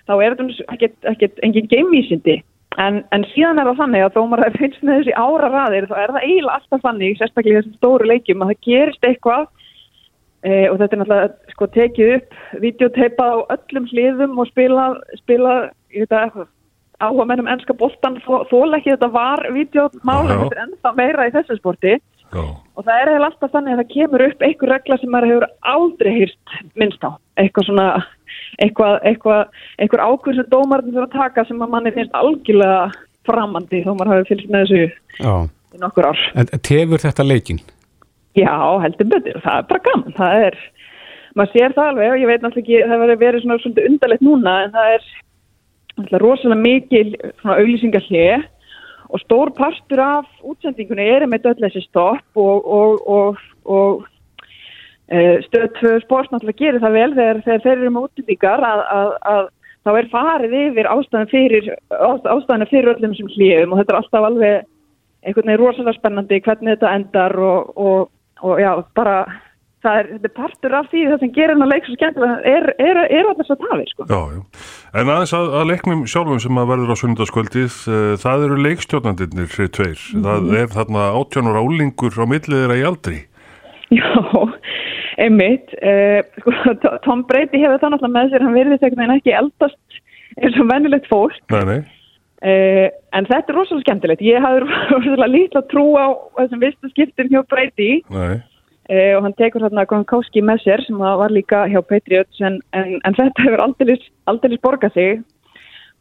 þá 0.09 0.13
er 0.17 0.35
þetta 0.35 0.73
ekkert, 0.75 0.97
ekkert 1.13 1.45
engin 1.47 1.71
geimvísindi 1.71 2.41
En, 2.79 3.01
en 3.11 3.25
síðan 3.33 3.59
er 3.59 3.67
það 3.67 3.81
þannig 3.81 4.05
að 4.05 4.13
þó 4.15 4.21
maður 4.31 4.45
hefur 4.45 4.61
finnst 4.63 4.83
með 4.87 5.01
þessi 5.01 5.15
ára 5.19 5.49
raðir 5.51 5.87
þá 5.89 5.95
er 5.99 6.13
það 6.15 6.27
eiginlega 6.27 6.53
alltaf 6.55 6.85
þannig, 6.85 7.17
sérstaklega 7.19 7.51
í 7.51 7.57
þessum 7.59 7.73
stóru 7.79 8.07
leikjum 8.07 8.45
að 8.45 8.51
það 8.51 8.61
gerist 8.67 9.07
eitthvað 9.09 9.43
e, 10.47 10.51
og 10.69 10.77
þetta 10.79 10.95
er 10.95 11.01
náttúrulega 11.01 11.51
sko 11.51 11.67
tekið 11.75 12.13
upp, 12.15 12.39
videoteipa 12.63 13.27
á 13.27 13.37
öllum 13.57 13.89
hliðum 13.91 14.39
og 14.39 14.49
spila, 14.53 14.85
spila 15.19 15.55
áhuga 17.01 17.27
mennum 17.27 17.49
ennska 17.51 17.75
boltan 17.75 18.21
þóla 18.23 18.79
ekki 18.79 18.93
þetta 18.93 19.11
var 19.11 19.43
videomál, 19.51 20.31
er 20.31 20.63
ennþá 20.63 20.95
meira 20.95 21.27
í 21.27 21.35
þessu 21.35 21.59
sporti 21.59 21.97
Já, 22.31 22.43
og 22.47 22.85
það 22.87 22.95
er 22.95 23.11
eiginlega 23.11 23.29
alltaf 23.29 23.53
þannig 23.55 23.73
að 23.73 23.81
það 23.81 23.93
kemur 23.93 24.25
upp 24.27 24.43
einhver 24.47 24.71
regla 24.71 24.97
sem 25.01 25.11
maður 25.11 25.31
hefur 25.31 25.47
aldrei 25.73 26.11
hýrt 26.15 26.57
minnst 26.79 27.03
á, 27.03 27.11
eitthvað 27.41 27.67
svona 27.67 27.87
eitthvað, 28.59 28.97
eitthvað, 29.09 29.41
eitthvað 29.81 30.03
ákvörð 30.07 30.39
sem 30.39 30.51
dómarinn 30.51 30.95
þurfa 30.95 31.07
að 31.07 31.17
taka 31.17 31.45
sem 31.47 31.63
að 31.63 31.73
manni 31.73 31.93
finnst 31.95 32.15
algjörlega 32.17 32.83
framandi 33.27 33.81
þó 33.85 33.91
maður 33.93 34.13
hafi 34.13 34.29
fylgst 34.31 34.53
með 34.53 34.63
þessu 34.63 34.83
Já. 35.21 35.33
í 35.75 35.81
nokkur 35.81 36.09
ár. 36.09 36.21
En 36.35 36.51
tefur 36.67 37.03
þetta 37.03 37.27
leikin? 37.27 37.59
Já, 38.37 38.55
heldur 38.85 39.11
betur, 39.11 39.41
það 39.43 39.57
er 39.57 39.67
bara 39.67 39.83
gaman, 39.89 40.15
það 40.15 40.45
er, 40.47 40.57
maður 41.35 41.53
sér 41.55 41.75
það 41.75 41.91
alveg 41.91 42.13
og 42.13 42.21
ég 42.21 42.31
veit 42.31 42.45
náttúrulega 42.45 42.63
ekki, 42.63 42.87
það 42.87 43.03
verður 43.03 43.21
verið 43.25 43.43
svona 43.43 43.59
svolítið 43.59 43.89
undarlegt 43.91 44.25
núna 44.25 44.55
en 44.63 44.73
það 44.77 44.95
er 44.95 46.17
rosalega 46.21 46.61
mikil 46.61 47.07
svona 47.41 47.57
auglýsingarhlið 47.59 48.47
og 49.11 49.19
stór 49.25 49.51
partur 49.55 50.01
af 50.03 50.27
útsendingunni 50.47 51.07
er 51.11 51.27
með 51.29 51.51
öll 51.51 51.59
þessi 51.65 51.83
stopp 51.85 52.39
og, 52.39 52.67
og, 52.79 53.07
og, 53.07 53.41
og 53.65 54.05
e, 55.11 55.41
stöð 55.47 55.67
2 55.79 55.95
sport 56.05 56.31
náttúrulega 56.31 56.61
gerir 56.63 56.83
það 56.83 56.97
vel 56.97 57.09
þegar, 57.17 57.41
þegar 57.47 57.65
þeir 57.65 57.75
eru 57.77 57.91
með 57.91 58.07
útsendingar 58.07 58.65
að, 58.67 58.83
að, 58.95 59.11
að 59.33 59.43
þá 59.81 59.91
er 59.97 60.09
farið 60.13 60.57
yfir 60.61 60.91
ástæðan 60.95 61.31
fyrir, 61.31 61.69
ástæðan 61.91 62.69
fyrir 62.71 62.93
öllum 62.95 63.15
sem 63.17 63.31
hlýðum 63.35 63.75
og 63.75 63.81
þetta 63.81 63.93
er 63.93 63.99
alltaf 64.01 64.27
alveg 64.29 64.67
einhvern 65.21 65.51
veginn 65.51 65.61
rosalega 65.61 65.97
spennandi 65.97 66.41
hvernig 66.45 66.75
þetta 66.75 66.95
endar 66.97 67.37
og 67.41 68.59
já, 68.61 68.71
bara 68.97 69.17
það 69.81 69.97
er, 70.01 70.09
þetta 70.13 70.29
er 70.29 70.35
partur 70.37 70.75
af 70.77 70.89
því 70.91 71.01
það 71.09 71.23
sem 71.23 71.33
gerir 71.37 71.53
hann 71.55 71.65
að 71.65 71.71
leik 71.73 71.87
svo 71.87 71.95
skemmtilega 71.97 72.53
er, 72.53 72.67
er, 72.85 72.99
er 73.07 73.31
allir 73.31 73.47
svo 73.47 73.57
tafir 73.61 73.89
sko. 73.91 74.07
já, 74.11 74.21
já. 74.35 74.41
En 75.01 75.11
aðeins 75.15 75.33
að, 75.37 75.49
að 75.61 75.67
leiknum 75.71 76.05
sjálfum 76.11 76.41
sem 76.43 76.61
að 76.61 76.71
verður 76.73 76.93
á 76.93 77.01
sunnudagskvöldið, 77.01 77.79
uh, 77.87 78.13
það 78.21 78.45
eru 78.47 78.61
leikstjórnandirnir 78.67 79.51
tveir. 79.77 80.05
Það 80.27 80.55
er 80.61 80.71
þarna 80.75 81.09
átjánur 81.19 81.59
álingur 81.61 82.17
á 82.19 82.25
millið 82.27 82.57
þeirra 82.61 82.79
í 82.81 82.87
aldri. 82.91 83.19
Já, 83.91 84.07
einmitt 85.19 85.73
uh, 85.83 86.21
sko, 86.43 86.75
Tom 87.05 87.25
Brady 87.27 87.59
hefur 87.59 87.81
það 87.81 87.95
náttúrulega 87.95 88.15
með 88.15 88.29
sér 88.31 88.45
hann 88.45 88.55
verðist 88.55 88.85
einhvern 88.85 89.01
veginn 89.03 89.17
ekki 89.17 89.33
eldast 89.35 89.97
eins 90.39 90.59
og 90.61 90.69
vennilegt 90.69 91.09
fólk 91.11 91.35
Nei, 91.51 91.63
nei. 91.67 91.79
uh, 92.47 92.87
en 93.17 93.27
þetta 93.27 93.51
er 93.51 93.57
rosalega 93.59 93.83
skemmtilegt 93.83 94.23
ég 94.23 94.39
hafði 94.45 94.63
rosalega 94.93 95.27
lítla 95.33 95.63
trú 95.73 95.85
á 95.99 96.07
þessum 96.39 96.63
vistu 96.63 96.91
skiptin 96.93 97.33
hjá 97.33 97.41
Brady 97.51 97.89
Nei. 98.15 98.39
Uh, 98.89 99.11
og 99.17 99.27
hann 99.27 99.37
tekur 99.37 99.65
þarna 99.65 99.85
Gronkowski 99.89 100.43
með 100.45 100.63
sér 100.65 100.85
sem 100.87 101.03
að 101.03 101.19
var 101.21 101.35
líka 101.35 101.65
hjá 101.71 101.79
Patriots 101.85 102.41
en, 102.41 102.59
en, 102.77 102.97
en 103.05 103.17
þetta 103.17 103.45
hefur 103.45 103.65
aldeilis 103.67 104.63
borgað 104.63 104.97
sig. 104.97 105.21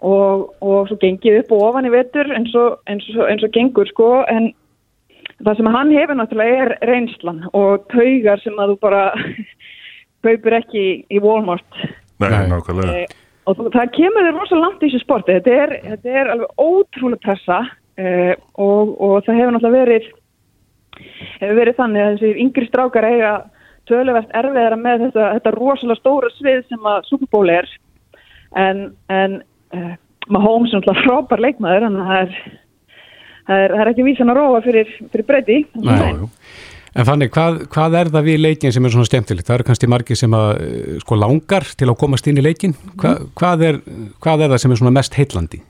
Og, 0.01 0.47
og 0.65 0.89
svo 0.89 0.97
gengið 0.97 1.43
upp 1.43 1.51
og 1.53 1.67
ofan 1.67 1.85
í 1.85 1.93
vetur 1.93 2.31
eins 2.33 2.55
og, 2.57 2.79
eins 2.89 3.05
og, 3.13 3.27
eins 3.29 3.43
og 3.45 3.53
gengur 3.53 3.89
sko. 3.91 4.09
En 4.33 4.49
það 5.45 5.59
sem 5.59 5.73
hann 5.75 5.91
hefur 5.93 6.17
náttúrulega 6.17 6.63
er 6.65 6.73
reynslan 6.89 7.43
og 7.53 7.85
taugar 7.93 8.41
sem 8.41 8.57
að 8.57 8.73
þú 8.73 8.79
bara 8.87 9.03
kaupir 10.25 10.57
ekki 10.61 10.85
í 11.05 11.21
Walmart. 11.21 11.83
Nei, 12.21 12.47
nákvæmlega. 12.49 13.05
Eh, 13.05 13.19
og 13.49 13.61
það 13.75 13.93
kemur 13.97 14.27
þér 14.27 14.37
rosa 14.37 14.61
langt 14.61 14.83
í 14.83 14.89
þessu 14.89 15.03
sporti. 15.05 15.37
Þetta 15.39 15.61
er, 15.65 15.77
þetta 15.91 16.17
er 16.23 16.33
alveg 16.35 16.65
ótrúlega 16.65 17.23
pressa 17.25 17.61
uh, 17.67 18.35
og, 18.61 18.97
og 18.97 19.15
það 19.27 19.41
hefur 19.41 19.57
náttúrulega 19.57 19.85
verið 19.85 20.11
hefur 21.41 21.59
verið 21.59 21.79
þannig 21.81 22.05
að 22.05 22.13
þessi 22.15 22.45
yngri 22.45 22.69
strákar 22.69 23.09
eiga 23.09 23.33
töluvert 23.91 24.33
erfiðara 24.37 24.79
með 24.79 25.07
þetta, 25.07 25.29
þetta 25.37 25.55
rosalega 25.57 26.01
stóra 26.01 26.31
svið 26.37 26.65
sem 26.69 26.91
að 26.93 27.07
Super 27.11 27.31
Bowl 27.33 27.53
er 27.53 27.69
en, 28.59 28.91
en 29.11 29.39
uh, 29.75 29.95
Mahomes 30.31 30.73
er 30.73 30.81
náttúrulega 30.81 31.07
frábær 31.07 31.43
leikmaður 31.43 31.89
að 31.89 32.01
það 32.01 32.19
er, 32.19 32.35
það 33.47 33.63
er, 33.63 33.77
það 33.77 33.85
er 33.85 33.93
ekki 33.93 34.07
vísan 34.07 34.33
að 34.33 34.43
róa 34.43 34.61
fyrir, 34.67 34.93
fyrir 35.13 35.29
breyti. 35.31 35.63
En 36.91 37.07
þannig, 37.07 37.31
hvað, 37.31 37.59
hvað 37.71 37.97
er 38.01 38.09
það 38.11 38.25
við 38.27 38.41
leikin 38.43 38.73
sem 38.75 38.87
er 38.87 38.93
svona 38.95 39.07
skemmtilegt? 39.07 39.47
Það 39.47 39.57
eru 39.57 39.67
kannski 39.69 39.91
margir 39.91 40.19
sem 40.19 40.33
að 40.35 40.49
eh, 40.65 40.95
sko 41.05 41.19
langar 41.19 41.67
til 41.79 41.87
að 41.87 41.99
komast 42.01 42.27
inn 42.27 42.41
í 42.41 42.45
leikin. 42.45 42.75
Hva, 42.99 43.15
hvað, 43.39 43.67
er, 43.69 43.79
hvað 44.23 44.47
er 44.47 44.51
það 44.55 44.63
sem 44.65 44.75
er 44.75 44.81
svona 44.81 44.97
mest 44.97 45.19
heillandi? 45.19 45.61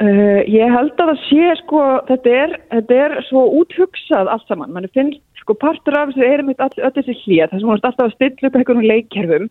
Uh, 0.00 0.40
ég 0.48 0.70
held 0.72 0.94
að 0.96 1.10
það 1.10 1.18
sé 1.26 1.48
sko, 1.58 1.80
þetta 2.08 2.30
er, 2.32 2.52
þetta 2.72 3.00
er 3.04 3.14
svo 3.26 3.42
úthugsað 3.58 4.30
allt 4.32 4.46
saman, 4.48 4.70
mann 4.72 4.88
finnst 4.96 5.20
sko 5.42 5.52
partur 5.60 5.98
af 5.98 6.08
þessu 6.08 6.24
er 6.24 6.42
mitt 6.46 6.62
öll, 6.64 6.72
þessi 6.94 7.16
hlýð, 7.18 7.50
þess 7.50 7.58
að 7.58 7.66
maður 7.68 7.88
alltaf 7.90 8.06
að 8.06 8.14
stilla 8.14 8.48
upp 8.48 8.56
einhvern 8.56 8.86
leikkerfum, 8.88 9.50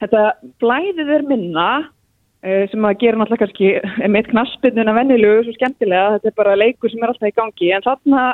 þetta 0.00 0.22
blæðið 0.64 1.12
er 1.18 1.26
minna 1.28 1.66
uh, 1.82 2.64
sem 2.72 2.88
að 2.88 2.96
gera 3.04 3.20
náttúrulega 3.20 3.44
kannski 3.44 4.08
með 4.14 4.30
knaspinuna 4.30 4.96
vennilugu 4.96 5.44
svo 5.44 5.56
skemmtilega, 5.58 6.16
þetta 6.16 6.32
er 6.32 6.38
bara 6.40 6.56
leikur 6.62 6.94
sem 6.94 7.04
er 7.04 7.12
alltaf 7.12 7.28
í 7.28 7.36
gangi, 7.42 7.70
en 7.76 7.86
þarna 7.90 8.26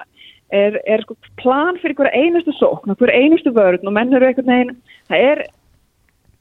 er, 0.54 0.78
er 0.86 1.02
sko 1.08 1.18
plan 1.42 1.82
fyrir 1.82 1.98
hverja 1.98 2.22
einustu 2.22 2.54
sókn 2.54 2.94
hverja 2.94 3.18
einustu 3.18 3.50
vörn 3.58 3.82
og 3.82 3.98
menn 3.98 4.14
eru 4.14 4.30
einhvern 4.30 4.54
veginn, 4.54 4.76
það 5.10 5.26
er 5.32 5.46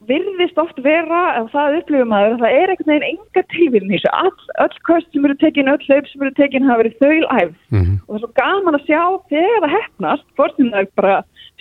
virðist 0.08 0.60
oft 0.62 0.78
vera, 0.86 1.22
ef 1.42 1.48
það 1.52 1.78
upplifum 1.82 2.12
að 2.14 2.36
það 2.40 2.54
er 2.54 2.70
einhvern 2.74 2.92
veginn 2.94 3.08
enga 3.18 3.44
tilvíðin 3.54 3.90
í 3.92 3.98
þessu. 3.98 4.12
All, 4.14 4.44
öll 4.64 4.76
köst 4.88 5.08
sem 5.12 5.26
eru 5.26 5.36
tekin, 5.42 5.72
öll 5.72 5.82
hlaup 5.88 6.08
sem 6.12 6.22
eru 6.28 6.34
tekin 6.38 6.68
hafa 6.70 6.84
verið 6.84 7.00
þauðlæf 7.02 7.56
Mhm. 7.74 7.96
og 8.06 8.08
það 8.08 8.18
er 8.18 8.24
svo 8.24 8.32
gaman 8.38 8.78
að 8.78 8.86
sjá 8.86 9.02
þegar 9.34 9.64
það 9.66 9.76
hefnast, 9.78 10.26
hvort 10.38 10.56
sem 10.56 10.70
það 10.72 10.80
er 10.80 10.90
bara 10.96 11.16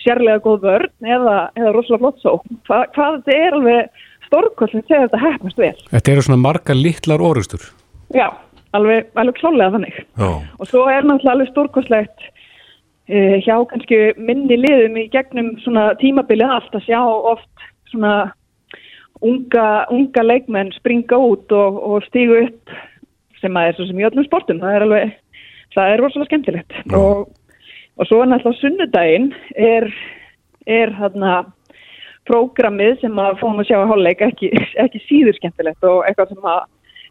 sérlega 0.05 0.43
góð 0.45 0.59
vörn 0.61 0.93
eða, 1.01 1.35
eða 1.57 1.73
rosalega 1.73 1.99
flott 2.03 2.21
svo. 2.21 2.35
Hva, 2.69 2.85
hvað 2.93 3.17
þetta 3.25 3.37
er 3.47 3.57
alveg 3.57 3.89
stórkvöldin 4.27 4.85
þegar 4.87 5.07
þetta 5.07 5.23
hefnast 5.25 5.57
vel. 5.57 5.75
Þetta 5.91 6.11
eru 6.13 6.21
svona 6.21 6.41
margar 6.45 6.75
litlar 6.77 7.19
orustur. 7.25 7.63
Já, 8.13 8.29
alveg, 8.77 9.07
alveg 9.15 9.35
klálega 9.41 9.71
þannig. 9.75 9.97
Já, 10.17 10.29
Og 10.59 10.67
svo 10.67 10.85
er 10.87 11.01
náttúrulega 11.03 11.33
alveg 11.35 11.51
stórkostlegt 11.51 12.19
uh, 13.09 13.37
hjá 13.43 13.55
kannski 13.71 13.99
minni 14.19 14.57
liðum 14.61 14.97
í 15.01 15.09
gegnum 15.11 15.55
svona 15.63 15.89
tímabilið 15.99 16.53
allt 16.53 16.75
að 16.75 16.85
sjá 16.85 17.01
oft 17.01 17.49
svona 17.91 18.13
unga, 19.25 19.65
unga 19.93 20.25
leikmenn 20.25 20.73
springa 20.77 21.17
út 21.17 21.51
og, 21.55 21.81
og 21.81 22.05
stígu 22.07 22.37
upp 22.45 22.77
sem 23.41 23.57
að 23.57 23.69
er 23.69 23.77
svo 23.77 23.87
sem 23.89 23.99
í 24.01 24.07
öllum 24.07 24.25
sportum. 24.25 24.61
Það 24.61 24.75
er 24.75 24.85
alveg, 24.85 25.17
það 25.75 25.91
er 25.91 26.01
rosalega 26.03 26.29
skemmtilegt. 26.31 26.79
Já. 26.83 26.97
Og, 26.97 27.27
og 27.97 28.09
svo 28.09 28.21
er 28.23 28.31
náttúrulega 28.31 28.61
sunnudaginn 28.61 29.29
er, 29.55 29.89
er 30.69 30.95
þarna 30.97 31.35
prógramið 32.27 32.97
sem 33.03 33.21
að 33.23 33.37
fóum 33.41 33.61
að 33.61 33.69
sjá 33.69 33.77
að 33.79 33.91
hálfleik 33.91 34.25
ekki, 34.27 34.51
ekki 34.83 35.03
síður 35.05 35.37
skemmtilegt 35.37 35.87
og 35.87 36.03
eitthvað 36.07 36.33
sem 36.33 36.49
að 36.53 36.65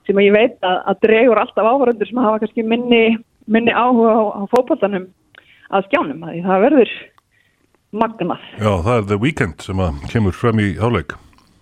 sem 0.06 0.20
að 0.20 0.28
ég 0.28 0.34
veit 0.36 0.66
að, 0.66 0.76
að 0.86 0.98
dregur 1.02 1.40
alltaf 1.40 1.66
áhverjandur 1.66 2.06
sem 2.06 2.20
hafa 2.22 2.40
kannski 2.42 2.62
minni, 2.62 3.16
minni 3.50 3.72
áhuga 3.74 4.12
á, 4.14 4.22
á 4.38 4.42
fótbollanum 4.52 5.08
að 5.74 5.88
skjánum 5.88 6.22
að 6.22 6.34
því 6.34 6.42
það 6.44 6.64
verður 6.66 6.92
magnað. 8.00 8.48
já, 8.60 8.72
það 8.86 8.96
er 8.96 9.06
The 9.10 9.20
Weeknd 9.24 9.68
sem 9.68 9.86
að 9.86 10.02
kemur 10.12 10.36
frem 10.36 10.62
í 10.62 10.72
háleik. 10.80 11.16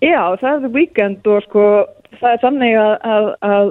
Já, 0.04 0.36
það 0.40 0.50
er 0.50 0.62
the 0.66 0.72
weekend 0.74 1.28
og 1.30 1.44
sko 1.46 1.64
það 2.20 2.30
er 2.30 2.40
þannig 2.42 2.78
að, 2.78 2.94
að, 3.14 3.28
að 3.48 3.68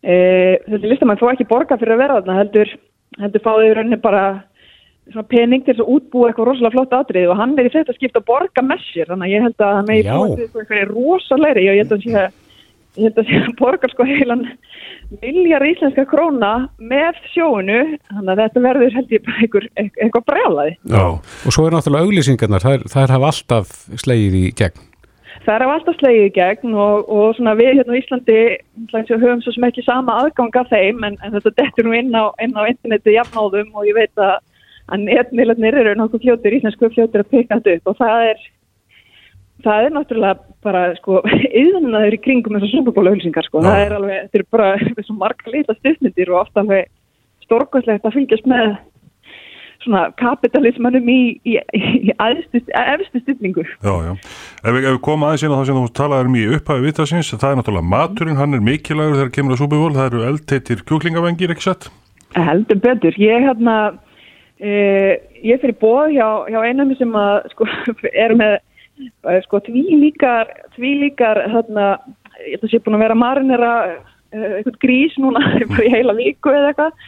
e, 0.00 0.18
þessi 0.66 0.90
listamann 0.92 1.20
fá 1.20 1.26
ekki 1.32 1.48
borga 1.50 1.78
fyrir 1.80 1.96
að 1.96 2.02
vera 2.04 2.18
þarna 2.20 2.38
heldur, 2.40 2.72
heldur 3.20 3.44
fáið 3.44 3.66
í 3.66 3.74
rauninni 3.76 3.98
bara 4.04 4.22
pening 5.30 5.62
til 5.66 5.76
að 5.76 5.90
útbúa 5.96 6.30
eitthvað 6.30 6.48
rosalega 6.50 6.74
flott 6.74 6.96
atrið 6.96 7.28
og 7.30 7.38
hann 7.38 7.54
er 7.60 7.68
í 7.68 7.74
þetta 7.74 7.94
skipt 7.94 8.16
að 8.18 8.26
borga 8.26 8.64
með 8.64 8.82
sér 8.88 9.12
þannig 9.12 9.28
að 9.28 9.34
ég 9.34 9.44
held 9.46 9.66
að 9.66 9.76
hann 9.76 9.92
Já. 9.94 10.16
búið 10.16 10.34
til 10.34 10.46
eitthvað 10.46 10.90
rosalegri 10.90 11.68
og 11.68 11.76
ég 11.76 11.84
held 11.84 11.94
að 11.94 12.06
sé 12.06 12.16
að 12.22 12.40
ég 12.96 13.08
held 13.08 13.20
að 13.20 13.28
sé 13.30 13.38
að 13.42 13.54
borgar 13.60 13.92
sko 13.92 14.06
heilan 14.08 14.44
miljar 15.20 15.64
íslenska 15.68 16.06
króna 16.08 16.52
með 16.80 17.20
sjóinu 17.34 17.78
þannig 18.08 18.32
að 18.32 18.42
þetta 18.42 18.64
verður 18.64 18.96
held 18.96 19.14
ég 19.14 19.24
bara 19.26 19.44
einhver, 19.44 19.68
eitthvað 19.76 20.26
brjálaði 20.30 20.74
Já, 20.90 21.04
Og 21.46 21.54
svo 21.54 21.66
er 21.66 21.76
náttúrulega 21.76 22.08
auglýsingarnar, 22.08 22.66
þær, 22.66 22.86
þær 22.92 23.14
hafa 23.16 23.30
alltaf 23.32 23.72
slegið 24.02 24.38
í 24.40 24.44
gegn. 24.58 24.82
Það 25.46 25.54
er 25.54 25.62
á 25.62 25.68
alltaf 25.76 25.98
slegið 26.00 26.26
í 26.26 26.34
gegn 26.34 26.74
og, 26.74 27.12
og 27.12 27.36
svona 27.36 27.54
við 27.58 27.72
hérna 27.78 27.94
á 27.94 28.00
Íslandi 28.00 28.40
höfum 28.90 29.44
svo 29.44 29.54
sem 29.54 29.68
ekki 29.68 29.84
sama 29.86 30.18
aðgang 30.24 30.58
af 30.58 30.72
þeim 30.72 31.06
en, 31.06 31.20
en 31.22 31.36
þetta 31.36 31.54
dettur 31.60 31.86
nú 31.86 31.94
inn 31.94 32.10
á, 32.16 32.32
inn 32.42 32.56
á 32.58 32.66
interneti 32.66 33.14
jafnáðum 33.14 33.70
og 33.76 33.86
ég 33.86 33.98
veit 33.98 34.12
að, 34.18 34.40
að 34.90 35.06
netmiðlarnir 35.06 35.78
eru 35.84 35.94
nokkuð 36.00 36.24
fljótur, 36.24 36.58
íslensku 36.58 36.90
fljótur 36.96 37.22
að 37.22 37.32
peka 37.36 37.60
þetta 37.60 37.76
upp 37.78 37.92
og 37.92 38.00
það 38.00 38.30
er 38.32 38.44
það 39.64 39.86
er 39.86 39.94
náttúrulega 39.96 40.56
bara 40.66 40.82
sko 40.98 41.22
yðnaður 41.62 42.18
í 42.18 42.20
kringum 42.24 42.58
þessar 42.58 42.74
superból 42.74 43.06
auðlýsingar 43.06 43.48
sko, 43.48 43.62
Já. 43.62 43.68
það 43.68 43.84
er 43.84 43.96
alveg, 44.00 44.26
þetta 44.26 44.38
er 44.42 44.50
bara 44.56 45.06
svo 45.06 45.16
marga 45.20 45.54
litla 45.54 45.78
stuðmyndir 45.80 46.34
og 46.34 46.42
ofta 46.42 46.64
alveg 46.64 46.92
stórkvæslegt 47.46 48.06
að 48.06 48.16
fylgjast 48.18 48.50
með 48.50 48.76
svona 49.86 50.06
kapitalismannum 50.18 51.08
í, 51.10 51.20
í, 51.46 51.56
í 51.78 52.14
efstu 52.16 53.20
stillingu. 53.22 53.62
Já, 53.84 53.92
já. 54.08 54.12
Ef 54.64 54.74
við, 54.74 54.80
ef 54.80 54.96
við 54.96 55.02
komum 55.06 55.28
aðeins 55.28 55.44
inn 55.46 55.54
á 55.54 55.58
það 55.58 55.68
sem 55.68 55.78
þú 55.78 55.92
talaður 56.00 56.30
um 56.30 56.38
í 56.38 56.46
upphæfi 56.56 56.86
vittasins, 56.86 57.30
það 57.34 57.52
er 57.52 57.60
náttúrulega 57.60 57.90
maturinn, 57.92 58.40
hann 58.40 58.56
er 58.58 58.64
mikilagur 58.66 59.20
þegar 59.20 59.34
kemur 59.36 59.54
að 59.54 59.62
súbivól, 59.62 59.92
það 59.94 60.08
eru 60.10 60.24
eldteitir 60.30 60.82
kjúklingavengir, 60.88 61.54
ekki 61.54 61.68
sett? 61.68 61.88
Heldur 62.36 62.80
betur. 62.82 63.18
Ég 63.22 63.46
hérna, 63.46 63.76
uh, 64.58 65.12
ég 65.46 65.62
fyrir 65.62 65.78
bóð 65.80 66.16
hjá, 66.16 66.28
hjá 66.50 66.58
einum 66.66 66.90
sem 66.98 67.14
að 67.22 67.36
sko 67.54 67.68
er 68.24 68.34
með 68.38 68.58
uh, 69.00 69.38
sko 69.44 69.60
tvílíkar, 69.66 70.50
tvílíkar 70.76 71.42
hérna, 71.52 71.86
ég 72.44 72.56
held 72.56 72.66
að 72.66 72.72
sé 72.72 72.82
búin 72.84 72.98
að 72.98 73.04
vera 73.06 73.18
marinera 73.18 73.72
uh, 73.86 74.50
eitthvað 74.58 74.80
grís 74.82 75.16
núna 75.22 75.42
í 75.86 75.92
heila 75.92 76.16
viku 76.18 76.52
eða 76.54 76.72
eitthvað. 76.72 77.06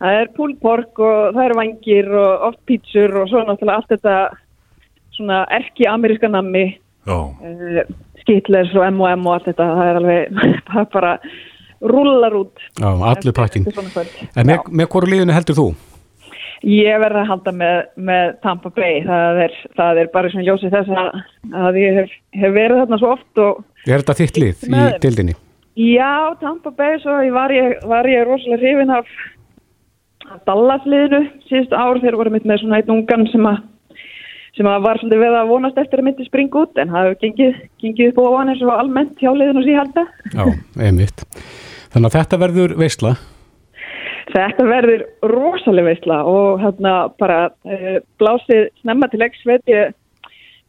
Það 0.00 0.18
er 0.22 0.30
púlpork 0.36 1.00
og 1.04 1.34
það 1.36 1.42
eru 1.44 1.58
vangir 1.58 2.06
og 2.16 2.46
oft 2.48 2.60
pítsur 2.68 3.18
og 3.20 3.28
svo 3.28 3.42
náttúrulega 3.44 3.82
allt 3.82 3.90
þetta 3.92 4.14
svona 5.12 5.42
erki 5.52 5.84
ameríska 5.90 6.30
nammi 6.32 6.64
uh, 7.10 7.82
skitlers 8.22 8.72
og 8.76 8.86
M&M 8.86 9.26
og 9.28 9.36
allt 9.36 9.50
þetta 9.50 9.68
það 9.76 9.90
er 9.90 10.00
alveg 10.00 10.56
bara 10.96 11.14
rullar 11.80 12.36
út. 12.36 12.66
Já, 12.80 12.88
allir 12.88 13.36
pakkin 13.36 13.68
En 13.68 14.48
með, 14.48 14.66
með 14.68 14.90
hverju 14.92 15.14
liðinu 15.14 15.36
heldur 15.36 15.58
þú? 15.60 15.68
Ég 16.66 16.98
verði 17.00 17.22
að 17.22 17.30
halda 17.30 17.52
með, 17.56 17.76
með 17.96 18.32
Tampa 18.44 18.70
Bay, 18.76 18.98
það 19.06 19.38
er, 19.46 19.54
það 19.78 20.00
er 20.02 20.10
bara 20.12 20.32
svona 20.32 20.44
ljósið 20.44 20.74
þess 20.74 20.90
að, 21.02 21.20
að 21.62 21.78
ég 21.80 22.00
hef, 22.00 22.10
hef 22.36 22.52
verið 22.56 22.82
þarna 22.82 22.98
svo 23.00 23.12
oft 23.16 23.40
og 23.40 23.62
Er 23.88 24.02
þetta 24.02 24.16
þitt 24.18 24.40
lið 24.42 24.66
í 24.68 24.82
dildinni? 25.00 25.36
Já, 25.80 26.36
Tampa 26.42 26.72
Bay, 26.76 26.98
svo 27.00 27.16
var 27.32 27.54
ég, 27.54 27.78
var 27.88 28.08
ég 28.10 28.26
rosalega 28.28 28.60
hrifin 28.60 28.92
af 28.92 29.08
Dallasliðinu 30.46 31.22
síðust 31.48 31.72
ár 31.72 31.98
þegar 32.02 32.18
voru 32.20 32.34
mitt 32.34 32.46
með 32.46 32.60
svona 32.62 32.82
einn 32.82 32.92
ungan 32.98 33.26
sem 33.32 33.48
að 33.48 33.64
sem 34.58 34.68
að 34.68 34.84
var 34.84 35.00
svolítið 35.00 35.22
veið 35.22 35.36
að 35.38 35.50
vonast 35.54 35.80
eftir 35.80 36.02
að 36.02 36.06
myndi 36.08 36.26
springa 36.26 36.62
út 36.64 36.78
en 36.82 36.92
það 36.92 37.06
hefur 37.06 37.18
gengið, 37.24 37.58
gengið 37.80 38.22
hann 38.26 38.52
eins 38.52 38.62
og 38.66 38.72
almennt 38.74 39.22
hjá 39.22 39.30
liðinu 39.32 39.62
síðan 39.64 39.84
halda. 39.86 40.04
Já, 40.34 40.44
einmitt. 40.84 41.24
Þannig 41.94 42.10
að 42.10 42.16
þetta 42.18 42.40
verður 42.44 42.74
veistla? 42.80 43.14
Þetta 44.30 44.66
verður 44.68 45.04
rosalega 45.26 45.90
veistla 45.90 46.20
og 46.28 46.60
hérna 46.62 46.94
bara 47.18 47.48
e, 47.66 47.98
blásið 48.20 48.68
snemma 48.82 49.08
til 49.10 49.22
leggs 49.22 49.40
veit 49.48 49.70
ég 49.70 49.94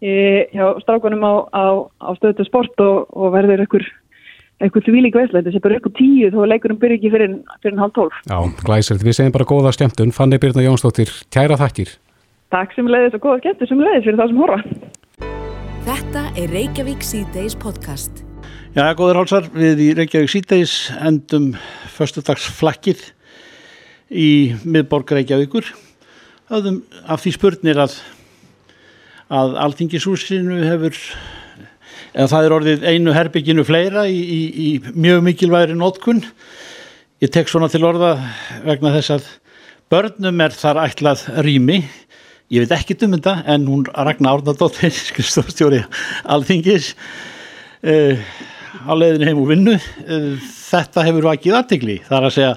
e, 0.01 0.13
hjá 0.53 0.65
strákunum 0.81 1.21
á, 1.21 1.33
á, 1.53 1.65
á 2.01 2.09
stöðu 2.17 2.47
sport 2.47 2.81
og, 2.81 3.11
og 3.13 3.35
verður 3.35 3.61
eitthvað 3.65 4.87
þvílík 4.87 5.17
veðslega, 5.17 5.43
þetta 5.43 5.53
sé 5.53 5.61
bara 5.61 5.77
eitthvað 5.77 5.97
tíu 5.99 6.31
þó 6.33 6.39
leikurum 6.49 6.79
byrja 6.81 6.99
ekki 6.99 7.13
fyrir, 7.13 7.37
fyrir 7.61 7.81
halv 7.81 7.93
tólf. 7.97 8.17
Já, 8.29 8.37
glæsilegt. 8.65 9.05
Við 9.05 9.17
segjum 9.17 9.35
bara 9.37 9.49
góða 9.49 9.75
skemmtun. 9.77 10.15
Fanni 10.15 10.41
Byrna 10.41 10.65
Jónsdóttir, 10.65 11.13
kæra 11.33 11.57
þakkir. 11.61 11.93
Takk 12.53 12.73
sem 12.75 12.89
leiðis 12.89 13.17
og 13.17 13.25
góða 13.25 13.39
skemmtun 13.43 13.71
sem 13.71 13.85
leiðis 13.85 14.09
fyrir 14.09 14.19
það 14.21 14.33
sem 14.33 14.43
horfa. 14.43 14.59
Þetta 15.85 16.27
er 16.37 16.53
Reykjavík 16.53 17.05
C-Days 17.05 17.57
podcast. 17.61 18.25
Já, 18.77 18.85
góður 18.97 19.21
hálsar, 19.21 19.49
við 19.53 19.81
í 19.85 19.89
Reykjavík 19.97 20.33
C-Days 20.33 20.75
endum 21.01 21.51
förstudagsflakkið 21.97 23.09
í 24.11 24.29
miðborg 24.67 25.13
Reykjavíkur. 25.15 25.67
Öðum 26.51 26.81
af 27.07 27.23
því 27.23 27.35
spurnir 27.37 27.79
að, 27.79 27.95
að 29.31 29.55
Alþingisúsinu 29.65 30.59
hefur 30.67 30.97
eða 32.11 32.27
það 32.33 32.45
er 32.45 32.55
orðið 32.57 32.85
einu 32.91 33.15
herbygginu 33.15 33.65
fleira 33.67 34.03
í, 34.11 34.19
í, 34.19 34.41
í 34.51 34.69
mjög 34.91 35.23
mikilværi 35.29 35.77
nótkunn. 35.79 36.23
Ég 37.23 37.31
tek 37.31 37.49
svona 37.51 37.69
til 37.71 37.83
orða 37.87 38.15
vegna 38.65 38.93
þess 38.97 39.15
að 39.15 39.29
börnum 39.91 40.43
er 40.43 40.55
þar 40.55 40.81
ætlað 40.85 41.25
rými. 41.45 41.81
Ég 42.51 42.65
veit 42.65 42.73
ekki 42.75 42.97
um 43.05 43.15
þetta 43.15 43.37
en 43.47 43.67
hún 43.69 43.85
Ragnar 43.87 44.41
Árnardóttir, 44.41 44.91
skrifstofstjóri 45.09 45.85
Alþingis 46.27 46.91
uh, 47.87 48.19
á 48.83 48.91
leiðinu 48.97 49.29
heim 49.29 49.39
og 49.45 49.47
vinnu. 49.53 49.77
Uh, 50.03 50.35
þetta 50.41 51.07
hefur 51.07 51.29
vakið 51.31 51.59
aðtegli. 51.61 52.01
Það 52.09 52.17
er 52.17 52.27
að 52.27 52.35
segja 52.35 52.53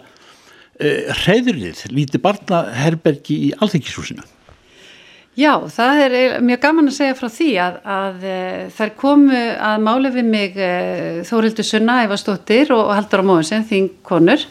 uh, 0.81 1.19
reyðurlið, 1.25 1.85
líti 1.95 2.21
barnaherbergi 2.23 3.41
í 3.49 3.51
Alþingishúsinu. 3.59 4.25
Já, 5.35 5.59
það 5.67 6.01
er 6.05 6.13
mjög 6.47 6.61
gaman 6.63 6.89
að 6.93 6.95
segja 6.95 7.15
frá 7.19 7.27
því 7.27 7.49
að, 7.59 7.79
að 7.91 8.27
þær 8.77 8.91
komu 9.01 9.39
að 9.67 9.81
máli 9.83 10.13
við 10.15 10.29
mig 10.31 10.59
Þórildur 11.27 11.67
Sunna, 11.67 11.97
Ævarstóttir 12.05 12.71
og 12.71 12.93
Haldur 12.95 13.25
á 13.27 13.27
Móinsen, 13.27 13.65
þín 13.67 13.89
konur, 14.07 14.45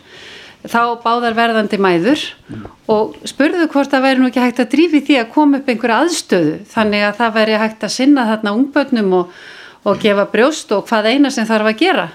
þá 0.67 0.99
báðar 1.03 1.35
verðandi 1.37 1.79
mæður 1.81 2.21
mm. 2.47 2.65
og 2.91 3.15
spurðu 3.27 3.69
hvort 3.71 3.91
það 3.91 4.05
væri 4.07 4.21
nú 4.21 4.29
ekki 4.29 4.43
hægt 4.43 4.61
að 4.63 4.69
drífi 4.75 5.01
því 5.07 5.17
að 5.19 5.31
koma 5.33 5.59
upp 5.59 5.71
einhverja 5.71 6.01
aðstöðu, 6.03 6.53
þannig 6.71 7.07
að 7.07 7.17
það 7.19 7.33
væri 7.37 7.57
hægt 7.63 7.87
að 7.87 7.95
sinna 7.95 8.27
þarna 8.29 8.55
ungbötnum 8.59 9.15
og, 9.21 9.39
og 9.87 10.03
gefa 10.03 10.27
brjóst 10.35 10.75
og 10.75 10.85
hvað 10.87 11.09
eina 11.13 11.31
sem 11.31 11.47
þarf 11.47 11.71
að 11.71 11.79
gera. 11.83 12.07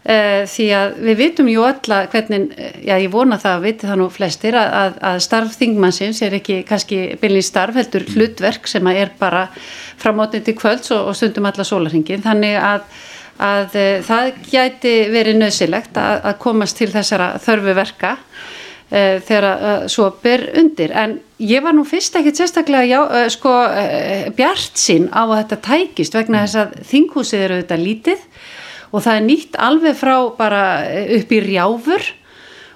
Uh, 0.00 0.46
því 0.48 0.66
að 0.72 0.92
við 1.04 1.16
vitum 1.18 1.48
jú 1.52 1.64
öll 1.68 1.92
að 1.92 2.06
hvernig, 2.14 2.54
já 2.88 2.94
ég 2.96 3.10
vona 3.12 3.36
það 3.36 3.56
að 3.58 3.64
viti 3.66 3.84
það 3.84 3.98
nú 4.00 4.06
flestir 4.08 4.56
að, 4.56 4.70
að, 4.78 4.94
að 5.10 5.18
starf 5.26 5.58
þingmannsins 5.60 6.22
er 6.24 6.36
ekki 6.38 6.56
kannski 6.70 7.00
bylni 7.20 7.42
starf 7.44 7.76
heldur 7.76 8.06
hlutverk 8.08 8.70
sem 8.72 8.88
að 8.88 9.00
er 9.02 9.10
bara 9.20 9.42
framótið 10.00 10.46
til 10.46 10.54
kvölds 10.56 10.94
og, 10.96 11.10
og 11.10 11.18
stundum 11.18 11.50
alla 11.50 11.66
sólarhingin 11.68 12.24
þannig 12.24 12.56
að, 12.56 12.88
að 13.44 13.76
uh, 13.76 13.90
það 14.08 14.30
gæti 14.48 14.94
verið 15.12 15.38
nöðsilegt 15.42 16.00
að 16.00 16.32
komast 16.46 16.80
til 16.80 16.88
þessara 16.94 17.34
þörfu 17.44 17.76
verka 17.82 18.16
uh, 18.16 19.20
þegar 19.28 19.86
svo 19.92 20.08
ber 20.24 20.46
undir. 20.64 20.96
En 20.96 21.18
ég 21.44 21.60
var 21.60 21.76
nú 21.76 21.84
fyrst 21.84 22.16
ekkit 22.16 22.40
sérstaklega 22.40 22.88
já, 22.88 23.28
sko 23.36 23.52
bjart 24.32 24.80
sín 24.80 25.12
á 25.12 25.28
að 25.28 25.42
þetta 25.42 25.64
tækist 25.68 26.16
vegna 26.16 26.46
þess 26.46 26.62
að 26.64 26.78
þinghúsið 26.88 27.50
eru 27.50 27.60
þetta 27.60 27.84
lítið 27.84 28.29
og 28.90 29.04
það 29.04 29.18
er 29.18 29.26
nýtt 29.26 29.60
alveg 29.60 29.98
frá 29.98 30.16
bara 30.38 30.64
upp 31.18 31.36
í 31.36 31.44
rjáfur. 31.44 32.08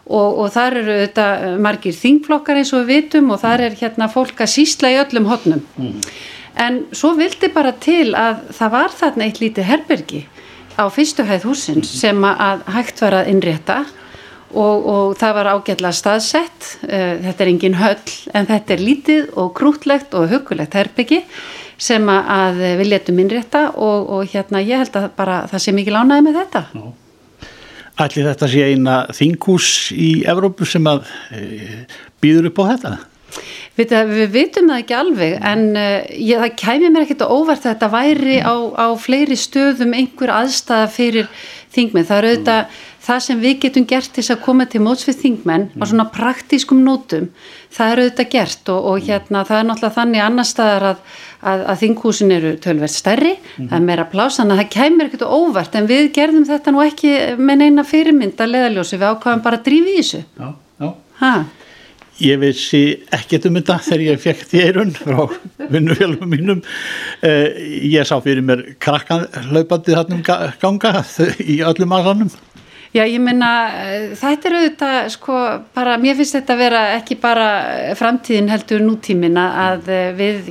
Og, 0.04 0.38
og 0.44 0.50
þar 0.52 0.74
eru 0.82 0.94
þetta 1.00 1.26
margir 1.64 1.94
þingflokkar 1.96 2.58
eins 2.60 2.74
og 2.76 2.82
við 2.84 2.90
vitum 3.06 3.30
og 3.32 3.38
þar 3.40 3.62
er 3.64 3.76
hérna 3.78 4.10
fólk 4.12 4.42
að 4.44 4.50
sísla 4.52 4.90
í 4.92 4.98
öllum 5.00 5.30
hodnum 5.30 5.62
mm. 5.80 5.94
en 6.60 6.76
svo 6.92 7.14
vildi 7.16 7.48
bara 7.54 7.72
til 7.80 8.10
að 8.12 8.42
það 8.52 8.74
var 8.74 8.92
þarna 8.98 9.24
eitt 9.24 9.40
lítið 9.40 9.68
herbergi 9.70 10.20
á 10.76 10.84
fyrstu 10.92 11.24
hæð 11.24 11.48
húsins 11.48 11.88
sem 12.02 12.20
að 12.26 12.64
hægt 12.74 13.00
var 13.00 13.20
að 13.22 13.30
innrétta. 13.32 13.84
Og, 14.54 14.84
og 14.86 15.16
það 15.18 15.32
var 15.34 15.48
ágætla 15.50 15.90
staðsett. 15.90 16.66
Þetta 16.84 17.42
er 17.42 17.48
engin 17.50 17.74
höll 17.80 18.12
en 18.38 18.46
þetta 18.46 18.76
er 18.76 18.84
lítið 18.86 19.32
og 19.40 19.48
krútlegt 19.58 20.14
og 20.14 20.28
hugulegt 20.30 20.76
herbergi 20.78 21.24
sem 21.78 22.10
að 22.10 22.60
við 22.80 22.90
letum 22.92 23.18
innrétta 23.22 23.64
og, 23.74 24.10
og 24.18 24.28
hérna 24.34 24.62
ég 24.62 24.84
held 24.84 25.00
að 25.00 25.08
bara 25.16 25.40
það 25.50 25.64
sé 25.64 25.74
mikið 25.74 25.96
lánaði 25.96 26.26
með 26.26 26.38
þetta. 26.42 26.62
Allir 28.04 28.28
þetta 28.32 28.50
sé 28.50 28.68
eina 28.70 29.00
þinghús 29.14 29.72
í 29.94 30.12
Evrópu 30.26 30.66
sem 30.66 30.86
að 30.90 31.04
e, 31.30 31.42
býður 32.22 32.50
upp 32.50 32.62
á 32.62 32.64
þetta? 32.72 32.94
Við, 33.74 33.92
við 34.06 34.28
vitum 34.30 34.70
það 34.70 34.80
ekki 34.84 34.94
alveg 34.94 35.32
en 35.50 35.62
uh, 35.74 36.04
ég, 36.14 36.38
það 36.38 36.56
kæmi 36.60 36.90
mér 36.94 37.04
ekkert 37.06 37.24
óvart 37.26 37.64
að 37.64 37.72
þetta 37.72 37.90
væri 37.90 38.36
á, 38.38 38.54
á 38.54 38.86
fleiri 38.98 39.38
stöðum 39.38 39.96
einhver 39.98 40.30
aðstæða 40.30 40.90
fyrir 40.94 41.30
þingmenn. 41.74 42.06
Það 42.06 42.20
er 42.20 42.28
auðvitað 42.28 42.60
mm. 42.60 42.76
það 43.08 43.24
sem 43.26 43.42
við 43.42 43.56
getum 43.64 43.88
gert 43.90 44.14
til 44.14 44.26
að 44.28 44.44
koma 44.46 44.68
til 44.70 44.82
móts 44.84 45.08
við 45.08 45.18
þingmenn 45.24 45.66
mm. 45.72 45.82
á 45.82 45.84
svona 45.90 46.06
praktískum 46.14 46.84
nótum. 46.86 47.26
Það 47.74 47.92
er 47.92 48.02
auðvitað 48.02 48.30
gert 48.30 48.70
og, 48.70 48.84
og 48.90 49.08
hérna 49.08 49.42
það 49.48 49.60
er 49.60 49.66
náttúrulega 49.68 49.96
þannig 49.96 50.24
annar 50.24 50.46
staðar 50.46 50.86
að, 50.92 51.00
að, 51.40 51.64
að 51.72 51.80
þinghúsin 51.80 52.36
eru 52.36 52.52
tölverð 52.62 52.94
stærri, 52.94 53.32
mm. 53.40 53.66
það 53.72 53.74
er 53.80 53.88
meira 53.88 54.06
plásan 54.12 54.54
að 54.54 54.62
það 54.62 54.70
kæmir 54.76 55.10
ekkert 55.10 55.26
óvart 55.26 55.74
en 55.78 55.90
við 55.90 56.12
gerðum 56.14 56.46
þetta 56.48 56.74
nú 56.74 56.84
ekki 56.84 57.16
með 57.40 57.60
neina 57.64 57.86
fyrirmynd 57.88 58.40
að 58.40 58.54
leðaljósi, 58.54 59.00
við 59.00 59.10
ákvaðum 59.10 59.44
bara 59.48 59.60
að 59.60 59.66
drífi 59.66 59.94
í 59.96 60.00
þessu. 60.00 60.24
Já, 60.38 60.48
já. 60.84 61.34
Ég 62.22 62.38
vissi 62.38 62.82
ekkert 63.10 63.48
um 63.48 63.56
þetta 63.58 63.80
þegar 63.82 64.02
ég 64.06 64.20
fekk 64.22 64.42
því 64.46 64.60
eirun 64.68 64.92
frá 64.94 65.16
vinnufjölum 65.72 66.28
mínum. 66.30 66.60
Uh, 67.18 67.48
ég 67.90 68.06
sá 68.06 68.14
fyrir 68.22 68.44
mér 68.46 68.62
krakkan 68.78 69.26
hlaupandi 69.48 69.96
þarna 69.96 70.20
um 70.20 70.26
ganga 70.62 71.00
í 71.42 71.58
öllum 71.66 71.96
aðrannum. 71.98 72.30
Já, 72.94 73.02
ég 73.10 73.18
minna, 73.18 73.48
þetta 74.14 74.46
er 74.46 74.54
auðvitað, 74.54 74.96
sko, 75.10 75.36
bara, 75.74 75.96
mér 75.98 76.14
finnst 76.14 76.36
þetta 76.36 76.54
að 76.54 76.60
vera 76.62 76.82
ekki 76.94 77.16
bara 77.18 77.46
framtíðin 77.98 78.50
heldur 78.52 78.84
nútímin 78.84 79.34
að 79.40 79.88
við 80.14 80.50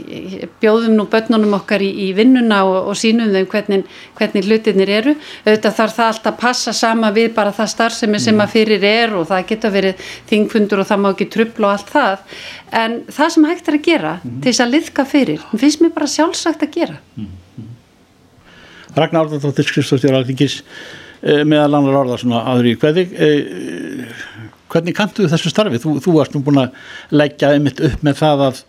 bjóðum 0.60 0.98
nú 0.98 1.06
börnunum 1.08 1.56
okkar 1.56 1.86
í, 1.86 1.88
í 2.04 2.10
vinnuna 2.18 2.58
og, 2.68 2.90
og 2.92 2.98
sínum 3.00 3.32
þeim 3.32 3.48
hvernig, 3.54 3.86
hvernig 4.18 4.50
hlutinir 4.50 4.92
eru. 4.92 5.14
Auðvitað 5.46 5.78
þarf 5.78 5.96
það 5.96 6.10
alltaf 6.12 6.34
að 6.34 6.42
passa 6.42 6.74
sama 6.76 7.12
við 7.16 7.30
bara 7.38 7.54
það 7.56 7.70
starfsemi 7.78 8.20
sem 8.26 8.44
að 8.44 8.52
fyrir 8.58 8.84
er 8.90 9.16
og 9.16 9.30
það 9.30 9.48
geta 9.54 9.72
verið 9.72 10.04
þingfundur 10.34 10.84
og 10.84 10.90
það 10.90 11.02
má 11.06 11.08
ekki 11.14 11.30
trubla 11.38 11.70
og 11.70 11.78
allt 11.78 11.94
það. 11.94 12.42
En 12.84 12.98
það 13.08 13.32
sem 13.38 13.48
hægt 13.54 13.72
er 13.72 13.80
að 13.80 13.88
gera 13.88 14.14
mm 14.20 14.34
til 14.44 14.52
þess 14.52 14.64
að 14.66 14.74
liðka 14.74 15.06
fyrir, 15.08 15.48
finnst 15.56 15.80
mér 15.80 15.94
bara 15.96 16.10
sjálfsagt 16.12 16.66
að 16.66 16.76
gera. 16.76 17.00
Mm. 17.16 17.32
Ragnar 18.98 19.24
Árðardóttir, 19.26 19.66
skrifstofstjóra 19.70 20.20
alþingis, 20.20 20.58
meðal 21.24 21.78
annar 21.80 22.00
orða 22.04 22.20
svona 22.20 22.44
aður 22.52 22.72
í 22.72 22.78
hverði 22.82 23.06
hvernig 24.74 24.98
kantu 24.98 25.28
þessu 25.30 25.52
starfi? 25.52 25.82
Þú, 25.82 25.98
þú 26.04 26.16
varst 26.18 26.36
nú 26.36 26.44
búin 26.46 26.64
að 26.64 26.76
leggja 27.14 27.54
einmitt 27.54 27.82
upp 27.84 28.06
með 28.06 28.20
það 28.22 28.46
að, 28.48 28.64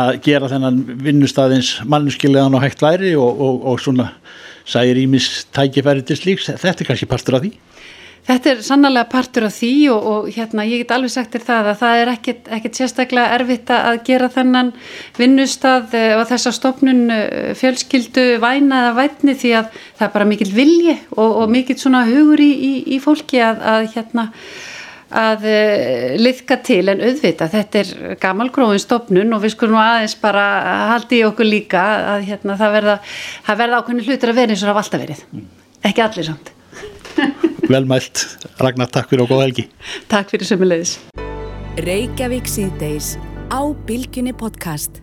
að 0.00 0.10
gera 0.26 0.50
þennan 0.52 0.82
vinnustæðins 1.06 1.72
mannuskilegan 1.88 2.56
og 2.58 2.64
hægt 2.64 2.84
væri 2.84 3.14
og, 3.18 3.42
og, 3.46 3.64
og 3.72 3.82
svona 3.82 4.10
særi 4.68 5.06
ímis 5.06 5.46
tækifæri 5.56 6.04
til 6.04 6.18
slíks. 6.18 6.50
Þetta 6.50 6.84
er 6.84 6.90
kannski 6.90 7.08
partur 7.08 7.38
af 7.38 7.46
því? 7.46 7.54
Þetta 8.28 8.50
er 8.50 8.58
sannlega 8.60 9.08
partur 9.08 9.46
af 9.48 9.54
því 9.56 9.72
og, 9.94 10.06
og 10.12 10.26
hérna 10.34 10.66
ég 10.68 10.82
get 10.82 10.90
alveg 10.92 11.12
sagt 11.14 11.32
þér 11.32 11.44
það 11.46 11.68
að 11.70 11.78
það 11.80 12.00
er 12.02 12.10
ekkit, 12.12 12.50
ekkit 12.58 12.80
sérstaklega 12.80 13.36
erfitt 13.38 13.70
að 13.72 14.00
gera 14.04 14.28
þennan 14.34 14.72
vinnustad 15.16 15.94
eh, 15.96 16.12
og 16.18 16.26
þessa 16.28 16.52
stopnun 16.52 17.06
eh, 17.14 17.54
fjölskyldu 17.56 18.26
væna 18.42 18.82
eða 18.84 18.96
vætni 18.98 19.36
því 19.38 19.54
að 19.62 19.70
það 19.78 20.06
er 20.08 20.14
bara 20.18 20.28
mikill 20.28 20.50
vilji 20.52 20.98
og, 21.16 21.28
og 21.28 21.54
mikill 21.54 21.78
svona 21.80 22.04
hugur 22.08 22.44
í, 22.44 22.50
í, 22.52 22.72
í 22.98 23.00
fólki 23.00 23.40
að, 23.44 23.64
að 23.72 23.88
hérna 23.96 24.28
að 25.08 25.44
uh, 25.48 26.16
liðka 26.20 26.58
til. 26.60 26.82
En 26.92 27.00
auðvita 27.00 27.48
þetta 27.48 27.80
er 27.80 28.16
gamalgróin 28.20 28.82
stopnun 28.82 29.32
og 29.32 29.40
við 29.44 29.54
skulum 29.54 29.80
aðeins 29.80 30.18
bara 30.20 30.44
haldi 30.92 31.22
í 31.22 31.26
okkur 31.28 31.48
líka 31.48 31.84
að 32.16 32.26
hérna 32.28 32.58
það 32.60 32.74
verða, 32.76 32.98
það 33.48 33.62
verða 33.62 33.80
ákveðin 33.80 34.04
hlutur 34.04 34.34
að 34.34 34.42
vera 34.42 34.52
eins 34.52 34.60
og 34.60 34.68
það 34.68 34.76
var 34.76 34.84
alltaf 34.84 35.06
verið. 35.06 35.24
Ekki 35.88 36.04
allir 36.04 36.28
samt 36.28 36.52
Velmælt, 37.68 38.24
Ragnar, 38.62 38.88
takk 38.92 39.10
fyrir 39.10 39.26
og 39.26 39.32
góð 39.32 39.42
helgi. 39.44 39.66
Takk 40.08 40.32
fyrir 40.32 40.48
sömulegis 40.48 40.96
Reykjavík 41.84 42.48
síðdeis 42.48 43.16
á 43.52 43.60
Bilginni 43.86 44.32
podcast 44.32 45.02